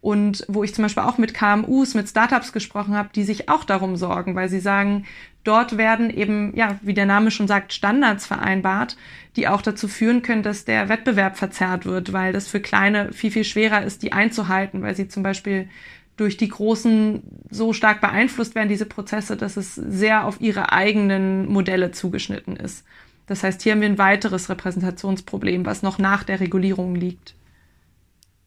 und 0.08 0.46
wo 0.48 0.64
ich 0.64 0.74
zum 0.74 0.84
Beispiel 0.84 1.04
auch 1.04 1.18
mit 1.18 1.34
KMUs, 1.34 1.94
mit 1.94 2.08
Startups 2.08 2.54
gesprochen 2.54 2.96
habe, 2.96 3.10
die 3.14 3.26
sich 3.26 3.50
auch 3.50 3.66
darum 3.66 3.98
sorgen, 3.98 4.36
weil 4.36 4.48
sie 4.48 4.62
sagen, 4.62 5.06
dort 5.44 5.78
werden 5.78 6.10
eben, 6.10 6.56
ja, 6.56 6.80
wie 6.82 6.94
der 6.94 7.06
Name 7.06 7.30
schon 7.30 7.50
sagt, 7.50 7.74
Standards 7.74 8.26
vereinbart, 8.26 8.96
die 9.36 9.50
auch 9.50 9.62
dazu 9.62 9.90
führen 9.90 10.22
können, 10.22 10.44
dass 10.44 10.64
der 10.64 10.88
Wettbewerb 10.88 11.36
verzerrt 11.36 11.86
wird, 11.86 12.14
weil 12.14 12.32
das 12.32 12.48
für 12.48 12.62
Kleine 12.62 13.12
viel, 13.12 13.32
viel 13.32 13.44
schwerer 13.44 13.84
ist, 13.84 14.02
die 14.02 14.14
einzuhalten, 14.14 14.82
weil 14.82 14.96
sie 14.96 15.10
zum 15.10 15.24
Beispiel 15.24 15.68
durch 16.16 16.38
die 16.38 16.48
Großen 16.48 17.24
so 17.50 17.74
stark 17.74 18.00
beeinflusst 18.00 18.56
werden, 18.56 18.70
diese 18.70 18.86
Prozesse, 18.86 19.36
dass 19.36 19.58
es 19.58 19.76
sehr 19.76 20.24
auf 20.24 20.40
ihre 20.40 20.72
eigenen 20.72 21.52
Modelle 21.52 21.92
zugeschnitten 21.92 22.56
ist. 22.56 22.86
Das 23.26 23.44
heißt, 23.44 23.62
hier 23.62 23.74
haben 23.74 23.82
wir 23.82 23.90
ein 23.90 23.98
weiteres 23.98 24.50
Repräsentationsproblem, 24.50 25.66
was 25.66 25.84
noch 25.84 26.00
nach 26.00 26.24
der 26.24 26.40
Regulierung 26.40 26.96
liegt. 26.96 27.36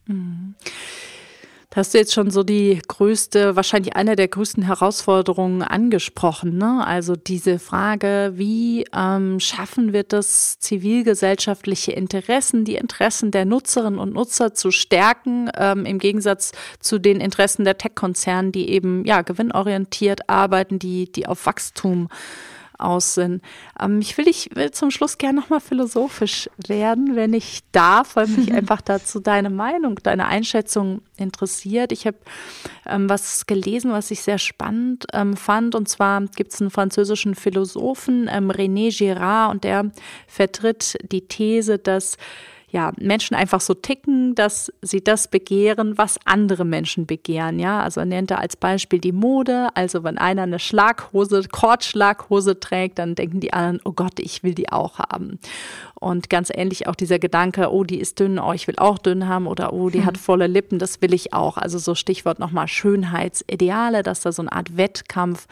Mhm. 0.06 0.54
Da 1.70 1.76
hast 1.76 1.94
du 1.94 1.98
jetzt 1.98 2.12
schon 2.12 2.32
so 2.32 2.42
die 2.42 2.82
größte, 2.88 3.54
wahrscheinlich 3.54 3.94
eine 3.94 4.16
der 4.16 4.26
größten 4.26 4.64
Herausforderungen 4.64 5.62
angesprochen. 5.62 6.58
Ne? 6.58 6.84
Also 6.84 7.14
diese 7.14 7.60
Frage, 7.60 8.32
wie 8.34 8.86
ähm, 8.92 9.38
schaffen 9.38 9.92
wir 9.92 10.02
das, 10.02 10.58
zivilgesellschaftliche 10.58 11.92
Interessen, 11.92 12.64
die 12.64 12.74
Interessen 12.74 13.30
der 13.30 13.44
Nutzerinnen 13.44 14.00
und 14.00 14.14
Nutzer 14.14 14.52
zu 14.52 14.72
stärken, 14.72 15.48
ähm, 15.56 15.86
im 15.86 16.00
Gegensatz 16.00 16.50
zu 16.80 16.98
den 16.98 17.20
Interessen 17.20 17.64
der 17.64 17.78
Tech-Konzernen, 17.78 18.50
die 18.50 18.68
eben 18.70 19.04
ja 19.04 19.22
gewinnorientiert 19.22 20.28
arbeiten, 20.28 20.80
die, 20.80 21.12
die 21.12 21.28
auf 21.28 21.46
Wachstum 21.46 22.08
aus 22.81 23.14
sind. 23.14 23.43
Ähm, 23.81 24.01
ich 24.01 24.16
will, 24.18 24.28
ich 24.28 24.51
will 24.55 24.70
zum 24.70 24.91
Schluss 24.91 25.18
gerne 25.18 25.41
nochmal 25.41 25.61
philosophisch 25.61 26.49
werden, 26.66 27.16
wenn 27.16 27.33
ich 27.33 27.61
darf, 27.72 28.16
weil 28.16 28.26
mich 28.26 28.53
einfach 28.55 28.81
dazu 28.81 29.20
deine 29.20 29.51
Meinung, 29.51 29.97
deine 30.03 30.26
Einschätzung 30.26 31.03
interessiert. 31.16 31.93
Ich 31.93 32.07
habe 32.07 32.18
ähm, 32.87 33.09
was 33.09 33.47
gelesen, 33.47 33.93
was 33.93 34.11
ich 34.11 34.22
sehr 34.22 34.39
spannend 34.39 35.07
ähm, 35.12 35.37
fand. 35.37 35.74
Und 35.74 35.89
zwar 35.89 36.22
gibt 36.37 36.53
es 36.53 36.61
einen 36.61 36.70
französischen 36.70 37.35
Philosophen, 37.35 38.28
ähm, 38.31 38.51
René 38.51 38.97
Girard, 38.97 39.53
und 39.53 39.64
der 39.64 39.91
vertritt 40.26 40.99
die 41.11 41.26
These, 41.26 41.78
dass 41.78 42.16
ja, 42.72 42.92
Menschen 42.98 43.34
einfach 43.34 43.60
so 43.60 43.74
ticken, 43.74 44.34
dass 44.36 44.72
sie 44.80 45.02
das 45.02 45.28
begehren, 45.28 45.98
was 45.98 46.18
andere 46.24 46.64
Menschen 46.64 47.06
begehren. 47.06 47.58
Ja, 47.58 47.82
also 47.82 48.00
er 48.00 48.06
nennt 48.06 48.30
er 48.30 48.38
als 48.38 48.56
Beispiel 48.56 49.00
die 49.00 49.12
Mode. 49.12 49.68
Also 49.74 50.04
wenn 50.04 50.18
einer 50.18 50.42
eine 50.42 50.60
Schlaghose, 50.60 51.42
Kordschlaghose 51.50 52.60
trägt, 52.60 53.00
dann 53.00 53.16
denken 53.16 53.40
die 53.40 53.52
anderen, 53.52 53.80
oh 53.84 53.92
Gott, 53.92 54.20
ich 54.20 54.44
will 54.44 54.54
die 54.54 54.70
auch 54.70 55.00
haben. 55.00 55.40
Und 56.00 56.30
ganz 56.30 56.50
ähnlich 56.54 56.86
auch 56.86 56.94
dieser 56.94 57.18
Gedanke, 57.18 57.70
oh, 57.70 57.84
die 57.84 58.00
ist 58.00 58.20
dünn, 58.20 58.38
oh, 58.38 58.52
ich 58.52 58.66
will 58.68 58.76
auch 58.78 58.98
dünn 58.98 59.28
haben 59.28 59.46
oder 59.46 59.72
oh, 59.72 59.90
die 59.90 59.98
hm. 59.98 60.06
hat 60.06 60.18
volle 60.18 60.46
Lippen, 60.46 60.78
das 60.78 61.02
will 61.02 61.12
ich 61.12 61.34
auch. 61.34 61.58
Also 61.58 61.78
so 61.78 61.94
Stichwort 61.94 62.38
nochmal 62.38 62.68
Schönheitsideale, 62.68 64.02
dass 64.02 64.20
da 64.20 64.32
so 64.32 64.42
eine 64.42 64.52
Art 64.52 64.76
Wettkampf 64.76 65.46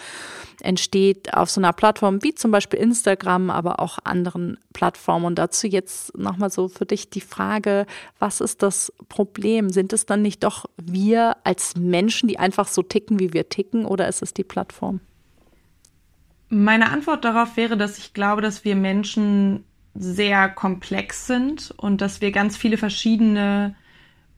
entsteht 0.63 1.35
auf 1.35 1.51
so 1.51 1.61
einer 1.61 1.73
Plattform 1.73 2.23
wie 2.23 2.35
zum 2.35 2.51
Beispiel 2.51 2.81
Instagram, 2.81 3.51
aber 3.51 3.81
auch 3.81 3.99
anderen 4.05 4.59
Plattformen. 4.73 5.27
Und 5.27 5.39
dazu 5.39 5.67
jetzt 5.67 6.17
nochmal 6.17 6.51
so 6.51 6.69
für 6.69 6.87
dich 6.87 7.08
die 7.15 7.21
Frage, 7.21 7.87
was 8.19 8.41
ist 8.41 8.63
das 8.63 8.93
Problem? 9.09 9.71
Sind 9.71 9.93
es 9.93 10.07
dann 10.07 10.23
nicht 10.23 10.45
doch 10.45 10.67
wir 10.77 11.37
als 11.45 11.77
Menschen, 11.77 12.29
die 12.29 12.39
einfach 12.39 12.69
so 12.69 12.83
ticken, 12.83 13.19
wie 13.19 13.33
wir 13.33 13.49
ticken, 13.49 13.85
oder 13.85 14.09
ist 14.09 14.23
es 14.23 14.35
die 14.35 14.45
Plattform? 14.45 15.01
Meine 16.49 16.91
Antwort 16.91 17.25
darauf 17.25 17.57
wäre, 17.57 17.77
dass 17.77 17.99
ich 17.99 18.15
glaube, 18.15 18.41
dass 18.41 18.65
wir 18.65 18.75
Menschen 18.75 19.65
sehr 19.95 20.49
komplex 20.49 21.27
sind 21.27 21.75
und 21.77 22.01
dass 22.01 22.21
wir 22.21 22.31
ganz 22.33 22.57
viele 22.57 22.79
verschiedene 22.79 23.75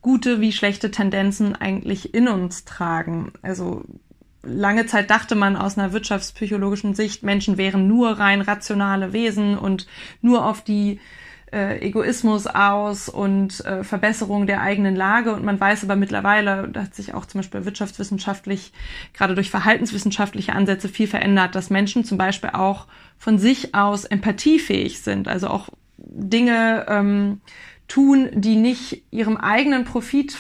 gute 0.00 0.40
wie 0.40 0.52
schlechte 0.52 0.90
Tendenzen 0.90 1.54
eigentlich 1.54 2.14
in 2.14 2.28
uns 2.28 2.64
tragen. 2.64 3.32
Also 3.42 3.84
lange 4.42 4.86
Zeit 4.86 5.10
dachte 5.10 5.34
man 5.34 5.56
aus 5.56 5.76
einer 5.76 5.92
wirtschaftspsychologischen 5.92 6.94
Sicht, 6.94 7.22
Menschen 7.22 7.58
wären 7.58 7.86
nur 7.86 8.18
rein 8.18 8.40
rationale 8.40 9.12
Wesen 9.12 9.58
und 9.58 9.86
nur 10.22 10.46
auf 10.46 10.62
die 10.62 11.00
äh, 11.52 11.78
Egoismus 11.80 12.46
aus 12.46 13.08
und 13.08 13.64
äh, 13.64 13.84
Verbesserung 13.84 14.46
der 14.46 14.60
eigenen 14.60 14.96
Lage. 14.96 15.34
Und 15.34 15.44
man 15.44 15.58
weiß 15.58 15.84
aber 15.84 15.96
mittlerweile, 15.96 16.68
da 16.68 16.82
hat 16.84 16.94
sich 16.94 17.14
auch 17.14 17.26
zum 17.26 17.40
Beispiel 17.40 17.64
wirtschaftswissenschaftlich, 17.64 18.72
gerade 19.12 19.34
durch 19.34 19.50
verhaltenswissenschaftliche 19.50 20.52
Ansätze 20.52 20.88
viel 20.88 21.06
verändert, 21.06 21.54
dass 21.54 21.70
Menschen 21.70 22.04
zum 22.04 22.18
Beispiel 22.18 22.50
auch 22.50 22.86
von 23.18 23.38
sich 23.38 23.74
aus 23.74 24.04
empathiefähig 24.04 25.00
sind, 25.00 25.28
also 25.28 25.48
auch 25.48 25.68
Dinge 25.98 26.86
ähm, 26.88 27.40
tun, 27.90 28.28
die 28.32 28.56
nicht 28.56 29.02
ihrem 29.10 29.36
eigenen 29.36 29.84
Profit 29.84 30.36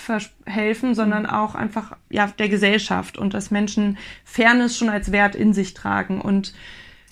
helfen, 0.46 0.94
sondern 0.94 1.26
auch 1.26 1.54
einfach 1.54 1.96
ja 2.08 2.28
der 2.38 2.48
Gesellschaft. 2.48 3.18
Und 3.18 3.34
dass 3.34 3.50
Menschen 3.50 3.98
Fairness 4.24 4.78
schon 4.78 4.88
als 4.88 5.12
Wert 5.12 5.34
in 5.34 5.52
sich 5.52 5.74
tragen. 5.74 6.20
Und 6.20 6.54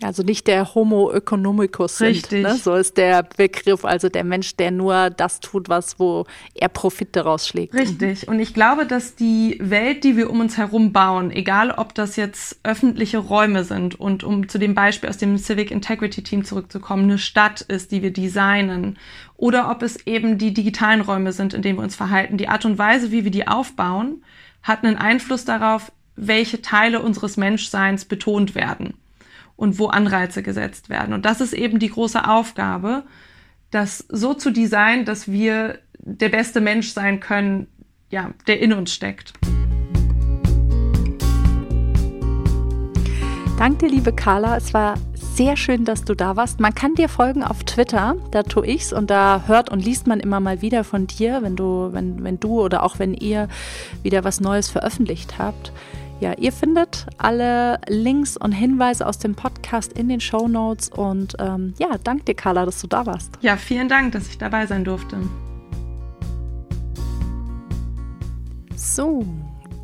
also 0.02 0.22
nicht 0.22 0.46
der 0.46 0.74
Homo 0.74 1.10
economicus 1.10 2.00
Richtig. 2.00 2.30
Sind, 2.30 2.42
ne? 2.42 2.54
so 2.54 2.74
ist 2.74 2.96
der 2.96 3.24
Begriff, 3.24 3.84
also 3.84 4.08
der 4.08 4.22
Mensch, 4.22 4.54
der 4.56 4.70
nur 4.70 5.10
das 5.10 5.40
tut, 5.40 5.68
was 5.68 5.98
wo 5.98 6.24
er 6.54 6.68
Profit 6.68 7.16
daraus 7.16 7.48
schlägt. 7.48 7.74
Richtig. 7.74 8.28
Und 8.28 8.38
ich 8.38 8.54
glaube, 8.54 8.86
dass 8.86 9.16
die 9.16 9.58
Welt, 9.60 10.04
die 10.04 10.16
wir 10.16 10.30
um 10.30 10.40
uns 10.40 10.56
herum 10.56 10.92
bauen, 10.92 11.32
egal 11.32 11.72
ob 11.72 11.94
das 11.94 12.16
jetzt 12.16 12.60
öffentliche 12.62 13.18
Räume 13.18 13.64
sind 13.64 13.98
und 13.98 14.22
um 14.22 14.48
zu 14.48 14.58
dem 14.58 14.74
Beispiel 14.74 15.08
aus 15.08 15.18
dem 15.18 15.36
Civic 15.36 15.70
Integrity 15.70 16.22
Team 16.22 16.44
zurückzukommen, 16.44 17.04
eine 17.04 17.18
Stadt 17.18 17.62
ist, 17.62 17.90
die 17.90 18.02
wir 18.02 18.12
designen, 18.12 18.98
oder 19.36 19.70
ob 19.70 19.82
es 19.82 20.06
eben 20.06 20.38
die 20.38 20.54
digitalen 20.54 21.00
Räume 21.00 21.32
sind, 21.32 21.54
in 21.54 21.62
denen 21.62 21.78
wir 21.78 21.84
uns 21.84 21.96
verhalten, 21.96 22.38
die 22.38 22.48
Art 22.48 22.64
und 22.64 22.78
Weise, 22.78 23.10
wie 23.10 23.24
wir 23.24 23.30
die 23.30 23.48
aufbauen, 23.48 24.22
hat 24.62 24.84
einen 24.84 24.96
Einfluss 24.96 25.44
darauf, 25.44 25.92
welche 26.16 26.62
Teile 26.62 27.00
unseres 27.00 27.36
Menschseins 27.36 28.04
betont 28.04 28.54
werden 28.54 28.94
und 29.58 29.78
wo 29.80 29.88
Anreize 29.88 30.42
gesetzt 30.44 30.88
werden. 30.88 31.12
Und 31.12 31.26
das 31.26 31.40
ist 31.40 31.52
eben 31.52 31.80
die 31.80 31.90
große 31.90 32.26
Aufgabe, 32.26 33.02
das 33.72 34.06
so 34.08 34.32
zu 34.32 34.52
designen, 34.52 35.04
dass 35.04 35.30
wir 35.30 35.80
der 35.98 36.28
beste 36.28 36.60
Mensch 36.60 36.92
sein 36.92 37.18
können, 37.18 37.66
ja, 38.08 38.30
der 38.46 38.60
in 38.60 38.72
uns 38.72 38.94
steckt. 38.94 39.32
Danke 43.58 43.88
liebe 43.88 44.12
Carla. 44.12 44.56
Es 44.56 44.72
war 44.72 44.94
sehr 45.14 45.56
schön, 45.56 45.84
dass 45.84 46.04
du 46.04 46.14
da 46.14 46.36
warst. 46.36 46.60
Man 46.60 46.72
kann 46.72 46.94
dir 46.94 47.08
folgen 47.08 47.42
auf 47.42 47.64
Twitter, 47.64 48.14
da 48.30 48.44
tue 48.44 48.64
ich's 48.64 48.92
und 48.92 49.10
da 49.10 49.42
hört 49.48 49.70
und 49.70 49.84
liest 49.84 50.06
man 50.06 50.20
immer 50.20 50.38
mal 50.38 50.62
wieder 50.62 50.84
von 50.84 51.08
dir, 51.08 51.42
wenn 51.42 51.56
du, 51.56 51.92
wenn, 51.92 52.22
wenn 52.22 52.38
du 52.38 52.60
oder 52.60 52.84
auch 52.84 53.00
wenn 53.00 53.12
ihr 53.12 53.48
wieder 54.04 54.22
was 54.22 54.40
Neues 54.40 54.68
veröffentlicht 54.68 55.36
habt. 55.38 55.72
Ja, 56.20 56.32
ihr 56.32 56.50
findet 56.50 57.06
alle 57.16 57.78
Links 57.86 58.36
und 58.36 58.50
Hinweise 58.50 59.06
aus 59.06 59.18
dem 59.18 59.36
Podcast 59.36 59.92
in 59.92 60.08
den 60.08 60.20
Show 60.20 60.48
Notes. 60.48 60.88
Und 60.88 61.36
ähm, 61.38 61.74
ja, 61.78 61.90
danke 62.02 62.24
dir, 62.24 62.34
Carla, 62.34 62.64
dass 62.64 62.80
du 62.80 62.88
da 62.88 63.06
warst. 63.06 63.38
Ja, 63.40 63.56
vielen 63.56 63.88
Dank, 63.88 64.12
dass 64.12 64.26
ich 64.28 64.36
dabei 64.36 64.66
sein 64.66 64.82
durfte. 64.84 65.16
So, 68.74 69.24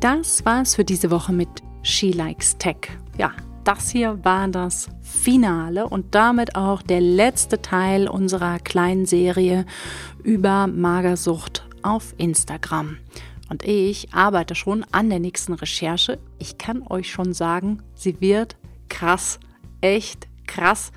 das 0.01 0.43
war's 0.43 0.75
für 0.75 0.83
diese 0.83 1.09
Woche 1.09 1.31
mit 1.31 1.47
She 1.83 2.11
Likes 2.11 2.57
Tech. 2.57 2.89
Ja, 3.17 3.31
das 3.63 3.89
hier 3.89 4.23
war 4.25 4.49
das 4.49 4.89
Finale 5.01 5.87
und 5.87 6.15
damit 6.15 6.57
auch 6.57 6.81
der 6.81 6.99
letzte 6.99 7.61
Teil 7.61 8.09
unserer 8.09 8.59
kleinen 8.59 9.05
Serie 9.05 9.65
über 10.23 10.67
Magersucht 10.67 11.65
auf 11.81 12.13
Instagram. 12.17 12.97
Und 13.49 13.63
ich 13.63 14.13
arbeite 14.13 14.55
schon 14.55 14.85
an 14.91 15.09
der 15.09 15.19
nächsten 15.19 15.53
Recherche. 15.53 16.19
Ich 16.39 16.57
kann 16.57 16.83
euch 16.87 17.11
schon 17.11 17.33
sagen, 17.33 17.81
sie 17.93 18.19
wird 18.19 18.55
krass, 18.89 19.39
echt 19.81 20.27
krass. 20.47 20.91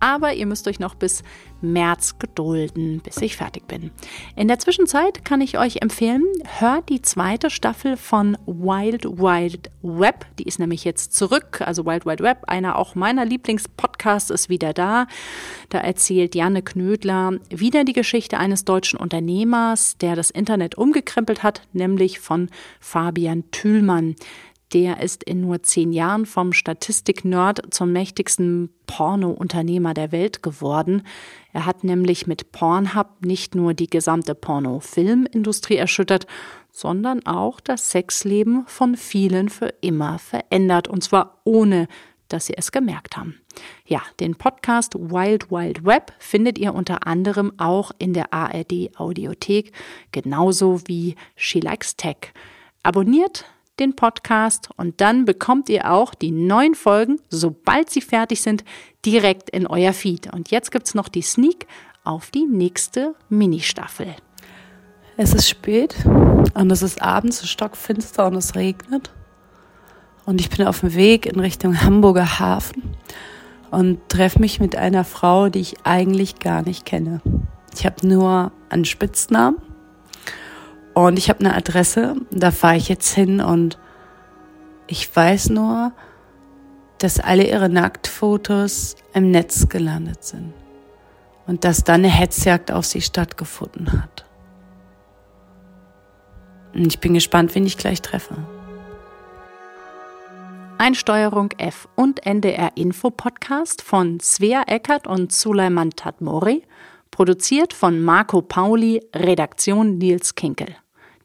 Aber 0.00 0.34
ihr 0.34 0.46
müsst 0.46 0.66
euch 0.66 0.80
noch 0.80 0.94
bis 0.94 1.22
März 1.60 2.18
gedulden, 2.18 3.00
bis 3.04 3.18
ich 3.18 3.36
fertig 3.36 3.66
bin. 3.68 3.90
In 4.34 4.48
der 4.48 4.58
Zwischenzeit 4.58 5.24
kann 5.24 5.40
ich 5.40 5.58
euch 5.58 5.82
empfehlen, 5.82 6.24
hört 6.58 6.88
die 6.88 7.02
zweite 7.02 7.50
Staffel 7.50 7.96
von 7.96 8.36
Wild 8.46 9.04
Wild 9.04 9.70
Web. 9.82 10.26
Die 10.38 10.44
ist 10.44 10.58
nämlich 10.58 10.84
jetzt 10.84 11.14
zurück. 11.14 11.60
Also 11.60 11.84
Wild 11.84 12.06
Wild 12.06 12.20
Web, 12.20 12.44
einer 12.46 12.76
auch 12.76 12.94
meiner 12.94 13.24
Lieblingspodcasts, 13.24 14.30
ist 14.30 14.48
wieder 14.48 14.72
da. 14.72 15.06
Da 15.68 15.78
erzählt 15.78 16.34
Janne 16.34 16.62
Knödler 16.62 17.34
wieder 17.50 17.84
die 17.84 17.92
Geschichte 17.92 18.38
eines 18.38 18.64
deutschen 18.64 18.98
Unternehmers, 18.98 19.98
der 19.98 20.16
das 20.16 20.30
Internet 20.30 20.76
umgekrempelt 20.76 21.42
hat, 21.42 21.62
nämlich 21.72 22.20
von 22.20 22.48
Fabian 22.80 23.44
Thülmann. 23.50 24.16
Der 24.72 25.00
ist 25.00 25.24
in 25.24 25.40
nur 25.40 25.62
zehn 25.62 25.92
Jahren 25.92 26.26
vom 26.26 26.52
Statistik-Nerd 26.52 27.74
zum 27.74 27.92
mächtigsten 27.92 28.70
Porno-Unternehmer 28.86 29.94
der 29.94 30.12
Welt 30.12 30.44
geworden. 30.44 31.02
Er 31.52 31.66
hat 31.66 31.82
nämlich 31.82 32.28
mit 32.28 32.52
Pornhub 32.52 33.08
nicht 33.24 33.56
nur 33.56 33.74
die 33.74 33.88
gesamte 33.88 34.36
Porno-Filmindustrie 34.36 35.76
erschüttert, 35.76 36.26
sondern 36.70 37.26
auch 37.26 37.58
das 37.58 37.90
Sexleben 37.90 38.64
von 38.66 38.96
vielen 38.96 39.48
für 39.48 39.74
immer 39.80 40.20
verändert, 40.20 40.86
und 40.86 41.02
zwar 41.02 41.40
ohne 41.44 41.88
dass 42.28 42.46
sie 42.46 42.56
es 42.56 42.70
gemerkt 42.70 43.16
haben. 43.16 43.40
Ja, 43.84 44.02
den 44.20 44.36
Podcast 44.36 44.94
Wild 44.94 45.50
Wild 45.50 45.84
Web 45.84 46.12
findet 46.20 46.58
ihr 46.58 46.74
unter 46.74 47.08
anderem 47.08 47.52
auch 47.58 47.90
in 47.98 48.12
der 48.12 48.32
ARD 48.32 48.90
Audiothek, 48.96 49.72
genauso 50.12 50.80
wie 50.86 51.16
She 51.34 51.58
Likes 51.58 51.96
Tech. 51.96 52.32
Abonniert 52.84 53.46
den 53.80 53.96
Podcast 53.96 54.68
und 54.76 55.00
dann 55.00 55.24
bekommt 55.24 55.68
ihr 55.68 55.90
auch 55.90 56.14
die 56.14 56.30
neuen 56.30 56.74
Folgen, 56.74 57.20
sobald 57.28 57.90
sie 57.90 58.00
fertig 58.00 58.42
sind, 58.42 58.64
direkt 59.04 59.50
in 59.50 59.66
euer 59.66 59.92
Feed. 59.92 60.32
Und 60.32 60.50
jetzt 60.50 60.70
gibt 60.70 60.86
es 60.86 60.94
noch 60.94 61.08
die 61.08 61.22
Sneak 61.22 61.66
auf 62.04 62.30
die 62.30 62.44
nächste 62.44 63.14
Ministaffel. 63.28 64.14
Es 65.16 65.34
ist 65.34 65.48
spät 65.48 65.94
und 66.54 66.70
es 66.70 66.82
ist 66.82 67.02
abends, 67.02 67.48
stockfinster 67.48 68.26
und 68.26 68.36
es 68.36 68.54
regnet. 68.54 69.10
Und 70.26 70.40
ich 70.40 70.50
bin 70.50 70.66
auf 70.66 70.80
dem 70.80 70.94
Weg 70.94 71.26
in 71.26 71.40
Richtung 71.40 71.82
Hamburger 71.82 72.38
Hafen 72.38 72.94
und 73.70 74.08
treffe 74.08 74.38
mich 74.38 74.60
mit 74.60 74.76
einer 74.76 75.04
Frau, 75.04 75.48
die 75.48 75.60
ich 75.60 75.74
eigentlich 75.84 76.38
gar 76.38 76.62
nicht 76.62 76.84
kenne. 76.84 77.20
Ich 77.74 77.86
habe 77.86 78.06
nur 78.06 78.52
einen 78.68 78.84
Spitznamen 78.84 79.56
und 81.06 81.18
ich 81.18 81.28
habe 81.28 81.40
eine 81.40 81.54
Adresse. 81.54 82.16
Da 82.30 82.50
fahre 82.50 82.76
ich 82.76 82.88
jetzt 82.88 83.12
hin 83.14 83.40
und 83.40 83.78
ich 84.86 85.14
weiß 85.14 85.50
nur, 85.50 85.92
dass 86.98 87.20
alle 87.20 87.48
ihre 87.48 87.68
Nacktfotos 87.68 88.96
im 89.14 89.30
Netz 89.30 89.68
gelandet 89.68 90.24
sind 90.24 90.52
und 91.46 91.64
dass 91.64 91.84
dann 91.84 92.04
eine 92.04 92.08
Hetzjagd 92.08 92.70
auf 92.70 92.84
sie 92.84 93.00
stattgefunden 93.00 93.92
hat. 93.92 94.24
Und 96.74 96.86
ich 96.86 97.00
bin 97.00 97.14
gespannt, 97.14 97.54
wen 97.54 97.66
ich 97.66 97.78
gleich 97.78 98.02
treffe. 98.02 98.36
Einsteuerung 100.78 101.50
F 101.58 101.88
und 101.94 102.24
NDR 102.24 102.72
Info 102.74 103.10
Podcast 103.10 103.82
von 103.82 104.18
Svea 104.20 104.62
Eckert 104.66 105.06
und 105.06 105.32
Suleiman 105.32 105.90
Tadmori, 105.90 106.62
produziert 107.10 107.72
von 107.72 108.00
Marco 108.00 108.40
Pauli, 108.40 109.02
Redaktion 109.14 109.98
Nils 109.98 110.34
Kinkel. 110.34 110.76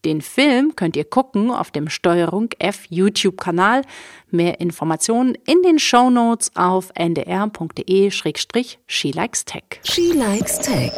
Den 0.06 0.22
Film 0.22 0.76
könnt 0.76 0.96
ihr 0.96 1.04
gucken 1.04 1.50
auf 1.50 1.72
dem 1.72 1.90
Steuerung 1.90 2.50
F 2.60 2.86
YouTube-Kanal. 2.90 3.82
Mehr 4.30 4.62
Informationen 4.62 5.36
in 5.48 5.64
den 5.64 5.80
Show 5.80 6.12
Notes 6.12 6.52
auf 6.56 6.92
ndr.de-she 6.96 9.12
likes 9.12 9.46
tech. 9.46 9.64
She 9.84 10.14
likes 10.14 10.60
tech. 10.60 10.92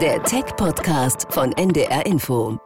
Der 0.00 0.22
Tech-Podcast 0.22 1.26
von 1.30 1.52
NDR 1.52 2.06
Info. 2.06 2.58